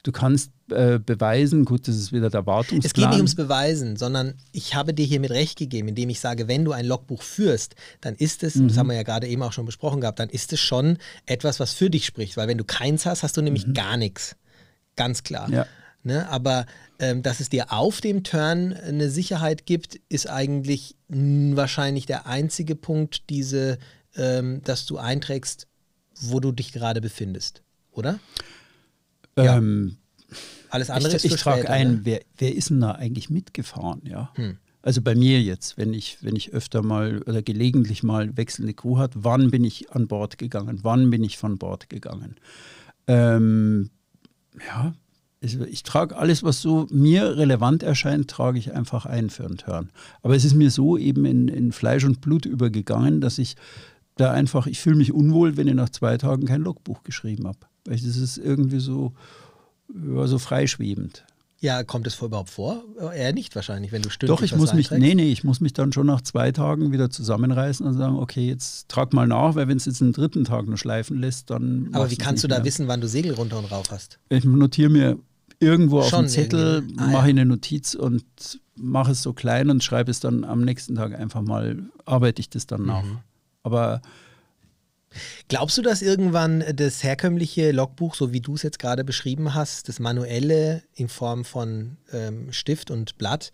Du 0.04 0.12
kannst 0.12 0.52
äh, 0.72 1.00
beweisen, 1.00 1.66
gut, 1.66 1.88
das 1.88 1.96
ist 1.96 2.12
wieder 2.12 2.30
der 2.30 2.46
Wartungsplan. 2.46 2.86
Es 2.86 2.94
geht 2.94 3.08
nicht 3.10 3.18
ums 3.18 3.36
Beweisen, 3.36 3.96
sondern 3.96 4.36
ich 4.52 4.76
habe 4.76 4.94
dir 4.94 5.06
hiermit 5.06 5.32
recht 5.32 5.58
gegeben, 5.58 5.90
indem 5.90 6.10
ich 6.10 6.20
sage, 6.20 6.48
wenn 6.48 6.66
du 6.66 6.72
ein 6.72 6.86
Logbuch 6.86 7.22
führst, 7.22 7.76
dann 8.02 8.16
ist 8.16 8.44
es, 8.44 8.56
mhm. 8.56 8.68
das 8.68 8.78
haben 8.78 8.88
wir 8.88 8.96
ja 8.96 9.04
gerade 9.04 9.28
eben 9.28 9.44
auch 9.44 9.54
schon 9.54 9.66
besprochen 9.66 10.02
gehabt, 10.02 10.20
dann 10.20 10.30
ist 10.30 10.54
es 10.54 10.60
schon 10.60 10.98
etwas, 11.26 11.60
was 11.60 11.74
für 11.74 11.90
dich 11.90 12.06
spricht, 12.06 12.38
weil 12.38 12.48
wenn 12.48 12.58
du 12.58 12.64
keins 12.64 13.06
hast, 13.06 13.24
hast 13.24 13.38
du 13.38 13.42
nämlich 13.42 13.68
mhm. 13.68 13.74
gar 13.74 13.98
nichts. 13.98 14.36
Ganz 14.96 15.24
klar. 15.24 15.50
Ja. 15.50 15.66
Ne, 16.02 16.30
aber 16.30 16.66
ähm, 17.00 17.24
dass 17.24 17.42
es 17.42 17.50
dir 17.50 17.74
auf 17.74 18.00
dem 18.00 18.24
Turn 18.24 18.72
eine 18.72 19.10
Sicherheit 19.10 19.66
gibt, 19.66 20.00
ist 20.08 20.30
eigentlich 20.30 20.96
wahrscheinlich 21.10 22.06
der 22.06 22.26
einzige 22.26 22.76
Punkt, 22.76 23.30
diese, 23.30 23.80
ähm, 24.16 24.62
dass 24.64 24.86
du 24.86 24.98
einträgst, 24.98 25.68
wo 26.22 26.40
du 26.40 26.54
dich 26.54 26.72
gerade 26.72 27.02
befindest, 27.02 27.64
oder? 27.92 28.20
Ähm, 29.36 29.98
Alles 30.70 30.90
andere 30.90 31.16
ich, 31.16 31.26
ist 31.26 31.26
Ich 31.26 31.42
trage 31.42 31.60
später, 31.60 31.74
ein, 31.74 32.02
wer, 32.04 32.22
wer 32.38 32.56
ist 32.56 32.70
denn 32.70 32.82
da 32.82 32.92
eigentlich 32.92 33.30
mitgefahren, 33.30 34.02
ja? 34.06 34.32
Hm. 34.36 34.58
Also 34.82 35.02
bei 35.02 35.14
mir 35.14 35.42
jetzt, 35.42 35.78
wenn 35.78 35.94
ich, 35.94 36.20
wenn 36.22 36.36
ich 36.36 36.54
öfter 36.54 36.82
mal 36.82 37.22
oder 37.24 37.42
gelegentlich 37.42 38.02
mal 38.02 38.38
wechselnde 38.38 38.74
Crew 38.74 38.98
hat, 38.98 39.12
wann 39.16 39.52
bin 39.52 39.66
ich 39.66 39.92
an 39.92 40.08
Bord 40.08 40.38
gegangen? 40.38 40.80
Wann 40.84 41.10
bin 41.10 41.24
ich 41.24 41.38
von 41.38 41.58
Bord 41.58 41.90
gegangen? 41.90 42.36
Ähm, 43.08 43.90
ja, 44.66 44.94
ich, 45.42 45.60
ich, 45.60 45.84
trage 45.84 46.16
alles, 46.16 46.44
was 46.44 46.62
so 46.62 46.88
mir 46.92 47.38
relevant 47.38 47.84
erscheint, 47.84 48.30
trage 48.30 48.58
ich 48.58 48.74
einfach 48.74 49.06
ein 49.06 49.30
für 49.30 49.46
einen 49.46 49.58
Turn. 49.58 49.90
Aber 50.22 50.36
es 50.36 50.46
ist 50.46 50.54
mir 50.54 50.72
so 50.72 50.98
eben 50.98 51.26
in, 51.26 51.50
in 51.50 51.72
Fleisch 51.72 52.06
und 52.06 52.22
Blut 52.22 52.46
übergegangen, 52.46 53.20
dass 53.20 53.38
ich 53.38 53.56
da 54.16 54.32
einfach, 54.32 54.68
ich 54.68 54.80
fühle 54.80 54.98
mich 54.98 55.14
unwohl, 55.14 55.58
wenn 55.58 55.68
ich 55.68 55.76
nach 55.76 55.90
zwei 55.90 56.18
Tagen 56.18 56.46
kein 56.46 56.62
Logbuch 56.62 57.04
geschrieben 57.04 57.48
habe. 57.48 57.60
Weil 57.86 57.96
das 57.96 58.18
ist 58.18 58.38
irgendwie 58.38 58.80
so, 58.80 59.14
ja, 59.94 60.28
so 60.28 60.40
freischwebend. 60.40 61.26
Ja, 61.62 61.84
kommt 61.84 62.08
es 62.08 62.22
überhaupt 62.22 62.50
vor? 62.50 62.84
Eher 63.14 63.34
nicht 63.34 63.54
wahrscheinlich, 63.54 63.92
wenn 63.92 64.02
du 64.02 64.10
stündlich 64.10 64.38
Doch, 64.38 64.44
ich 64.44 64.56
muss 64.56 64.74
mich, 64.74 64.92
nee, 64.92 65.14
nee, 65.14 65.30
ich 65.30 65.44
muss 65.44 65.60
mich 65.60 65.74
dann 65.74 65.92
schon 65.92 66.08
nach 66.08 66.22
zwei 66.22 66.54
Tagen 66.54 66.94
wieder 66.94 67.10
zusammenreißen 67.10 67.86
und 67.86 67.96
sagen, 67.96 68.18
okay, 68.18 68.48
jetzt 68.48 68.88
trag 68.88 69.12
mal 69.12 69.28
nach, 69.28 69.56
weil 69.56 69.68
wenn 69.68 69.76
es 69.76 69.86
jetzt 69.86 70.02
einen 70.02 70.14
dritten 70.14 70.46
Tag 70.46 70.68
noch 70.68 70.78
schleifen 70.78 71.20
lässt, 71.20 71.50
dann. 71.50 71.90
Aber 71.92 72.10
wie 72.10 72.16
kannst 72.16 72.46
du 72.46 72.48
da 72.48 72.58
mehr. 72.58 72.66
wissen, 72.66 72.88
wann 72.88 73.02
du 73.02 73.10
Segel 73.10 73.34
runter 73.34 73.58
und 73.58 73.66
rauf 73.66 73.92
hast? 73.92 74.20
Ich 74.30 74.46
notiere 74.46 74.90
mir 74.90 75.20
irgendwo 75.60 76.02
schon 76.04 76.26
auf 76.26 76.26
dem 76.26 76.28
Zettel, 76.30 76.84
ah, 76.96 77.08
mache 77.08 77.14
ja. 77.14 77.30
eine 77.32 77.46
Notiz 77.46 77.94
und 77.94 78.24
mache 78.76 79.12
es 79.12 79.22
so 79.22 79.34
klein 79.34 79.70
und 79.70 79.84
schreibe 79.84 80.12
es 80.12 80.22
dann 80.22 80.46
am 80.46 80.62
nächsten 80.62 80.96
Tag 80.96 81.14
einfach 81.14 81.42
mal, 81.42 81.84
arbeite 82.06 82.40
ich 82.40 82.50
das 82.50 82.68
dann 82.68 82.86
nach. 82.86 83.04
Mhm. 83.04 83.18
Aber 83.64 84.02
Glaubst 85.48 85.78
du, 85.78 85.82
dass 85.82 86.02
irgendwann 86.02 86.64
das 86.76 87.04
herkömmliche 87.04 87.72
Logbuch, 87.72 88.16
so 88.16 88.32
wie 88.32 88.42
du 88.42 88.56
es 88.56 88.64
jetzt 88.64 88.80
gerade 88.80 89.04
beschrieben 89.04 89.54
hast, 89.54 89.90
das 89.90 90.00
manuelle 90.00 90.84
in 90.94 91.10
Form 91.10 91.46
von 91.46 91.98
ähm, 92.14 92.52
Stift 92.52 92.92
und 92.92 93.18
Blatt, 93.18 93.52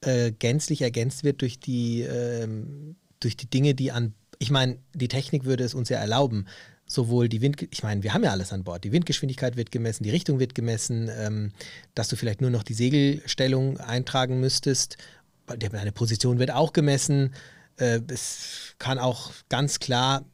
äh, 0.00 0.32
gänzlich 0.32 0.82
ergänzt 0.82 1.24
wird 1.24 1.42
durch 1.42 1.60
die, 1.60 2.02
ähm, 2.02 2.96
durch 3.20 3.36
die 3.36 3.48
Dinge, 3.48 3.74
die 3.74 3.92
an, 3.92 4.14
ich 4.38 4.50
meine, 4.50 4.78
die 4.94 5.08
Technik 5.08 5.44
würde 5.44 5.64
es 5.64 5.74
uns 5.74 5.88
ja 5.88 5.98
erlauben, 5.98 6.46
sowohl 6.86 7.28
die 7.28 7.40
Wind, 7.40 7.66
ich 7.70 7.82
meine, 7.82 8.02
wir 8.02 8.12
haben 8.12 8.24
ja 8.24 8.30
alles 8.30 8.52
an 8.52 8.64
Bord. 8.64 8.84
Die 8.84 8.92
Windgeschwindigkeit 8.92 9.56
wird 9.56 9.70
gemessen, 9.70 10.04
die 10.04 10.10
Richtung 10.10 10.38
wird 10.38 10.54
gemessen, 10.54 11.10
ähm, 11.16 11.52
dass 11.94 12.08
du 12.08 12.16
vielleicht 12.16 12.40
nur 12.40 12.50
noch 12.50 12.62
die 12.62 12.74
Segelstellung 12.74 13.78
eintragen 13.78 14.40
müsstest. 14.40 14.98
Deine 15.46 15.92
Position 15.92 16.38
wird 16.38 16.50
auch 16.50 16.72
gemessen. 16.72 17.34
Äh, 17.76 18.00
es 18.08 18.74
kann 18.78 18.98
auch 18.98 19.32
ganz 19.48 19.78
klar 19.78 20.24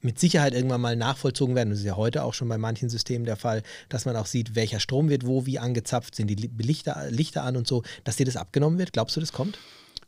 mit 0.00 0.18
Sicherheit 0.18 0.54
irgendwann 0.54 0.80
mal 0.80 0.96
nachvollzogen 0.96 1.54
werden. 1.54 1.70
Das 1.70 1.80
ist 1.80 1.84
ja 1.84 1.96
heute 1.96 2.22
auch 2.22 2.34
schon 2.34 2.48
bei 2.48 2.58
manchen 2.58 2.88
Systemen 2.88 3.24
der 3.24 3.36
Fall, 3.36 3.62
dass 3.88 4.04
man 4.04 4.16
auch 4.16 4.26
sieht, 4.26 4.54
welcher 4.54 4.80
Strom 4.80 5.08
wird 5.08 5.26
wo 5.26 5.46
wie 5.46 5.58
angezapft, 5.58 6.14
sind 6.14 6.28
die 6.28 6.34
Lichter, 6.34 7.10
Lichter 7.10 7.44
an 7.44 7.56
und 7.56 7.66
so, 7.66 7.82
dass 8.04 8.16
dir 8.16 8.26
das 8.26 8.36
abgenommen 8.36 8.78
wird. 8.78 8.92
Glaubst 8.92 9.16
du, 9.16 9.20
das 9.20 9.32
kommt? 9.32 9.58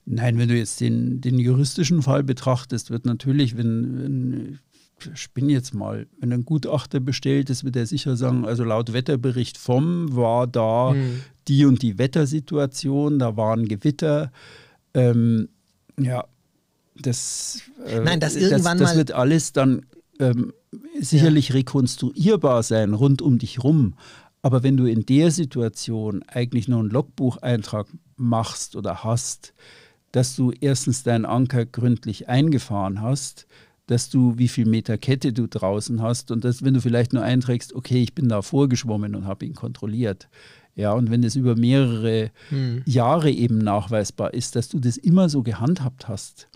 Nein, 0.05 0.39
wenn 0.39 0.49
du 0.49 0.57
jetzt 0.57 0.81
den, 0.81 1.21
den 1.21 1.39
juristischen 1.39 2.03
Fall 2.03 2.23
betrachtest, 2.23 2.91
wird 2.91 3.05
natürlich, 3.05 3.57
wenn, 3.57 4.03
wenn 4.03 4.59
ich 5.15 5.33
bin 5.33 5.49
jetzt 5.49 5.75
mal, 5.75 6.07
wenn 6.19 6.33
ein 6.33 6.45
Gutachter 6.45 6.99
bestellt 6.99 7.51
ist, 7.51 7.65
wird 7.65 7.77
er 7.77 7.87
sicher 7.87 8.17
sagen, 8.17 8.45
also 8.45 8.65
laut 8.65 8.93
Wetterbericht 8.93 9.59
vom 9.59 10.15
war 10.17 10.47
da 10.47 10.93
hm. 10.93 11.21
die 11.47 11.65
und 11.67 11.83
die 11.83 11.99
Wettersituation, 11.99 13.19
da 13.19 13.37
waren 13.37 13.69
Gewitter. 13.69 14.33
Ähm, 14.95 15.49
ja, 15.99 16.25
das, 17.03 17.63
äh, 17.87 18.01
Nein, 18.01 18.21
das, 18.21 18.37
irgendwann 18.37 18.79
das, 18.79 18.91
das 18.91 18.97
wird 18.97 19.13
alles 19.13 19.53
dann 19.53 19.87
ähm, 20.19 20.53
sicherlich 21.01 21.51
ja. 21.51 21.57
rekonstruierbar 21.57 22.63
sein 22.63 22.95
rund 22.95 23.23
um 23.23 23.39
dich 23.39 23.63
rum. 23.63 23.95
Aber 24.43 24.63
wenn 24.63 24.77
du 24.77 24.87
in 24.87 25.05
der 25.05 25.31
Situation 25.31 26.23
eigentlich 26.27 26.69
nur 26.69 26.81
einen 26.81 26.91
Logbucheintrag 26.91 27.87
machst 28.17 28.77
oder 28.77 29.05
hast, 29.05 29.53
dass 30.13 30.37
du 30.37 30.53
erstens 30.53 31.03
deinen 31.03 31.27
Anker 31.27 31.67
gründlich 31.67 32.29
eingefahren 32.29 33.01
hast, 33.03 33.47
dass 33.87 34.11
du, 34.11 34.37
wie 34.37 34.49
viel 34.49 34.67
Meter 34.67 34.99
Kette 34.99 35.33
du 35.33 35.49
draußen 35.49 36.03
hast 36.03 36.31
und 36.31 36.45
dass, 36.45 36.63
wenn 36.63 36.75
du 36.75 36.81
vielleicht 36.81 37.13
nur 37.13 37.23
einträgst, 37.23 37.75
okay, 37.75 38.03
ich 38.03 38.15
bin 38.15 38.29
da 38.29 38.43
vorgeschwommen 38.43 39.15
und 39.15 39.27
habe 39.27 39.47
ihn 39.47 39.55
kontrolliert. 39.55 40.29
Ja, 40.77 40.93
und 40.93 41.11
wenn 41.11 41.23
das 41.23 41.35
über 41.35 41.57
mehrere 41.57 42.31
hm. 42.51 42.83
Jahre 42.85 43.31
eben 43.31 43.59
nachweisbar 43.59 44.33
ist, 44.35 44.55
dass 44.55 44.69
du 44.69 44.79
das 44.79 44.97
immer 44.97 45.29
so 45.29 45.43
gehandhabt 45.43 46.07
hast, 46.07 46.49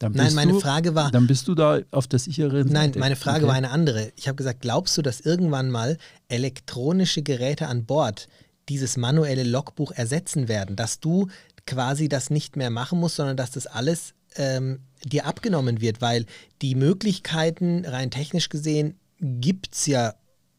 Nein, 0.00 0.34
meine 0.34 0.52
du, 0.52 0.60
Frage 0.60 0.94
war. 0.94 1.10
Dann 1.10 1.26
bist 1.26 1.48
du 1.48 1.54
da 1.54 1.80
auf 1.90 2.06
der 2.06 2.18
sicheren 2.18 2.68
Seite. 2.68 2.72
Nein, 2.72 2.92
meine 2.96 3.16
Frage 3.16 3.38
okay. 3.38 3.48
war 3.48 3.54
eine 3.54 3.70
andere. 3.70 4.12
Ich 4.16 4.28
habe 4.28 4.36
gesagt, 4.36 4.60
glaubst 4.60 4.96
du, 4.96 5.02
dass 5.02 5.20
irgendwann 5.20 5.70
mal 5.70 5.98
elektronische 6.28 7.22
Geräte 7.22 7.66
an 7.66 7.84
Bord 7.84 8.28
dieses 8.68 8.96
manuelle 8.96 9.42
Logbuch 9.42 9.92
ersetzen 9.92 10.46
werden? 10.48 10.76
Dass 10.76 11.00
du 11.00 11.28
quasi 11.66 12.08
das 12.08 12.30
nicht 12.30 12.56
mehr 12.56 12.70
machen 12.70 13.00
musst, 13.00 13.16
sondern 13.16 13.36
dass 13.36 13.50
das 13.50 13.66
alles 13.66 14.14
ähm, 14.36 14.80
dir 15.04 15.26
abgenommen 15.26 15.80
wird, 15.80 16.00
weil 16.00 16.26
die 16.62 16.74
Möglichkeiten 16.74 17.84
rein 17.84 18.10
technisch 18.10 18.48
gesehen 18.48 18.94
gibt 19.20 19.74
es 19.74 19.86
ja 19.86 20.14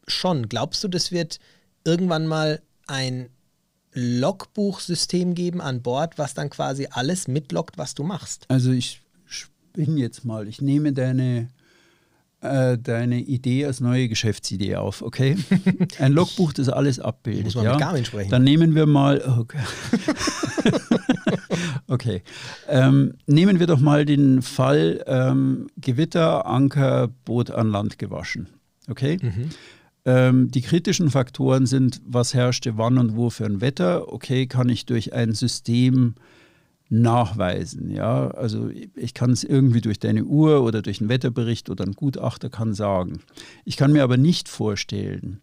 schon. 0.06 0.48
Glaubst 0.48 0.84
du, 0.84 0.88
das 0.88 1.12
wird 1.12 1.38
irgendwann 1.84 2.26
mal 2.26 2.60
ein 2.86 3.30
Logbuchsystem 3.92 5.34
geben 5.34 5.60
an 5.60 5.82
Bord, 5.82 6.18
was 6.18 6.34
dann 6.34 6.50
quasi 6.50 6.88
alles 6.90 7.26
mitloggt, 7.26 7.78
was 7.78 7.94
du 7.94 8.04
machst? 8.04 8.44
Also 8.48 8.70
ich 8.70 9.00
spinne 9.70 10.00
jetzt 10.00 10.24
mal, 10.24 10.48
ich 10.48 10.60
nehme 10.60 10.92
deine, 10.92 11.48
äh, 12.40 12.76
deine 12.76 13.20
Idee 13.20 13.66
als 13.66 13.80
neue 13.80 14.08
Geschäftsidee 14.08 14.76
auf, 14.76 15.00
okay? 15.00 15.36
Ein 16.00 16.12
Logbuch, 16.12 16.52
das 16.52 16.68
alles 16.68 16.98
abbildet. 16.98 17.44
Muss 17.44 17.54
man 17.54 17.64
ja? 17.64 17.72
mit 17.72 17.80
Garmin 17.80 18.04
sprechen. 18.04 18.30
Dann 18.30 18.42
nehmen 18.42 18.74
wir 18.74 18.86
mal, 18.86 19.22
okay. 19.38 19.58
Okay. 21.86 22.22
Ähm, 22.68 23.14
nehmen 23.26 23.58
wir 23.58 23.66
doch 23.66 23.80
mal 23.80 24.04
den 24.04 24.42
Fall 24.42 25.02
ähm, 25.08 25.66
Gewitter, 25.76 26.46
Anker, 26.46 27.08
Boot 27.24 27.50
an 27.50 27.68
Land 27.68 27.98
gewaschen. 27.98 28.46
Okay? 28.88 29.18
Mhm. 29.20 29.50
Ähm, 30.04 30.50
die 30.52 30.60
kritischen 30.60 31.10
Faktoren 31.10 31.66
sind, 31.66 32.00
was 32.06 32.32
herrschte 32.32 32.78
wann 32.78 32.96
und 32.96 33.16
wo 33.16 33.28
für 33.28 33.44
ein 33.44 33.60
Wetter. 33.60 34.12
Okay, 34.12 34.46
kann 34.46 34.68
ich 34.68 34.86
durch 34.86 35.14
ein 35.14 35.32
System 35.32 36.14
nachweisen. 36.90 37.90
Ja, 37.90 38.28
also 38.28 38.68
ich 38.68 39.14
kann 39.14 39.30
es 39.30 39.44
irgendwie 39.44 39.80
durch 39.80 39.98
deine 39.98 40.24
Uhr 40.24 40.62
oder 40.62 40.82
durch 40.82 41.00
einen 41.00 41.08
Wetterbericht 41.08 41.70
oder 41.70 41.84
einen 41.84 41.94
Gutachter 41.94 42.50
kann 42.50 42.74
sagen. 42.74 43.20
Ich 43.64 43.76
kann 43.76 43.92
mir 43.92 44.02
aber 44.02 44.16
nicht 44.16 44.48
vorstellen, 44.48 45.40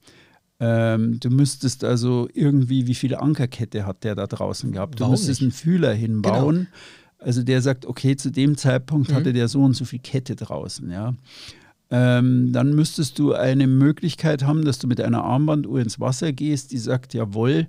ähm, 0.60 1.20
du 1.20 1.30
müsstest 1.30 1.84
also 1.84 2.28
irgendwie, 2.34 2.88
wie 2.88 2.96
viel 2.96 3.16
Ankerkette 3.16 3.86
hat 3.86 4.04
der 4.04 4.16
da 4.16 4.28
draußen 4.28 4.72
gehabt? 4.72 4.96
Du 4.96 5.02
Warum 5.02 5.12
müsstest 5.12 5.42
nicht? 5.42 5.44
einen 5.44 5.52
Fühler 5.52 5.94
hinbauen. 5.94 6.56
Genau. 6.56 6.68
Also 7.20 7.44
der 7.44 7.62
sagt, 7.62 7.86
okay, 7.86 8.16
zu 8.16 8.32
dem 8.32 8.58
Zeitpunkt 8.58 9.10
mhm. 9.10 9.16
hatte 9.16 9.34
der 9.34 9.48
so 9.48 9.64
und 9.64 9.76
so 9.76 9.86
viel 9.86 10.00
Kette 10.00 10.36
draußen, 10.36 10.90
ja. 10.92 11.14
Ähm, 11.90 12.52
dann 12.52 12.76
müsstest 12.76 13.18
du 13.18 13.34
eine 13.34 13.66
Möglichkeit 13.66 14.44
haben, 14.44 14.66
dass 14.66 14.78
du 14.78 14.88
mit 14.88 15.00
einer 15.00 15.24
Armbanduhr 15.24 15.80
ins 15.80 16.02
Wasser 16.02 16.34
gehst, 16.34 16.74
die 16.74 16.80
sagt, 16.80 17.14
jawohl, 17.14 17.68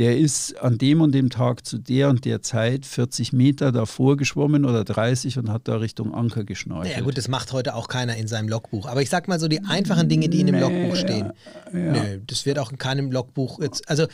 der 0.00 0.16
ist 0.16 0.58
an 0.58 0.78
dem 0.78 1.02
und 1.02 1.12
dem 1.12 1.28
Tag 1.28 1.66
zu 1.66 1.76
der 1.76 2.08
und 2.08 2.24
der 2.24 2.40
Zeit 2.40 2.86
40 2.86 3.34
Meter 3.34 3.70
davor 3.70 4.16
geschwommen 4.16 4.64
oder 4.64 4.82
30 4.82 5.36
und 5.36 5.50
hat 5.50 5.68
da 5.68 5.76
Richtung 5.76 6.14
Anker 6.14 6.44
geschnorchelt. 6.44 6.96
Ja 6.96 7.02
gut, 7.02 7.18
das 7.18 7.28
macht 7.28 7.52
heute 7.52 7.74
auch 7.74 7.86
keiner 7.86 8.16
in 8.16 8.26
seinem 8.26 8.48
Logbuch. 8.48 8.86
Aber 8.86 9.02
ich 9.02 9.10
sag 9.10 9.28
mal 9.28 9.38
so 9.38 9.46
die 9.46 9.62
einfachen 9.62 10.08
Dinge, 10.08 10.30
die 10.30 10.40
in 10.40 10.46
dem 10.46 10.54
nee, 10.54 10.62
Logbuch 10.62 10.96
stehen. 10.96 11.34
Ja. 11.74 11.78
Nee, 11.78 12.20
das 12.26 12.46
wird 12.46 12.58
auch 12.58 12.72
in 12.72 12.78
keinem 12.78 13.12
Logbuch 13.12 13.60
jetzt. 13.60 13.86
Also 13.90 14.06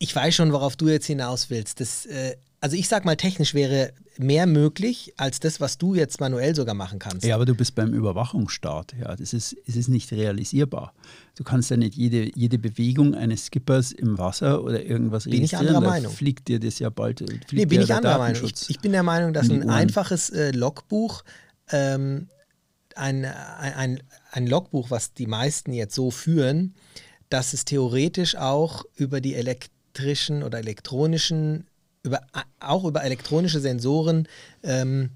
ich 0.00 0.14
weiß 0.14 0.34
schon, 0.34 0.52
worauf 0.52 0.74
du 0.74 0.88
jetzt 0.88 1.06
hinaus 1.06 1.48
willst. 1.48 1.78
Das, 1.78 2.04
äh, 2.06 2.34
also 2.60 2.76
ich 2.76 2.88
sag 2.88 3.04
mal, 3.04 3.16
technisch 3.16 3.54
wäre 3.54 3.92
mehr 4.18 4.46
möglich 4.46 5.12
als 5.16 5.40
das, 5.40 5.60
was 5.60 5.78
du 5.78 5.94
jetzt 5.94 6.20
manuell 6.20 6.54
sogar 6.54 6.74
machen 6.74 6.98
kannst. 6.98 7.24
Ja, 7.24 7.34
aber 7.34 7.44
du 7.44 7.54
bist 7.54 7.74
beim 7.74 7.92
Überwachungsstart. 7.92 8.94
Ja, 8.98 9.14
das 9.14 9.32
ist, 9.32 9.56
es 9.66 9.76
ist 9.76 9.88
nicht 9.88 10.10
realisierbar. 10.12 10.94
Du 11.36 11.44
kannst 11.44 11.70
ja 11.70 11.76
nicht 11.76 11.94
jede, 11.94 12.30
jede 12.34 12.58
Bewegung 12.58 13.14
eines 13.14 13.46
Skippers 13.46 13.92
im 13.92 14.16
Wasser 14.18 14.62
oder 14.64 14.82
irgendwas 14.82 15.24
bin 15.24 15.34
registrieren. 15.34 15.66
Bin 15.66 15.70
ich 15.70 15.76
anderer 15.76 15.92
Meinung. 15.92 16.12
fliegt 16.12 16.48
dir 16.48 16.58
das 16.58 16.78
ja 16.78 16.88
bald. 16.88 17.24
Nee, 17.52 17.66
bin 17.66 17.82
ich 17.82 17.92
anderer 17.92 18.18
Meinung. 18.18 18.42
Ich, 18.44 18.70
ich, 18.70 18.80
bin 18.80 18.92
der 18.92 19.02
Meinung, 19.02 19.34
dass 19.34 19.50
ein 19.50 19.68
einfaches 19.68 20.30
äh, 20.30 20.50
Logbuch, 20.52 21.24
ähm, 21.70 22.28
ein, 22.94 23.26
ein, 23.26 24.02
ein 24.32 24.46
Logbuch, 24.46 24.90
was 24.90 25.12
die 25.12 25.26
meisten 25.26 25.72
jetzt 25.74 25.94
so 25.94 26.10
führen, 26.10 26.74
dass 27.28 27.52
es 27.52 27.66
theoretisch 27.66 28.36
auch 28.36 28.84
über 28.94 29.20
die 29.20 29.34
elektrischen 29.34 30.42
oder 30.42 30.58
elektronischen 30.58 31.66
über, 32.06 32.20
auch 32.60 32.84
über 32.84 33.04
elektronische 33.04 33.60
Sensoren 33.60 34.28
ähm, 34.62 35.10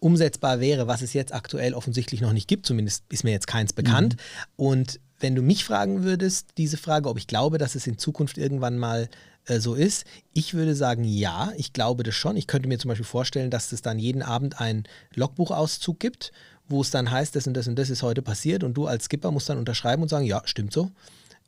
umsetzbar 0.00 0.60
wäre, 0.60 0.86
was 0.86 1.02
es 1.02 1.12
jetzt 1.12 1.32
aktuell 1.32 1.74
offensichtlich 1.74 2.20
noch 2.20 2.32
nicht 2.32 2.48
gibt. 2.48 2.66
Zumindest 2.66 3.04
ist 3.10 3.24
mir 3.24 3.32
jetzt 3.32 3.46
keins 3.46 3.72
bekannt. 3.72 4.16
Mhm. 4.16 4.64
Und 4.64 5.00
wenn 5.20 5.34
du 5.34 5.42
mich 5.42 5.64
fragen 5.64 6.02
würdest, 6.02 6.48
diese 6.56 6.78
Frage, 6.78 7.08
ob 7.08 7.18
ich 7.18 7.26
glaube, 7.26 7.58
dass 7.58 7.74
es 7.74 7.86
in 7.86 7.98
Zukunft 7.98 8.38
irgendwann 8.38 8.78
mal 8.78 9.08
äh, 9.44 9.60
so 9.60 9.74
ist, 9.74 10.04
ich 10.32 10.54
würde 10.54 10.74
sagen, 10.74 11.04
ja, 11.04 11.52
ich 11.56 11.72
glaube 11.72 12.02
das 12.02 12.14
schon. 12.14 12.36
Ich 12.36 12.46
könnte 12.46 12.68
mir 12.68 12.78
zum 12.78 12.88
Beispiel 12.88 13.06
vorstellen, 13.06 13.50
dass 13.50 13.72
es 13.72 13.82
dann 13.82 13.98
jeden 13.98 14.22
Abend 14.22 14.60
einen 14.60 14.84
Logbuchauszug 15.14 16.00
gibt, 16.00 16.32
wo 16.68 16.80
es 16.80 16.90
dann 16.90 17.10
heißt, 17.10 17.36
das 17.36 17.46
und 17.46 17.54
das 17.54 17.68
und 17.68 17.78
das 17.78 17.90
ist 17.90 18.02
heute 18.02 18.22
passiert 18.22 18.64
und 18.64 18.74
du 18.74 18.86
als 18.86 19.04
Skipper 19.04 19.30
musst 19.30 19.48
dann 19.48 19.58
unterschreiben 19.58 20.02
und 20.02 20.08
sagen, 20.08 20.24
ja, 20.24 20.40
stimmt 20.44 20.72
so. 20.72 20.90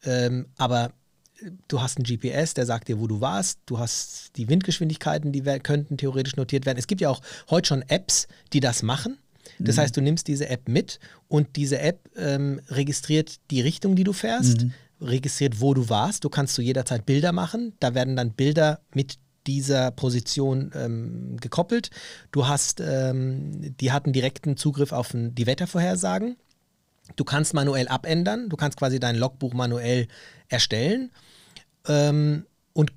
Ähm, 0.05 0.47
aber 0.59 0.93
du 1.69 1.81
hast 1.81 1.99
ein 1.99 2.05
GPS, 2.05 2.55
der 2.55 2.67
sagt 2.67 2.89
dir, 2.89 3.01
wo 3.01 3.07
du 3.07 3.21
warst. 3.21 3.61
Du 3.67 3.79
hast 3.79 4.37
die 4.37 4.49
Windgeschwindigkeiten, 4.49 5.33
die 5.33 5.43
könnten 5.43 5.97
theoretisch 5.97 6.37
notiert 6.37 6.67
werden. 6.67 6.79
Es 6.79 6.87
gibt 6.87 7.01
ja 7.01 7.11
auch 7.11 7.21
heute 7.51 7.69
schon 7.69 7.83
Apps, 7.83 8.29
die 8.53 8.61
das 8.61 8.83
machen. 8.83 9.19
Das 9.59 9.77
mhm. 9.77 9.81
heißt, 9.81 9.97
du 9.97 10.01
nimmst 10.01 10.29
diese 10.29 10.49
App 10.49 10.69
mit 10.69 10.99
und 11.29 11.57
diese 11.57 11.79
App 11.81 12.09
ähm, 12.17 12.61
registriert 12.69 13.37
die 13.51 13.61
Richtung, 13.61 13.97
die 13.97 14.05
du 14.05 14.13
fährst, 14.13 14.63
mhm. 14.63 14.73
registriert, 15.01 15.61
wo 15.61 15.75
du 15.75 15.89
warst. 15.89 16.25
Du 16.25 16.29
kannst 16.29 16.55
zu 16.55 16.63
jeder 16.63 16.85
Zeit 16.85 17.07
Bilder 17.07 17.33
machen. 17.33 17.73
Da 17.81 17.95
werden 17.95 18.17
dann 18.17 18.33
Bilder 18.33 18.81
mit 18.95 19.19
dieser 19.47 19.91
Position 19.91 20.71
ähm, 20.75 21.37
gekoppelt. 21.41 21.91
Du 22.31 22.47
hast, 22.47 22.81
ähm, 22.81 23.75
die 23.81 23.91
hatten 23.91 24.13
direkten 24.13 24.57
Zugriff 24.57 24.93
auf 24.93 25.11
die 25.13 25.47
Wettervorhersagen. 25.47 26.37
Du 27.17 27.25
kannst 27.25 27.53
manuell 27.53 27.89
abändern. 27.89 28.49
Du 28.49 28.57
kannst 28.57 28.79
quasi 28.79 29.01
dein 29.01 29.17
Logbuch 29.17 29.53
manuell 29.53 30.07
erstellen 30.49 31.11
ähm, 31.89 32.47
und 32.73 32.93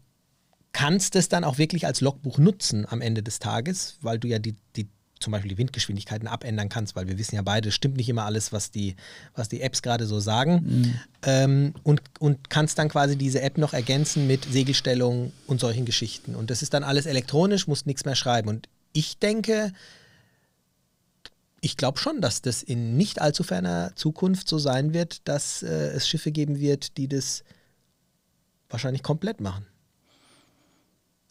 kannst 0.74 1.16
es 1.16 1.30
dann 1.30 1.44
auch 1.44 1.58
wirklich 1.58 1.86
als 1.86 2.02
Logbuch 2.02 2.38
nutzen 2.38 2.86
am 2.88 3.02
Ende 3.02 3.24
des 3.24 3.40
Tages, 3.40 3.98
weil 4.02 4.20
du 4.20 4.28
ja 4.28 4.40
die, 4.40 4.56
die 4.76 4.88
zum 5.20 5.32
Beispiel 5.32 5.50
die 5.50 5.58
Windgeschwindigkeiten 5.58 6.28
abändern 6.28 6.70
kannst, 6.70 6.96
weil 6.96 7.08
wir 7.08 7.18
wissen 7.18 7.36
ja 7.36 7.42
beide, 7.42 7.72
stimmt 7.72 7.98
nicht 7.98 8.10
immer 8.10 8.26
alles, 8.26 8.52
was 8.52 8.72
die, 8.72 8.96
was 9.34 9.50
die 9.50 9.62
Apps 9.62 9.82
gerade 9.82 10.06
so 10.06 10.20
sagen. 10.20 10.62
Mhm. 10.66 11.00
Ähm, 11.24 11.74
und, 11.84 12.02
und 12.20 12.50
kannst 12.50 12.78
dann 12.78 12.90
quasi 12.90 13.16
diese 13.16 13.42
App 13.42 13.58
noch 13.58 13.74
ergänzen 13.74 14.28
mit 14.28 14.46
Segelstellung 14.46 15.32
und 15.48 15.60
solchen 15.60 15.86
Geschichten. 15.86 16.36
Und 16.36 16.50
das 16.52 16.62
ist 16.62 16.74
dann 16.74 16.84
alles 16.84 17.06
elektronisch, 17.06 17.68
musst 17.68 17.88
nichts 17.88 18.06
mehr 18.06 18.16
schreiben. 18.16 18.50
Und 18.50 18.68
ich 18.94 19.18
denke, 19.18 19.72
ich 21.62 21.78
glaube 21.78 21.98
schon, 21.98 22.22
dass 22.22 22.42
das 22.42 22.62
in 22.62 22.96
nicht 22.96 23.22
allzu 23.22 23.44
ferner 23.44 23.94
Zukunft 23.96 24.48
so 24.48 24.60
sein 24.60 24.94
wird, 24.94 25.28
dass 25.28 25.64
äh, 25.64 25.68
es 25.68 26.08
Schiffe 26.08 26.32
geben 26.32 26.60
wird, 26.60 26.98
die 26.98 27.08
das 27.08 27.44
wahrscheinlich 28.70 29.04
komplett 29.04 29.42
machen. 29.42 29.66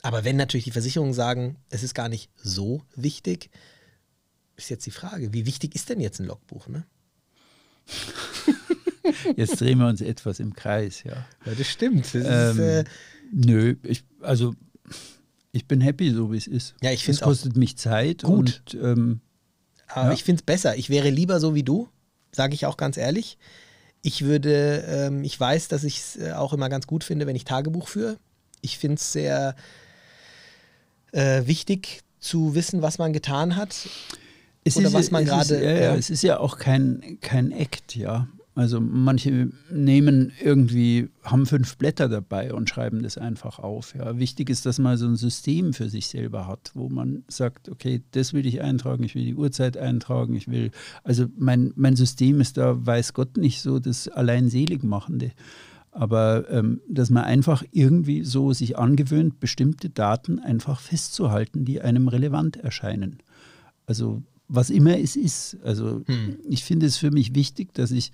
Aber 0.02 0.24
wenn 0.24 0.36
natürlich 0.36 0.64
die 0.64 0.70
Versicherungen 0.70 1.14
sagen, 1.14 1.56
es 1.70 1.82
ist 1.82 1.94
gar 1.94 2.08
nicht 2.08 2.30
so 2.36 2.82
wichtig, 2.94 3.50
ist 4.56 4.68
jetzt 4.70 4.86
die 4.86 4.90
Frage, 4.90 5.32
wie 5.32 5.46
wichtig 5.46 5.74
ist 5.74 5.88
denn 5.88 6.00
jetzt 6.00 6.20
ein 6.20 6.26
Logbuch? 6.26 6.68
Ne? 6.68 6.84
Jetzt 9.36 9.60
drehen 9.60 9.78
wir 9.78 9.86
uns 9.86 10.00
etwas 10.00 10.40
im 10.40 10.54
Kreis, 10.54 11.02
ja. 11.04 11.26
Ja, 11.44 11.54
das 11.56 11.68
stimmt. 11.68 12.06
Das 12.06 12.14
ähm, 12.14 12.50
ist, 12.50 12.58
äh 12.58 12.84
nö, 13.32 13.76
ich, 13.82 14.04
also 14.20 14.54
ich 15.52 15.66
bin 15.66 15.80
happy, 15.80 16.10
so 16.10 16.32
wie 16.32 16.36
es 16.36 16.46
ist. 16.46 16.74
Ja, 16.82 16.90
ich 16.90 17.04
finde 17.04 17.18
es 17.18 17.22
kostet 17.22 17.56
mich 17.56 17.76
Zeit 17.76 18.22
gut. 18.22 18.62
Und, 18.72 18.78
ähm, 18.82 19.20
Aber 19.88 20.08
ja. 20.08 20.12
ich 20.12 20.24
finde 20.24 20.40
es 20.40 20.46
besser. 20.46 20.76
Ich 20.76 20.90
wäre 20.90 21.10
lieber 21.10 21.40
so 21.40 21.54
wie 21.54 21.62
du, 21.62 21.88
sage 22.32 22.54
ich 22.54 22.66
auch 22.66 22.76
ganz 22.76 22.96
ehrlich. 22.96 23.38
Ich 24.06 24.22
würde, 24.22 24.84
ähm, 24.86 25.24
ich 25.24 25.40
weiß, 25.40 25.68
dass 25.68 25.82
ich 25.82 25.98
es 25.98 26.16
äh, 26.16 26.32
auch 26.32 26.52
immer 26.52 26.68
ganz 26.68 26.86
gut 26.86 27.04
finde, 27.04 27.26
wenn 27.26 27.36
ich 27.36 27.44
Tagebuch 27.44 27.88
führe. 27.88 28.18
Ich 28.60 28.76
finde 28.76 28.96
es 28.96 29.12
sehr 29.12 29.56
äh, 31.12 31.46
wichtig 31.46 32.02
zu 32.20 32.54
wissen, 32.54 32.82
was 32.82 32.98
man 32.98 33.14
getan 33.14 33.56
hat. 33.56 33.88
Es 34.62 34.76
oder 34.76 34.88
ist, 34.88 34.92
was 34.92 35.10
man 35.10 35.24
gerade. 35.24 35.64
Ja, 35.64 35.72
ja, 35.72 35.94
es 35.96 36.10
ist 36.10 36.22
ja 36.22 36.38
auch 36.38 36.58
kein, 36.58 37.18
kein 37.22 37.50
Act, 37.50 37.96
ja. 37.96 38.28
Also 38.56 38.80
manche 38.80 39.50
nehmen 39.68 40.30
irgendwie, 40.40 41.08
haben 41.24 41.44
fünf 41.44 41.76
Blätter 41.76 42.08
dabei 42.08 42.54
und 42.54 42.68
schreiben 42.68 43.02
das 43.02 43.18
einfach 43.18 43.58
auf. 43.58 43.96
Ja. 43.96 44.16
Wichtig 44.18 44.48
ist, 44.48 44.64
dass 44.64 44.78
man 44.78 44.96
so 44.96 45.06
ein 45.06 45.16
System 45.16 45.72
für 45.72 45.88
sich 45.88 46.06
selber 46.06 46.46
hat, 46.46 46.70
wo 46.74 46.88
man 46.88 47.24
sagt, 47.26 47.68
okay, 47.68 48.02
das 48.12 48.32
will 48.32 48.46
ich 48.46 48.60
eintragen, 48.60 49.02
ich 49.02 49.16
will 49.16 49.24
die 49.24 49.34
Uhrzeit 49.34 49.76
eintragen, 49.76 50.36
ich 50.36 50.46
will, 50.48 50.70
also 51.02 51.26
mein, 51.36 51.72
mein 51.74 51.96
System 51.96 52.40
ist 52.40 52.56
da, 52.56 52.86
weiß 52.86 53.12
Gott, 53.12 53.36
nicht 53.36 53.60
so 53.60 53.80
das 53.80 54.06
allein 54.06 54.48
Seligmachende. 54.48 55.32
Aber 55.90 56.48
ähm, 56.50 56.80
dass 56.88 57.10
man 57.10 57.24
einfach 57.24 57.64
irgendwie 57.72 58.22
so 58.22 58.52
sich 58.52 58.78
angewöhnt, 58.78 59.40
bestimmte 59.40 59.90
Daten 59.90 60.38
einfach 60.38 60.78
festzuhalten, 60.80 61.64
die 61.64 61.80
einem 61.80 62.06
relevant 62.06 62.56
erscheinen. 62.56 63.18
Also 63.86 64.22
was 64.48 64.70
immer 64.70 64.98
es 64.98 65.16
ist. 65.16 65.56
Also 65.62 66.02
Hm. 66.06 66.36
ich 66.48 66.64
finde 66.64 66.86
es 66.86 66.96
für 66.96 67.10
mich 67.10 67.34
wichtig, 67.34 67.72
dass 67.74 67.90
ich 67.90 68.12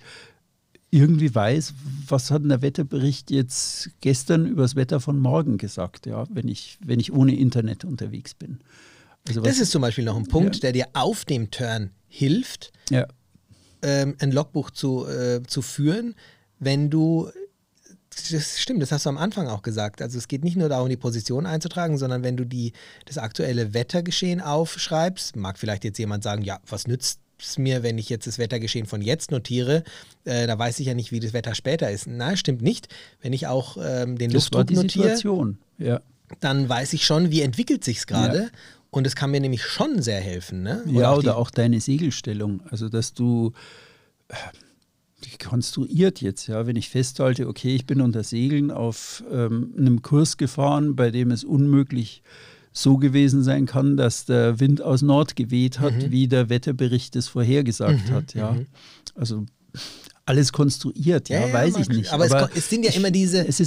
irgendwie 0.91 1.33
weiß, 1.33 1.73
was 2.07 2.29
hat 2.31 2.43
der 2.45 2.61
Wetterbericht 2.61 3.31
jetzt 3.31 3.89
gestern 4.01 4.45
über 4.45 4.61
das 4.63 4.75
Wetter 4.75 4.99
von 4.99 5.17
morgen 5.19 5.57
gesagt, 5.57 6.05
ja, 6.05 6.25
wenn 6.29 6.47
ich, 6.47 6.77
wenn 6.85 6.99
ich 6.99 7.13
ohne 7.13 7.33
Internet 7.35 7.85
unterwegs 7.85 8.33
bin. 8.33 8.59
Also 9.27 9.41
Das 9.41 9.59
ist 9.59 9.71
zum 9.71 9.81
Beispiel 9.81 10.03
noch 10.03 10.17
ein 10.17 10.27
Punkt, 10.27 10.55
Ja. 10.57 10.61
der 10.61 10.71
dir 10.73 10.87
auf 10.93 11.23
dem 11.25 11.49
Turn 11.49 11.91
hilft, 12.07 12.73
ja, 12.89 13.07
ähm, 13.81 14.15
ein 14.19 14.31
Logbuch 14.31 14.69
zu, 14.69 15.07
äh, 15.07 15.41
zu 15.47 15.61
führen, 15.61 16.13
wenn 16.59 16.89
du. 16.89 17.29
Das 18.29 18.59
stimmt, 18.59 18.81
das 18.81 18.91
hast 18.91 19.05
du 19.05 19.09
am 19.09 19.17
Anfang 19.17 19.47
auch 19.47 19.61
gesagt. 19.61 20.01
Also 20.01 20.17
es 20.17 20.27
geht 20.27 20.43
nicht 20.43 20.57
nur 20.57 20.67
darum, 20.67 20.89
die 20.89 20.97
Position 20.97 21.45
einzutragen, 21.45 21.97
sondern 21.97 22.23
wenn 22.23 22.35
du 22.35 22.43
die, 22.45 22.73
das 23.05 23.17
aktuelle 23.17 23.73
Wettergeschehen 23.73 24.41
aufschreibst, 24.41 25.37
mag 25.37 25.57
vielleicht 25.57 25.85
jetzt 25.85 25.97
jemand 25.97 26.21
sagen, 26.21 26.41
ja, 26.43 26.59
was 26.67 26.87
nützt 26.87 27.20
es 27.41 27.57
mir, 27.57 27.83
wenn 27.83 27.97
ich 27.97 28.09
jetzt 28.09 28.27
das 28.27 28.37
Wettergeschehen 28.37 28.85
von 28.85 29.01
jetzt 29.01 29.31
notiere? 29.31 29.83
Äh, 30.25 30.47
da 30.47 30.57
weiß 30.57 30.79
ich 30.79 30.87
ja 30.87 30.93
nicht, 30.93 31.11
wie 31.11 31.19
das 31.19 31.33
Wetter 31.33 31.55
später 31.55 31.89
ist. 31.91 32.07
Nein, 32.07 32.37
stimmt 32.37 32.61
nicht. 32.61 32.87
Wenn 33.21 33.33
ich 33.33 33.47
auch 33.47 33.77
ähm, 33.77 34.17
den 34.17 34.31
das 34.31 34.51
Luftdruck 34.51 34.71
notiere. 34.71 35.55
Ja. 35.77 36.01
dann 36.39 36.69
weiß 36.69 36.93
ich 36.93 37.05
schon, 37.05 37.31
wie 37.31 37.41
entwickelt 37.41 37.83
sich 37.83 38.05
gerade. 38.05 38.51
Und 38.89 39.07
es 39.07 39.15
kann 39.15 39.31
mir 39.31 39.39
nämlich 39.39 39.63
schon 39.63 40.01
sehr 40.01 40.19
helfen. 40.19 40.63
Ne? 40.63 40.83
ja, 40.87 41.11
auch 41.11 41.19
oder 41.19 41.37
auch 41.37 41.49
deine 41.49 41.79
Segelstellung. 41.79 42.61
Also, 42.69 42.89
dass 42.89 43.13
du 43.13 43.53
äh, 44.27 44.35
konstruiert 45.43 46.21
jetzt, 46.21 46.47
ja, 46.47 46.67
wenn 46.67 46.75
ich 46.75 46.89
festhalte, 46.89 47.47
okay, 47.47 47.75
ich 47.75 47.85
bin 47.85 48.01
unter 48.01 48.23
Segeln 48.23 48.71
auf 48.71 49.23
ähm, 49.31 49.73
einem 49.77 50.01
Kurs 50.01 50.37
gefahren, 50.37 50.95
bei 50.95 51.11
dem 51.11 51.31
es 51.31 51.43
unmöglich 51.43 52.21
so 52.73 52.97
gewesen 52.97 53.43
sein 53.43 53.65
kann, 53.65 53.97
dass 53.97 54.25
der 54.25 54.59
Wind 54.59 54.81
aus 54.81 55.01
Nord 55.01 55.35
geweht 55.35 55.79
hat, 55.79 55.93
Mhm. 55.93 56.11
wie 56.11 56.27
der 56.27 56.49
Wetterbericht 56.49 57.15
es 57.15 57.27
vorhergesagt 57.27 58.09
hat, 58.11 58.33
ja. 58.33 58.55
Also 59.15 59.45
alles 60.25 60.53
konstruiert, 60.53 61.27
ja, 61.29 61.47
Ja, 61.47 61.53
weiß 61.53 61.77
ich 61.77 61.89
nicht. 61.89 62.13
aber 62.13 62.25
es 62.25 62.31
ko- 62.31 62.47
es 62.55 62.69
sind 62.69 62.85
ja 62.85 62.91
immer 62.93 63.09
diese 63.11 63.45
es 63.45 63.59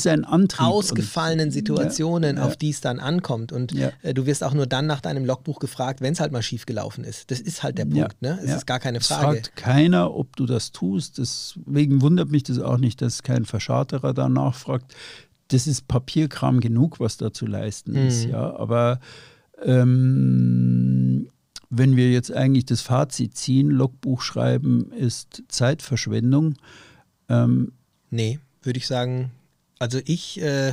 ausgefallenen 0.58 1.50
Situationen, 1.50 2.36
Ja, 2.36 2.44
auf 2.44 2.56
die 2.56 2.70
es 2.70 2.80
dann 2.80 3.00
ankommt. 3.00 3.52
Und 3.52 3.74
äh, 4.02 4.14
du 4.14 4.24
wirst 4.24 4.42
auch 4.44 4.54
nur 4.54 4.66
dann 4.66 4.86
nach 4.86 5.00
deinem 5.00 5.24
Logbuch 5.24 5.58
gefragt, 5.58 6.00
wenn 6.00 6.12
es 6.12 6.20
halt 6.20 6.32
mal 6.32 6.42
schief 6.42 6.64
gelaufen 6.64 7.04
ist. 7.04 7.30
Das 7.30 7.40
ist 7.40 7.62
halt 7.62 7.76
der 7.76 7.84
Punkt. 7.86 8.22
Ne? 8.22 8.38
Es 8.42 8.54
ist 8.54 8.66
gar 8.66 8.78
keine 8.80 8.98
Es 8.98 9.08
Frage. 9.08 9.22
fragt 9.22 9.56
keiner, 9.56 10.14
ob 10.14 10.36
du 10.36 10.46
das 10.46 10.72
tust. 10.72 11.18
Deswegen 11.18 12.00
wundert 12.00 12.30
mich 12.30 12.44
das 12.44 12.58
auch 12.60 12.78
nicht, 12.78 13.02
dass 13.02 13.22
kein 13.22 13.44
Verscharterer 13.44 14.14
da 14.14 14.28
nachfragt. 14.28 14.94
Das 15.54 15.66
ist 15.66 15.86
Papierkram 15.88 16.60
genug, 16.60 16.98
was 17.00 17.16
da 17.16 17.32
zu 17.32 17.46
leisten 17.46 17.92
Mhm. 17.92 18.06
ist. 18.08 18.24
Ja, 18.24 18.56
aber 18.56 18.98
ähm, 19.62 21.28
wenn 21.70 21.96
wir 21.96 22.10
jetzt 22.10 22.32
eigentlich 22.32 22.66
das 22.66 22.80
Fazit 22.82 23.36
ziehen, 23.36 23.70
Logbuch 23.70 24.20
schreiben 24.22 24.92
ist 24.92 25.42
Zeitverschwendung. 25.48 26.54
Ähm, 27.28 27.72
Nee, 28.10 28.38
würde 28.62 28.78
ich 28.78 28.86
sagen. 28.86 29.32
Also 29.80 29.98
ich, 30.04 30.40
äh, 30.40 30.72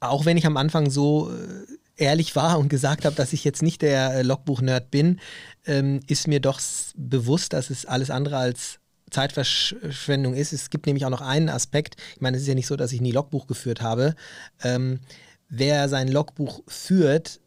auch 0.00 0.26
wenn 0.26 0.36
ich 0.36 0.46
am 0.46 0.56
Anfang 0.58 0.90
so 0.90 1.30
äh, 1.30 2.02
ehrlich 2.02 2.36
war 2.36 2.58
und 2.58 2.68
gesagt 2.68 3.04
habe, 3.06 3.16
dass 3.16 3.32
ich 3.32 3.42
jetzt 3.44 3.62
nicht 3.62 3.80
der 3.82 4.14
äh, 4.16 4.22
Logbuch-Nerd 4.22 4.90
bin, 4.90 5.18
ähm, 5.66 6.00
ist 6.06 6.28
mir 6.28 6.40
doch 6.40 6.60
bewusst, 6.96 7.52
dass 7.54 7.70
es 7.70 7.86
alles 7.86 8.10
andere 8.10 8.36
als 8.36 8.80
Zeitverschwendung 9.10 10.34
ist. 10.34 10.52
Es 10.52 10.70
gibt 10.70 10.86
nämlich 10.86 11.04
auch 11.04 11.10
noch 11.10 11.20
einen 11.20 11.48
Aspekt. 11.48 11.96
Ich 12.14 12.20
meine, 12.20 12.36
es 12.36 12.42
ist 12.42 12.48
ja 12.48 12.54
nicht 12.54 12.66
so, 12.66 12.76
dass 12.76 12.92
ich 12.92 13.00
nie 13.00 13.12
Logbuch 13.12 13.46
geführt 13.46 13.80
habe. 13.80 14.14
Ähm, 14.62 15.00
wer 15.48 15.88
sein 15.88 16.08
Logbuch 16.08 16.62
führt, 16.66 17.40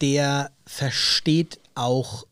der 0.00 0.50
versteht 0.66 1.60
auch 1.74 2.26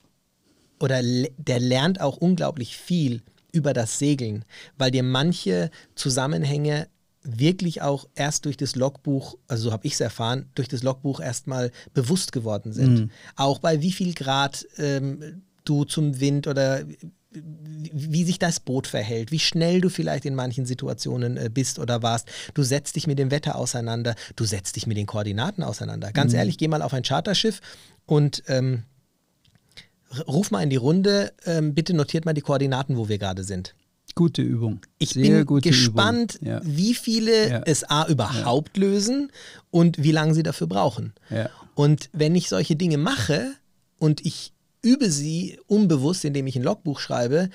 oder 0.80 1.01
der 1.03 1.61
lernt 1.61 2.01
auch 2.01 2.16
unglaublich 2.16 2.76
viel 2.76 3.22
über 3.53 3.72
das 3.72 3.99
Segeln, 3.99 4.45
weil 4.76 4.91
dir 4.91 5.03
manche 5.03 5.70
Zusammenhänge 5.95 6.89
wirklich 7.22 7.82
auch 7.82 8.09
erst 8.14 8.45
durch 8.45 8.57
das 8.57 8.76
Logbuch, 8.76 9.36
also 9.49 9.64
so 9.64 9.72
habe 9.72 9.86
ich 9.86 9.95
es 9.95 10.01
erfahren, 10.01 10.49
durch 10.55 10.68
das 10.68 10.82
Logbuch 10.82 11.20
erstmal 11.20 11.72
bewusst 11.93 12.32
geworden 12.32 12.72
sind. 12.72 13.11
Auch 13.36 13.59
bei 13.59 13.82
wie 13.82 13.93
viel 13.93 14.14
Grad 14.14 14.66
ähm, 14.76 15.43
du 15.64 15.84
zum 15.84 16.20
Wind 16.20 16.47
oder 16.47 16.84
wie 17.30 18.24
sich 18.24 18.38
das 18.38 18.58
Boot 18.60 18.86
verhält, 18.86 19.30
wie 19.32 19.38
schnell 19.38 19.80
du 19.82 19.90
vielleicht 19.90 20.24
in 20.24 20.34
manchen 20.34 20.64
Situationen 20.64 21.36
äh, 21.36 21.50
bist 21.52 21.78
oder 21.78 22.02
warst. 22.02 22.28
Du 22.54 22.62
setzt 22.62 22.96
dich 22.96 23.06
mit 23.06 23.18
dem 23.18 23.30
Wetter 23.30 23.56
auseinander, 23.56 24.14
du 24.36 24.44
setzt 24.44 24.76
dich 24.76 24.86
mit 24.86 24.96
den 24.96 25.06
Koordinaten 25.06 25.62
auseinander. 25.62 26.10
Ganz 26.12 26.32
ehrlich, 26.32 26.56
geh 26.56 26.68
mal 26.68 26.80
auf 26.82 26.94
ein 26.94 27.02
Charterschiff 27.02 27.60
und 28.06 28.42
ähm, 28.48 28.84
ruf 30.26 30.50
mal 30.50 30.62
in 30.62 30.70
die 30.70 30.76
Runde, 30.76 31.32
ähm, 31.44 31.74
bitte 31.74 31.94
notiert 31.94 32.24
mal 32.24 32.32
die 32.32 32.40
Koordinaten, 32.40 32.96
wo 32.96 33.08
wir 33.08 33.18
gerade 33.18 33.44
sind. 33.44 33.74
gute 34.14 34.42
Übung. 34.42 34.80
Ich 34.98 35.10
Sehr 35.10 35.44
bin 35.44 35.60
gespannt. 35.60 36.38
Ja. 36.42 36.60
wie 36.64 36.94
viele 36.94 37.50
Ja. 37.50 37.62
es 37.66 37.84
A 37.84 38.06
überhaupt 38.08 38.76
lösen 38.78 39.30
und 39.70 40.02
wie 40.02 40.12
lange 40.12 40.34
sie 40.34 40.42
dafür 40.42 40.66
brauchen. 40.66 41.12
Ja. 41.30 41.50
Und 41.74 42.08
wenn 42.12 42.34
ich 42.34 42.48
solche 42.48 42.74
Dinge 42.74 42.96
mache 42.96 43.52
und 43.98 44.24
ich 44.24 44.52
übe 44.82 45.10
sie 45.10 45.58
unbewusst, 45.66 46.24
indem 46.24 46.46
ich 46.46 46.56
ein 46.56 46.62
Logbuch 46.62 47.00
schreibe, 47.00 47.50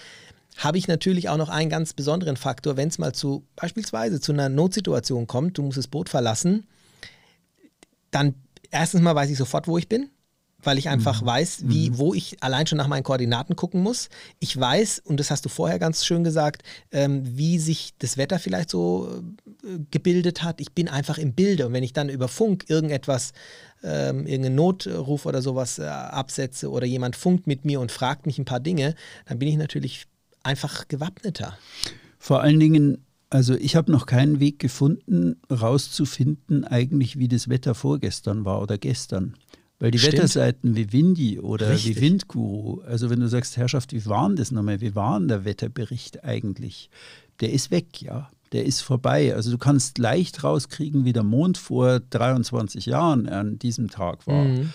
habe 0.58 0.78
ich 0.78 0.88
natürlich 0.88 1.30
auch 1.30 1.38
noch 1.38 1.50
einen 1.50 1.70
ganz 1.70 1.94
besonderen 1.94 2.38
Faktor, 2.38 2.78
wenn 2.78 2.90
es 2.90 3.00
mal 3.00 3.14
zu 3.14 3.44
beispielsweise 3.56 4.22
zu 4.22 4.32
einer 4.34 4.50
Notsituation 4.50 5.28
kommt, 5.28 5.58
du 5.58 5.64
musst 5.64 5.78
das 5.78 5.88
Boot 5.88 6.10
verlassen, 6.10 6.68
dann 8.12 8.36
erstens 8.70 9.02
mal 9.02 9.16
weiß 9.16 9.30
ich 9.30 9.38
sofort, 9.38 9.68
wo 9.68 9.78
ich 9.78 9.90
bin, 9.90 10.10
weil 10.64 10.78
ich 10.78 10.90
einfach 10.90 11.26
weiß, 11.26 11.64
wie, 11.66 11.98
wo 11.98 12.14
ich 12.14 12.42
allein 12.42 12.68
schon 12.68 12.78
nach 12.78 12.88
meinen 12.88 13.04
Koordinaten 13.04 13.56
gucken 13.56 13.82
muss. 13.82 14.10
Ich 14.40 14.60
weiß, 14.60 15.00
und 15.06 15.20
das 15.20 15.32
hast 15.32 15.46
du 15.46 15.50
vorher 15.50 15.80
ganz 15.80 16.06
schön 16.06 16.24
gesagt, 16.24 16.64
ähm, 16.92 17.22
wie 17.26 17.60
sich 17.60 17.94
das 18.00 18.18
Wetter 18.18 18.40
vielleicht 18.40 18.70
so 18.70 19.22
äh, 19.64 19.80
gebildet 19.92 20.44
hat. 20.44 20.62
Ich 20.62 20.74
bin 20.74 20.88
einfach 20.88 21.18
im 21.18 21.34
Bilde. 21.34 21.68
Und 21.68 21.74
wenn 21.74 21.84
ich 21.84 21.94
dann 21.94 22.10
über 22.10 22.28
Funk 22.28 22.66
irgendetwas, 22.68 23.34
ähm, 23.84 24.26
irgendeinen 24.26 24.56
Notruf 24.56 25.26
oder 25.26 25.42
sowas 25.42 25.80
äh, 25.80 25.84
absetze 25.84 26.70
oder 26.72 26.86
jemand 26.86 27.16
funkt 27.16 27.48
mit 27.48 27.66
mir 27.66 27.80
und 27.80 27.92
fragt 27.92 28.26
mich 28.26 28.38
ein 28.40 28.46
paar 28.46 28.60
Dinge, 28.60 28.96
dann 29.26 29.40
bin 29.40 29.50
ich 29.50 29.58
natürlich 29.58 30.08
einfach 30.44 30.88
gewappneter. 30.88 31.58
Vor 32.20 32.42
allen 32.42 32.60
Dingen, 32.60 33.06
also 33.30 33.56
ich 33.56 33.76
habe 33.76 33.92
noch 33.92 34.06
keinen 34.06 34.40
Weg 34.40 34.60
gefunden, 34.60 35.42
rauszufinden, 35.50 36.64
eigentlich, 36.66 37.20
wie 37.20 37.28
das 37.28 37.50
Wetter 37.50 37.76
vorgestern 37.76 38.46
war 38.46 38.62
oder 38.62 38.78
gestern. 38.78 39.36
Weil 39.84 39.92
die 39.92 40.00
Stimmt. 40.00 40.14
Wetterseiten 40.14 40.78
wie 40.78 40.94
Windy 40.94 41.42
oder 41.42 41.72
Richtig. 41.72 41.98
wie 41.98 42.02
Windguru, 42.04 42.80
also 42.84 43.10
wenn 43.10 43.20
du 43.20 43.28
sagst, 43.28 43.58
Herrschaft, 43.58 43.92
wie 43.92 44.06
war 44.06 44.30
denn 44.30 44.38
das 44.38 44.50
nochmal? 44.50 44.80
Wie 44.80 44.96
war 44.96 45.20
denn 45.20 45.28
der 45.28 45.44
Wetterbericht 45.44 46.24
eigentlich? 46.24 46.90
Der 47.42 47.52
ist 47.52 47.70
weg, 47.70 48.02
ja. 48.02 48.30
Der 48.54 48.64
ist 48.64 48.80
vorbei. 48.80 49.36
Also 49.36 49.52
du 49.52 49.58
kannst 49.58 49.98
leicht 49.98 50.46
rauskriegen, 50.46 51.04
wie 51.04 51.12
der 51.12 51.24
Mond 51.24 51.58
vor 51.58 52.00
23 52.00 52.86
Jahren 52.86 53.28
an 53.28 53.60
diesem 53.60 53.90
Tag 53.90 54.26
war. 54.26 54.46
Mhm. 54.46 54.70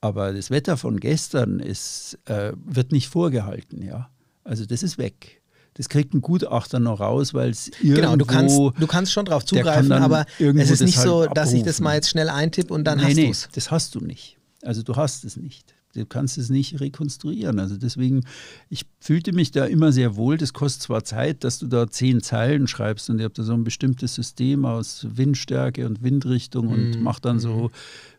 Aber 0.00 0.32
das 0.32 0.52
Wetter 0.52 0.76
von 0.76 1.00
gestern 1.00 1.58
ist, 1.58 2.20
äh, 2.26 2.52
wird 2.64 2.92
nicht 2.92 3.08
vorgehalten, 3.08 3.82
ja. 3.82 4.10
Also 4.44 4.64
das 4.64 4.84
ist 4.84 4.96
weg. 4.96 5.42
Das 5.74 5.88
kriegt 5.88 6.14
ein 6.14 6.20
Gutachter 6.20 6.78
noch 6.78 7.00
raus, 7.00 7.34
weil 7.34 7.50
es 7.50 7.66
irgendwo... 7.80 7.94
Genau, 7.96 8.14
du 8.14 8.26
kannst, 8.26 8.56
du 8.56 8.86
kannst 8.86 9.10
schon 9.10 9.24
drauf 9.24 9.44
zugreifen, 9.44 9.90
aber 9.90 10.24
es 10.38 10.70
ist 10.70 10.82
nicht 10.82 11.00
so, 11.00 11.22
halt 11.22 11.36
dass 11.36 11.52
ich 11.52 11.64
das 11.64 11.80
mal 11.80 11.96
jetzt 11.96 12.10
schnell 12.10 12.28
eintippe 12.28 12.72
und 12.72 12.84
dann 12.84 12.98
nee, 12.98 13.04
hast 13.06 13.16
nee, 13.16 13.24
du 13.24 13.30
es. 13.32 13.48
das 13.52 13.72
hast 13.72 13.96
du 13.96 13.98
nicht. 13.98 14.38
Also 14.62 14.82
du 14.82 14.96
hast 14.96 15.24
es 15.24 15.36
nicht. 15.36 15.74
Du 15.94 16.06
kannst 16.06 16.38
es 16.38 16.48
nicht 16.48 16.80
rekonstruieren. 16.80 17.58
Also 17.58 17.76
deswegen, 17.76 18.24
ich 18.70 18.86
fühlte 18.98 19.32
mich 19.32 19.50
da 19.50 19.66
immer 19.66 19.92
sehr 19.92 20.16
wohl. 20.16 20.38
Das 20.38 20.54
kostet 20.54 20.82
zwar 20.82 21.04
Zeit, 21.04 21.44
dass 21.44 21.58
du 21.58 21.66
da 21.66 21.86
zehn 21.90 22.22
Zeilen 22.22 22.66
schreibst 22.66 23.10
und 23.10 23.18
ihr 23.18 23.26
habt 23.26 23.38
da 23.38 23.42
so 23.42 23.52
ein 23.52 23.64
bestimmtes 23.64 24.14
System 24.14 24.64
aus 24.64 25.06
Windstärke 25.10 25.84
und 25.86 26.02
Windrichtung 26.02 26.68
und 26.68 26.96
Mhm. 26.96 27.02
macht 27.02 27.24
dann 27.26 27.38
so 27.40 27.70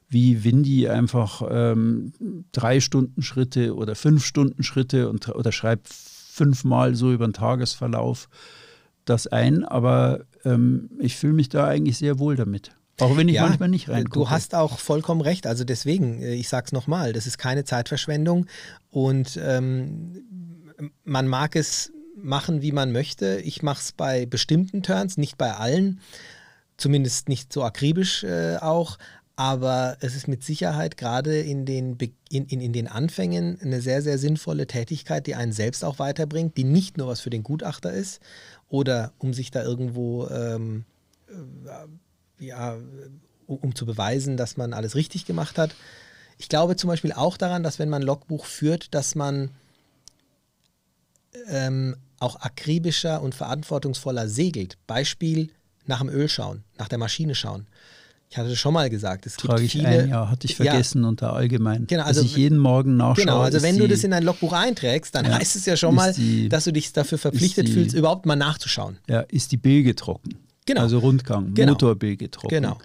wie 0.07 0.43
Windy 0.43 0.87
einfach 0.87 1.41
ähm, 1.49 2.13
drei 2.51 2.79
Stunden 2.79 3.23
Schritte 3.23 3.73
oder 3.75 3.95
fünf 3.95 4.23
Stunden 4.23 4.61
Schritte 4.61 5.09
und, 5.09 5.29
oder 5.29 5.51
schreibt 5.51 5.87
fünfmal 5.89 6.93
so 6.93 7.11
über 7.11 7.25
den 7.27 7.33
Tagesverlauf 7.33 8.29
das 9.05 9.25
ein. 9.25 9.65
Aber 9.65 10.25
ähm, 10.45 10.91
ich 10.99 11.15
fühle 11.15 11.33
mich 11.33 11.49
da 11.49 11.65
eigentlich 11.65 11.97
sehr 11.97 12.19
wohl 12.19 12.35
damit. 12.35 12.75
Auch 12.99 13.17
wenn 13.17 13.27
ich 13.27 13.35
Ja, 13.35 13.47
manchmal 13.47 13.69
nicht 13.69 13.87
äh, 13.87 13.93
reingucke. 13.93 14.19
Du 14.19 14.29
hast 14.29 14.53
auch 14.55 14.79
vollkommen 14.79 15.21
recht. 15.21 15.47
Also 15.47 15.63
deswegen, 15.63 16.21
äh, 16.21 16.33
ich 16.33 16.49
sag's 16.49 16.71
nochmal, 16.71 17.13
das 17.13 17.25
ist 17.25 17.37
keine 17.37 17.63
Zeitverschwendung 17.63 18.45
und 18.91 19.39
ähm, 19.41 20.23
man 21.03 21.27
mag 21.27 21.55
es 21.55 21.91
machen, 22.15 22.61
wie 22.61 22.71
man 22.71 22.91
möchte. 22.91 23.39
Ich 23.43 23.63
mache 23.63 23.81
es 23.81 23.91
bei 23.91 24.25
bestimmten 24.25 24.83
Turns, 24.83 25.17
nicht 25.17 25.37
bei 25.37 25.53
allen, 25.53 25.99
zumindest 26.77 27.29
nicht 27.29 27.51
so 27.51 27.63
akribisch 27.63 28.23
äh, 28.23 28.57
auch. 28.57 28.97
Aber 29.35 29.97
es 29.99 30.15
ist 30.15 30.27
mit 30.27 30.43
Sicherheit 30.43 30.95
gerade 30.95 31.39
in 31.39 31.65
den, 31.65 31.97
Be- 31.97 32.11
in, 32.29 32.45
in, 32.45 32.61
in 32.61 32.71
den 32.71 32.87
Anfängen 32.87 33.59
eine 33.59 33.81
sehr, 33.81 34.03
sehr 34.03 34.19
sinnvolle 34.19 34.67
Tätigkeit, 34.67 35.25
die 35.25 35.33
einen 35.33 35.53
selbst 35.53 35.83
auch 35.83 35.97
weiterbringt, 35.97 36.55
die 36.55 36.63
nicht 36.63 36.97
nur 36.97 37.07
was 37.07 37.19
für 37.21 37.31
den 37.31 37.41
Gutachter 37.41 37.91
ist 37.91 38.21
oder 38.69 39.11
um 39.17 39.33
sich 39.33 39.49
da 39.49 39.63
irgendwo 39.63 40.27
ähm, 40.27 40.85
ja, 42.39 42.77
um, 43.47 43.75
zu 43.75 43.85
beweisen, 43.85 44.37
dass 44.37 44.57
man 44.57 44.73
alles 44.73 44.95
richtig 44.95 45.25
gemacht 45.25 45.57
hat. 45.57 45.75
Ich 46.37 46.49
glaube 46.49 46.75
zum 46.75 46.87
Beispiel 46.87 47.11
auch 47.13 47.37
daran, 47.37 47.63
dass 47.63 47.77
wenn 47.79 47.89
man 47.89 48.01
Logbuch 48.01 48.45
führt, 48.45 48.93
dass 48.93 49.15
man 49.15 49.51
ähm, 51.47 51.95
auch 52.19 52.37
akribischer 52.37 53.21
und 53.21 53.35
verantwortungsvoller 53.35 54.27
segelt. 54.29 54.77
Beispiel 54.87 55.49
nach 55.85 55.99
dem 55.99 56.09
Öl 56.09 56.29
schauen, 56.29 56.63
nach 56.77 56.87
der 56.87 56.97
Maschine 56.97 57.35
schauen. 57.35 57.67
Ich 58.29 58.37
hatte 58.37 58.55
schon 58.55 58.73
mal 58.73 58.89
gesagt, 58.89 59.27
es 59.27 59.35
Trage 59.35 59.61
gibt 59.61 59.65
ich 59.75 59.81
viele. 59.81 59.87
ein, 59.87 60.09
ja, 60.09 60.27
hatte 60.29 60.47
ich 60.47 60.55
vergessen 60.55 61.03
unter 61.05 61.33
allgemein. 61.33 61.85
Genau, 61.85 62.03
also 62.03 62.21
dass 62.21 62.31
ich 62.31 62.35
jeden 62.37 62.57
Morgen 62.57 62.97
nachschaue. 62.97 63.25
Genau, 63.25 63.41
also 63.41 63.61
wenn 63.61 63.77
du 63.77 63.83
die- 63.87 63.93
das 63.93 64.03
in 64.03 64.09
dein 64.11 64.23
Logbuch 64.23 64.53
einträgst, 64.53 65.13
dann 65.13 65.25
Ja. 65.25 65.37
heißt 65.37 65.55
es 65.55 65.65
ja 65.67 65.77
schon 65.77 65.93
mal, 65.93 66.13
die- 66.13 66.49
dass 66.49 66.63
du 66.63 66.71
dich 66.73 66.91
dafür 66.93 67.19
verpflichtet 67.19 67.67
die- 67.67 67.73
fühlst, 67.73 67.93
überhaupt 67.95 68.25
mal 68.25 68.35
nachzuschauen. 68.35 68.97
Ja, 69.07 69.19
ist 69.21 69.51
die 69.51 69.57
Bilge 69.57 69.93
trocken. 69.95 70.33
Genau. 70.65 70.81
Also 70.81 70.99
Rundgang, 70.99 71.53
Genau. 71.53 71.73
Motorbilge 71.73 72.29
trocken. 72.31 72.49
Genau. 72.55 72.77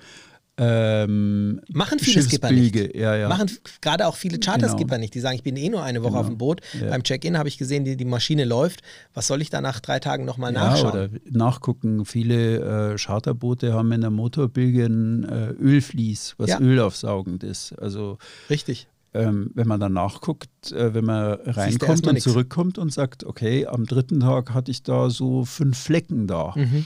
Ähm, 0.60 1.60
Machen 1.72 2.00
viele 2.00 2.20
Skipper 2.22 2.50
nicht. 2.50 2.74
Ja, 2.96 3.14
ja. 3.14 3.28
Machen 3.28 3.48
gerade 3.80 4.08
auch 4.08 4.16
viele 4.16 4.40
Charterskipper 4.40 4.94
Genau. 4.96 5.00
nicht. 5.02 5.14
Die 5.14 5.20
sagen, 5.20 5.36
ich 5.36 5.44
bin 5.44 5.56
eh 5.56 5.68
nur 5.68 5.84
eine 5.84 6.00
Woche 6.02 6.10
Genau. 6.10 6.20
auf 6.20 6.26
dem 6.26 6.36
Boot. 6.38 6.60
Ja. 6.80 6.88
Beim 6.90 7.04
Check-in 7.04 7.38
habe 7.38 7.48
ich 7.48 7.58
gesehen, 7.58 7.84
die, 7.84 7.96
die 7.96 8.04
Maschine 8.04 8.44
läuft. 8.44 8.80
Was 9.14 9.28
soll 9.28 9.40
ich 9.40 9.50
da 9.50 9.60
nach 9.60 9.78
drei 9.78 10.00
Tagen 10.00 10.24
nochmal 10.24 10.52
ja, 10.52 10.70
nachschauen? 10.70 10.90
oder 10.90 11.08
nachgucken. 11.30 12.04
Viele 12.04 12.94
äh, 12.94 12.98
Charterboote 12.98 13.72
haben 13.72 13.92
in 13.92 14.00
der 14.00 14.10
Motorbilge 14.10 14.86
ein 14.86 15.24
äh, 15.28 15.50
Ölvlies, 15.50 16.34
was 16.38 16.58
ölaufsaugend 16.58 17.44
ist. 17.44 17.72
Also 17.78 18.18
Richtig. 18.50 18.88
ähm, 19.14 19.52
wenn 19.54 19.68
man 19.68 19.78
dann 19.78 19.92
nachguckt, 19.92 20.72
äh, 20.72 20.92
wenn 20.92 21.04
man 21.04 21.34
reinkommt 21.44 22.04
und 22.06 22.14
nix. 22.14 22.24
zurückkommt 22.24 22.78
und 22.78 22.92
sagt, 22.92 23.22
okay, 23.22 23.66
am 23.66 23.86
dritten 23.86 24.18
Tag 24.20 24.54
hatte 24.54 24.72
ich 24.72 24.82
da 24.82 25.08
so 25.08 25.44
fünf 25.44 25.78
Flecken 25.78 26.26
da. 26.26 26.52
Mhm. 26.56 26.84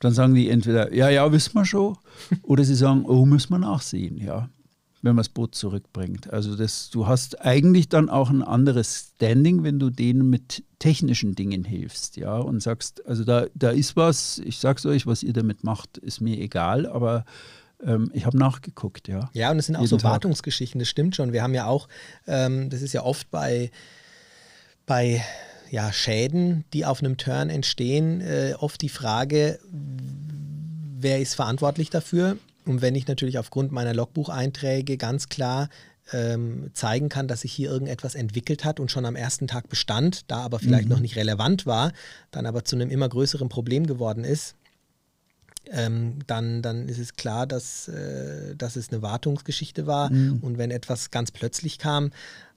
Dann 0.00 0.14
sagen 0.14 0.34
die 0.34 0.48
entweder, 0.48 0.92
ja, 0.92 1.08
ja, 1.10 1.30
wissen 1.30 1.54
wir 1.54 1.64
schon, 1.64 1.96
oder 2.42 2.64
sie 2.64 2.74
sagen, 2.74 3.04
oh, 3.04 3.26
müssen 3.26 3.50
wir 3.52 3.58
nachsehen, 3.58 4.16
ja, 4.16 4.48
wenn 5.02 5.14
man 5.14 5.18
das 5.18 5.28
Boot 5.28 5.54
zurückbringt. 5.54 6.32
Also 6.32 6.56
das, 6.56 6.90
du 6.90 7.06
hast 7.06 7.40
eigentlich 7.42 7.88
dann 7.88 8.08
auch 8.08 8.30
ein 8.30 8.42
anderes 8.42 9.12
Standing, 9.14 9.62
wenn 9.62 9.78
du 9.78 9.90
denen 9.90 10.28
mit 10.28 10.64
technischen 10.78 11.34
Dingen 11.34 11.64
hilfst, 11.64 12.16
ja, 12.16 12.36
und 12.36 12.62
sagst, 12.62 13.06
also 13.06 13.24
da, 13.24 13.46
da 13.54 13.70
ist 13.70 13.94
was, 13.96 14.38
ich 14.38 14.58
sag's 14.58 14.86
euch, 14.86 15.06
was 15.06 15.22
ihr 15.22 15.34
damit 15.34 15.64
macht, 15.64 15.98
ist 15.98 16.20
mir 16.20 16.38
egal, 16.38 16.86
aber 16.86 17.24
ähm, 17.84 18.10
ich 18.14 18.24
habe 18.26 18.38
nachgeguckt, 18.38 19.08
ja. 19.08 19.30
Ja, 19.34 19.50
und 19.50 19.58
es 19.58 19.66
sind 19.66 19.76
auch 19.76 19.86
so 19.86 19.96
Tag. 19.96 20.12
Wartungsgeschichten, 20.12 20.78
das 20.78 20.88
stimmt 20.88 21.16
schon. 21.16 21.32
Wir 21.32 21.42
haben 21.42 21.54
ja 21.54 21.66
auch, 21.66 21.88
ähm, 22.26 22.70
das 22.70 22.82
ist 22.82 22.92
ja 22.94 23.02
oft 23.02 23.30
bei, 23.30 23.70
bei 24.86 25.22
ja, 25.70 25.92
Schäden, 25.92 26.64
die 26.72 26.84
auf 26.84 27.00
einem 27.00 27.16
Turn 27.16 27.48
entstehen, 27.48 28.20
äh, 28.20 28.54
oft 28.58 28.82
die 28.82 28.88
Frage, 28.88 29.58
wer 30.98 31.20
ist 31.20 31.34
verantwortlich 31.34 31.90
dafür? 31.90 32.36
Und 32.66 32.82
wenn 32.82 32.94
ich 32.94 33.06
natürlich 33.06 33.38
aufgrund 33.38 33.72
meiner 33.72 33.94
Logbucheinträge 33.94 34.96
ganz 34.96 35.28
klar 35.28 35.68
ähm, 36.12 36.70
zeigen 36.74 37.08
kann, 37.08 37.28
dass 37.28 37.42
sich 37.42 37.52
hier 37.52 37.70
irgendetwas 37.70 38.14
entwickelt 38.16 38.64
hat 38.64 38.80
und 38.80 38.90
schon 38.90 39.06
am 39.06 39.16
ersten 39.16 39.46
Tag 39.46 39.68
bestand, 39.68 40.30
da 40.30 40.38
aber 40.38 40.58
vielleicht 40.58 40.88
noch 40.88 41.00
nicht 41.00 41.16
relevant 41.16 41.66
war, 41.66 41.92
dann 42.32 42.46
aber 42.46 42.64
zu 42.64 42.76
einem 42.76 42.90
immer 42.90 43.08
größeren 43.08 43.48
Problem 43.48 43.86
geworden 43.86 44.24
ist, 44.24 44.56
ähm, 45.70 46.18
dann, 46.26 46.62
dann 46.62 46.88
ist 46.88 46.98
es 46.98 47.14
klar, 47.14 47.46
dass, 47.46 47.86
äh, 47.88 48.56
dass 48.56 48.76
es 48.76 48.90
eine 48.90 49.02
Wartungsgeschichte 49.02 49.86
war. 49.86 50.10
Und 50.42 50.58
wenn 50.58 50.70
etwas 50.70 51.10
ganz 51.10 51.30
plötzlich 51.30 51.78
kam, 51.78 52.10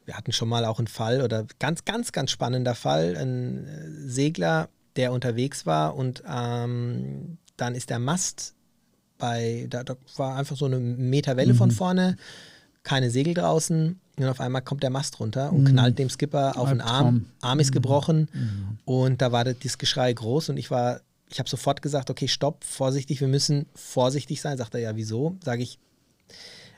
wir 0.05 0.15
hatten 0.15 0.31
schon 0.31 0.49
mal 0.49 0.65
auch 0.65 0.79
einen 0.79 0.87
Fall 0.87 1.21
oder 1.21 1.45
ganz, 1.59 1.85
ganz, 1.85 2.11
ganz 2.11 2.31
spannender 2.31 2.75
Fall, 2.75 3.15
ein 3.17 3.65
äh, 3.65 4.09
Segler, 4.09 4.69
der 4.95 5.11
unterwegs 5.11 5.65
war 5.65 5.95
und 5.95 6.23
ähm, 6.27 7.37
dann 7.57 7.75
ist 7.75 7.89
der 7.89 7.99
Mast 7.99 8.53
bei, 9.17 9.67
da, 9.69 9.83
da 9.83 9.95
war 10.17 10.35
einfach 10.35 10.55
so 10.55 10.65
eine 10.65 10.79
Meter 10.79 11.37
Welle 11.37 11.55
von 11.55 11.71
vorne, 11.71 12.17
keine 12.83 13.09
Segel 13.09 13.33
draußen 13.33 13.99
und 14.17 14.25
auf 14.25 14.39
einmal 14.39 14.61
kommt 14.61 14.83
der 14.83 14.89
Mast 14.89 15.19
runter 15.19 15.51
und 15.51 15.65
knallt 15.65 15.97
dem 15.97 16.09
Skipper 16.09 16.57
auf 16.57 16.69
den 16.69 16.81
Arm. 16.81 17.05
Albtraum. 17.05 17.25
Arm 17.41 17.59
ist 17.59 17.71
gebrochen 17.71 18.27
und 18.85 19.21
da 19.21 19.31
war 19.31 19.45
das, 19.45 19.55
das 19.63 19.77
Geschrei 19.77 20.11
groß 20.13 20.49
und 20.49 20.57
ich 20.57 20.69
war, 20.69 21.01
ich 21.31 21.39
habe 21.39 21.49
sofort 21.49 21.81
gesagt, 21.81 22.09
okay, 22.09 22.27
stopp, 22.27 22.63
vorsichtig, 22.63 23.21
wir 23.21 23.27
müssen 23.27 23.65
vorsichtig 23.73 24.41
sein. 24.41 24.57
Sagt 24.57 24.75
er, 24.75 24.81
ja, 24.81 24.95
wieso? 24.95 25.37
Sage 25.43 25.63
ich, 25.63 25.79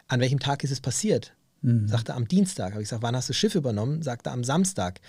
an 0.07 0.21
welchem 0.21 0.39
Tag 0.39 0.63
ist 0.63 0.71
es 0.71 0.79
passiert? 0.79 1.33
Sagt 1.87 2.09
er, 2.09 2.15
am 2.15 2.27
Dienstag. 2.27 2.73
Habe 2.73 2.81
ich 2.81 2.89
gesagt, 2.89 3.01
wann 3.01 3.15
hast 3.15 3.29
du 3.29 3.33
das 3.33 3.37
Schiff 3.37 3.55
übernommen? 3.55 4.01
Sagt 4.01 4.27
er, 4.27 4.33
am 4.33 4.43
Samstag. 4.43 4.99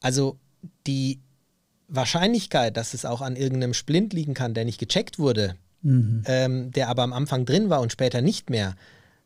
Also 0.00 0.36
die 0.86 1.20
Wahrscheinlichkeit, 1.88 2.76
dass 2.76 2.94
es 2.94 3.04
auch 3.04 3.20
an 3.20 3.36
irgendeinem 3.36 3.74
Splint 3.74 4.12
liegen 4.12 4.34
kann, 4.34 4.54
der 4.54 4.64
nicht 4.64 4.78
gecheckt 4.78 5.18
wurde, 5.18 5.56
ähm, 6.26 6.70
der 6.72 6.88
aber 6.88 7.02
am 7.02 7.12
Anfang 7.12 7.44
drin 7.44 7.70
war 7.70 7.80
und 7.80 7.92
später 7.92 8.22
nicht 8.22 8.50
mehr 8.50 8.76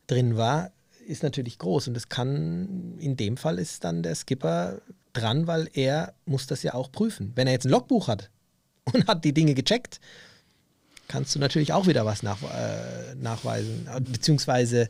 drin 0.07 0.37
war, 0.37 0.71
ist 1.07 1.23
natürlich 1.23 1.57
groß. 1.59 1.87
Und 1.87 1.93
das 1.93 2.09
kann, 2.09 2.97
in 2.99 3.15
dem 3.15 3.37
Fall 3.37 3.59
ist 3.59 3.83
dann 3.83 4.03
der 4.03 4.15
Skipper 4.15 4.81
dran, 5.13 5.47
weil 5.47 5.69
er 5.73 6.13
muss 6.25 6.47
das 6.47 6.63
ja 6.63 6.73
auch 6.73 6.91
prüfen. 6.91 7.31
Wenn 7.35 7.47
er 7.47 7.53
jetzt 7.53 7.65
ein 7.65 7.71
Logbuch 7.71 8.07
hat 8.07 8.29
und 8.93 9.07
hat 9.07 9.23
die 9.25 9.33
Dinge 9.33 9.53
gecheckt, 9.53 9.99
kannst 11.07 11.33
du 11.35 11.39
natürlich 11.39 11.73
auch 11.73 11.87
wieder 11.87 12.05
was 12.05 12.23
nach, 12.23 12.41
äh, 12.43 13.15
nachweisen. 13.15 13.87
Beziehungsweise 14.11 14.89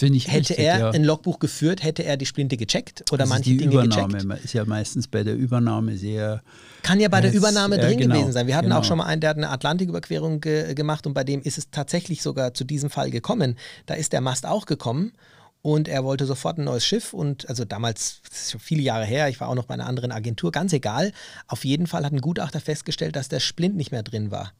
Finde 0.00 0.16
ich 0.16 0.28
hätte 0.28 0.50
richtig, 0.50 0.60
er 0.60 0.78
ja. 0.78 0.90
ein 0.92 1.04
Logbuch 1.04 1.40
geführt, 1.40 1.82
hätte 1.82 2.04
er 2.04 2.16
die 2.16 2.24
Splinte 2.24 2.56
gecheckt 2.56 3.04
oder 3.12 3.18
Das 3.18 3.26
ist 3.26 3.34
manche 3.34 3.50
die 3.50 3.56
Dinge 3.58 3.72
Übernahme. 3.72 4.16
gecheckt. 4.16 4.44
Ist 4.46 4.54
ja 4.54 4.64
meistens 4.64 5.06
bei 5.06 5.22
der 5.24 5.34
Übernahme 5.36 5.94
sehr. 5.98 6.42
Kann 6.82 7.00
ja 7.00 7.08
bei 7.10 7.20
der 7.20 7.34
Übernahme 7.34 7.76
drin 7.76 7.98
genau, 7.98 8.14
gewesen 8.14 8.32
sein. 8.32 8.46
Wir 8.46 8.56
hatten 8.56 8.72
auch 8.72 8.76
genau. 8.76 8.88
schon 8.88 8.96
mal 8.96 9.04
einen, 9.04 9.20
der 9.20 9.28
hat 9.28 9.36
eine 9.36 9.50
Atlantiküberquerung 9.50 10.40
ge 10.40 10.72
gemacht 10.72 11.06
und 11.06 11.12
bei 11.12 11.22
dem 11.22 11.42
ist 11.42 11.58
es 11.58 11.70
tatsächlich 11.70 12.22
sogar 12.22 12.54
zu 12.54 12.64
diesem 12.64 12.88
Fall 12.88 13.10
gekommen. 13.10 13.58
Da 13.84 13.92
ist 13.92 14.14
der 14.14 14.22
Mast 14.22 14.46
auch 14.46 14.64
gekommen 14.64 15.12
und 15.60 15.86
er 15.86 16.02
wollte 16.02 16.24
sofort 16.24 16.56
ein 16.56 16.64
neues 16.64 16.86
Schiff 16.86 17.12
und 17.12 17.46
also 17.50 17.66
damals, 17.66 18.22
das 18.26 18.40
ist 18.40 18.50
schon 18.52 18.60
viele 18.60 18.80
Jahre 18.80 19.04
her, 19.04 19.28
ich 19.28 19.38
war 19.38 19.50
auch 19.50 19.54
noch 19.54 19.66
bei 19.66 19.74
einer 19.74 19.86
anderen 19.86 20.12
Agentur, 20.12 20.50
ganz 20.50 20.72
egal. 20.72 21.12
Auf 21.46 21.66
jeden 21.66 21.86
Fall 21.86 22.06
hat 22.06 22.12
ein 22.14 22.22
Gutachter 22.22 22.60
festgestellt, 22.60 23.16
dass 23.16 23.28
der 23.28 23.40
Splint 23.40 23.76
nicht 23.76 23.92
mehr 23.92 24.02
drin 24.02 24.30
war. 24.30 24.54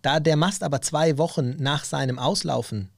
Da 0.00 0.18
der 0.18 0.36
Mast 0.36 0.62
aber 0.62 0.80
zwei 0.80 1.18
Wochen 1.18 1.56
nach 1.58 1.84
seinem 1.84 2.18
Auslaufen 2.18 2.88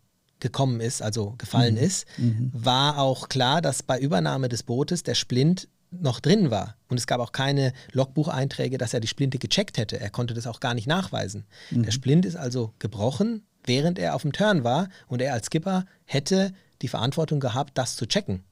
gekommen 0.41 0.81
ist, 0.81 1.03
also 1.03 1.35
gefallen 1.39 1.77
ist, 1.77 2.07
war 2.53 2.99
auch 2.99 3.29
klar, 3.29 3.61
dass 3.63 3.83
bei 3.83 3.99
Übernahme 3.99 4.49
des 4.49 4.63
Bootes 4.63 5.03
der 5.03 5.15
Splint 5.15 5.69
noch 5.91 6.21
drin 6.21 6.51
war. 6.51 6.77
Und 6.89 6.99
es 6.99 7.07
gab 7.07 7.21
auch 7.21 7.33
keine 7.33 7.73
Logbucheinträge, 7.93 8.79
dass 8.79 8.95
er 8.95 9.01
die 9.01 9.09
Splinte 9.09 9.39
gecheckt 9.39 9.77
hätte. 9.77 9.99
Er 9.99 10.11
konnte 10.11 10.35
das 10.35 10.47
auch 10.47 10.61
gar 10.61 10.75
nicht 10.75 10.87
nachweisen. 10.87 11.45
Der 11.85 11.91
Splint 11.91 12.25
ist 12.25 12.37
also 12.37 12.73
gebrochen, 12.79 13.43
während 13.65 13.99
er 13.99 14.15
auf 14.15 14.23
dem 14.23 14.33
Turn 14.33 14.65
war 14.65 14.89
und 15.09 15.21
er 15.21 15.33
als 15.35 15.47
Skipper 15.47 15.85
hätte 16.05 16.53
die 16.83 16.89
Verantwortung 16.89 17.41
gehabt, 17.41 17.77
das 17.77 17.97
zu 17.97 18.07
checken. 18.07 18.45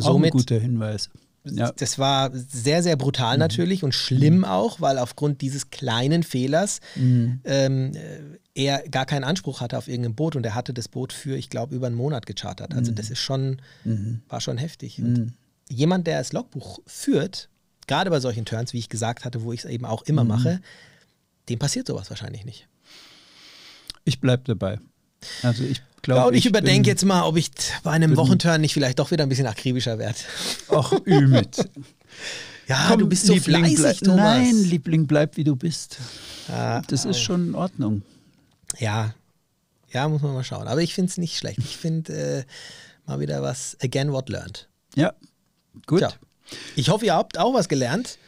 Auch 0.00 0.16
ein 0.16 0.30
guter 0.30 0.58
Hinweis. 0.58 1.10
Ja, 1.44 1.72
Das 1.72 1.98
war 1.98 2.30
sehr, 2.34 2.82
sehr 2.82 2.96
brutal 2.96 3.38
natürlich 3.38 3.82
und 3.82 3.94
schlimm 3.94 4.44
auch, 4.44 4.80
weil 4.80 4.98
aufgrund 4.98 5.40
dieses 5.40 5.70
kleinen 5.70 6.22
Fehlers 6.22 6.80
ähm, 6.96 7.92
äh, 7.94 8.38
er 8.54 8.86
gar 8.88 9.06
keinen 9.06 9.24
Anspruch 9.24 9.60
hatte 9.60 9.78
auf 9.78 9.88
irgendein 9.88 10.14
Boot 10.14 10.36
und 10.36 10.44
er 10.44 10.54
hatte 10.54 10.74
das 10.74 10.88
Boot 10.88 11.12
für, 11.12 11.36
ich 11.36 11.48
glaube, 11.48 11.74
über 11.74 11.86
einen 11.86 11.96
Monat 11.96 12.26
gechartert. 12.26 12.74
Also 12.74 12.92
das 12.92 13.10
ist 13.10 13.20
schon, 13.20 13.62
war 14.28 14.40
schon 14.40 14.58
heftig. 14.58 14.98
Und 15.00 15.34
jemand, 15.68 16.06
der 16.06 16.18
das 16.18 16.32
Logbuch 16.32 16.80
führt, 16.86 17.48
gerade 17.86 18.10
bei 18.10 18.20
solchen 18.20 18.44
Turns, 18.44 18.72
wie 18.72 18.78
ich 18.78 18.88
gesagt 18.88 19.24
hatte, 19.24 19.42
wo 19.42 19.52
ich 19.52 19.60
es 19.60 19.70
eben 19.70 19.84
auch 19.86 20.02
immer 20.02 20.24
mache, 20.24 20.60
dem 21.48 21.58
passiert 21.58 21.86
sowas 21.86 22.10
wahrscheinlich 22.10 22.44
nicht. 22.44 22.68
ich 24.04 24.20
bleibe 24.20 24.42
dabei. 24.44 24.78
Also 25.42 25.64
ich 25.64 25.82
glaube. 26.02 26.20
Ja, 26.20 26.26
und 26.26 26.34
ich, 26.34 26.44
bin- 26.44 26.50
überdenke 26.50 26.88
jetzt 26.88 27.04
mal, 27.04 27.22
ob 27.24 27.36
ich 27.36 27.50
bei 27.82 27.90
einem 27.90 28.16
Wochenturn 28.16 28.60
nicht 28.60 28.72
vielleicht 28.74 28.98
doch 28.98 29.10
wieder 29.10 29.24
ein 29.24 29.28
bisschen 29.28 29.46
akribischer 29.46 29.98
werde. 29.98 30.18
Ach, 30.70 30.92
Ümit. 31.06 31.68
Ja, 32.66 32.86
Komm, 32.88 33.00
du 33.00 33.08
bist 33.08 33.26
so 33.26 33.32
Liebling, 33.34 33.76
fleißig, 33.76 34.00
Thomas. 34.02 34.16
Nein, 34.16 34.62
Liebling, 34.64 35.06
bleib 35.06 35.36
wie 35.36 35.44
du 35.44 35.56
bist. 35.56 35.98
Ah, 36.48 36.82
Das 36.86 37.04
ist 37.04 37.18
schon 37.20 37.48
in 37.48 37.54
Ordnung. 37.54 38.02
Ja, 38.78 39.14
ja, 39.92 40.08
muss 40.08 40.22
man 40.22 40.34
mal 40.34 40.44
schauen. 40.44 40.68
Aber 40.68 40.80
ich 40.80 40.94
finde 40.94 41.10
es 41.10 41.18
nicht 41.18 41.36
schlecht. 41.36 41.58
Ich 41.58 41.76
finde 41.76 42.12
äh, 42.12 42.44
mal 43.06 43.18
wieder 43.18 43.42
was, 43.42 43.76
again 43.82 44.12
what 44.12 44.28
learned. 44.28 44.68
Ja, 44.94 45.12
gut. 45.86 45.98
Tja. 45.98 46.12
Ich 46.76 46.88
hoffe, 46.88 47.06
ihr 47.06 47.14
habt 47.14 47.38
auch 47.38 47.54
was 47.54 47.68
gelernt. 47.68 48.18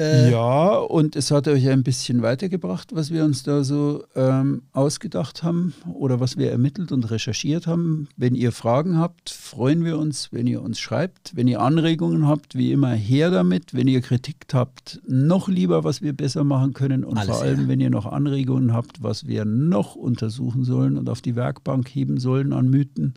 Äh, 0.00 0.30
Ja, 0.30 0.78
und 0.78 1.14
es 1.14 1.30
hat 1.30 1.46
euch 1.46 1.68
ein 1.68 1.82
bisschen 1.82 2.22
weitergebracht, 2.22 2.94
was 2.94 3.10
wir 3.10 3.24
uns 3.24 3.42
da 3.42 3.62
so 3.64 4.02
ähm, 4.16 4.62
ausgedacht 4.72 5.42
haben 5.42 5.74
oder 5.92 6.20
was 6.20 6.38
wir 6.38 6.50
ermittelt 6.50 6.90
und 6.90 7.10
recherchiert 7.10 7.66
haben. 7.66 8.08
Wenn 8.16 8.34
ihr 8.34 8.50
Fragen 8.50 8.96
habt, 8.96 9.28
freuen 9.28 9.84
wir 9.84 9.98
uns, 9.98 10.32
wenn 10.32 10.46
ihr 10.46 10.62
uns 10.62 10.80
schreibt. 10.80 11.36
Wenn 11.36 11.48
ihr 11.48 11.60
Anregungen 11.60 12.26
habt, 12.26 12.54
wie 12.54 12.72
immer 12.72 12.92
her 12.92 13.30
damit. 13.30 13.74
Wenn 13.74 13.88
ihr 13.88 14.00
Kritik 14.00 14.46
habt, 14.54 15.00
noch 15.06 15.48
lieber, 15.48 15.84
was 15.84 16.00
wir 16.00 16.14
besser 16.14 16.44
machen 16.44 16.72
können. 16.72 17.04
Und 17.04 17.18
Alles 17.18 17.36
vor 17.36 17.42
allem, 17.44 17.58
her. 17.60 17.68
wenn 17.68 17.80
ihr 17.80 17.90
noch 17.90 18.06
Anregungen 18.06 18.72
habt, 18.72 19.02
was 19.02 19.26
wir 19.26 19.44
noch 19.44 19.96
untersuchen 19.96 20.64
sollen 20.64 20.96
und 20.96 21.10
auf 21.10 21.20
die 21.20 21.36
Werkbank 21.36 21.88
heben 21.88 22.18
sollen 22.18 22.54
an 22.54 22.68
Mythen, 22.70 23.14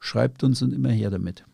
schreibt 0.00 0.42
uns 0.42 0.60
und 0.62 0.72
immer 0.72 0.90
her 0.90 1.10
damit. 1.10 1.44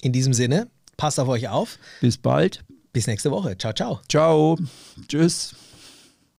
In 0.00 0.12
diesem 0.12 0.32
Sinne, 0.32 0.68
passt 0.96 1.20
auf 1.20 1.28
euch 1.28 1.48
auf. 1.50 1.78
Bis 2.00 2.16
bald. 2.16 2.64
Bis 2.92 3.06
nächste 3.06 3.30
Woche. 3.30 3.56
Ciao, 3.56 3.72
ciao. 3.72 4.00
Ciao. 4.08 4.56
Tschüss. 5.08 5.54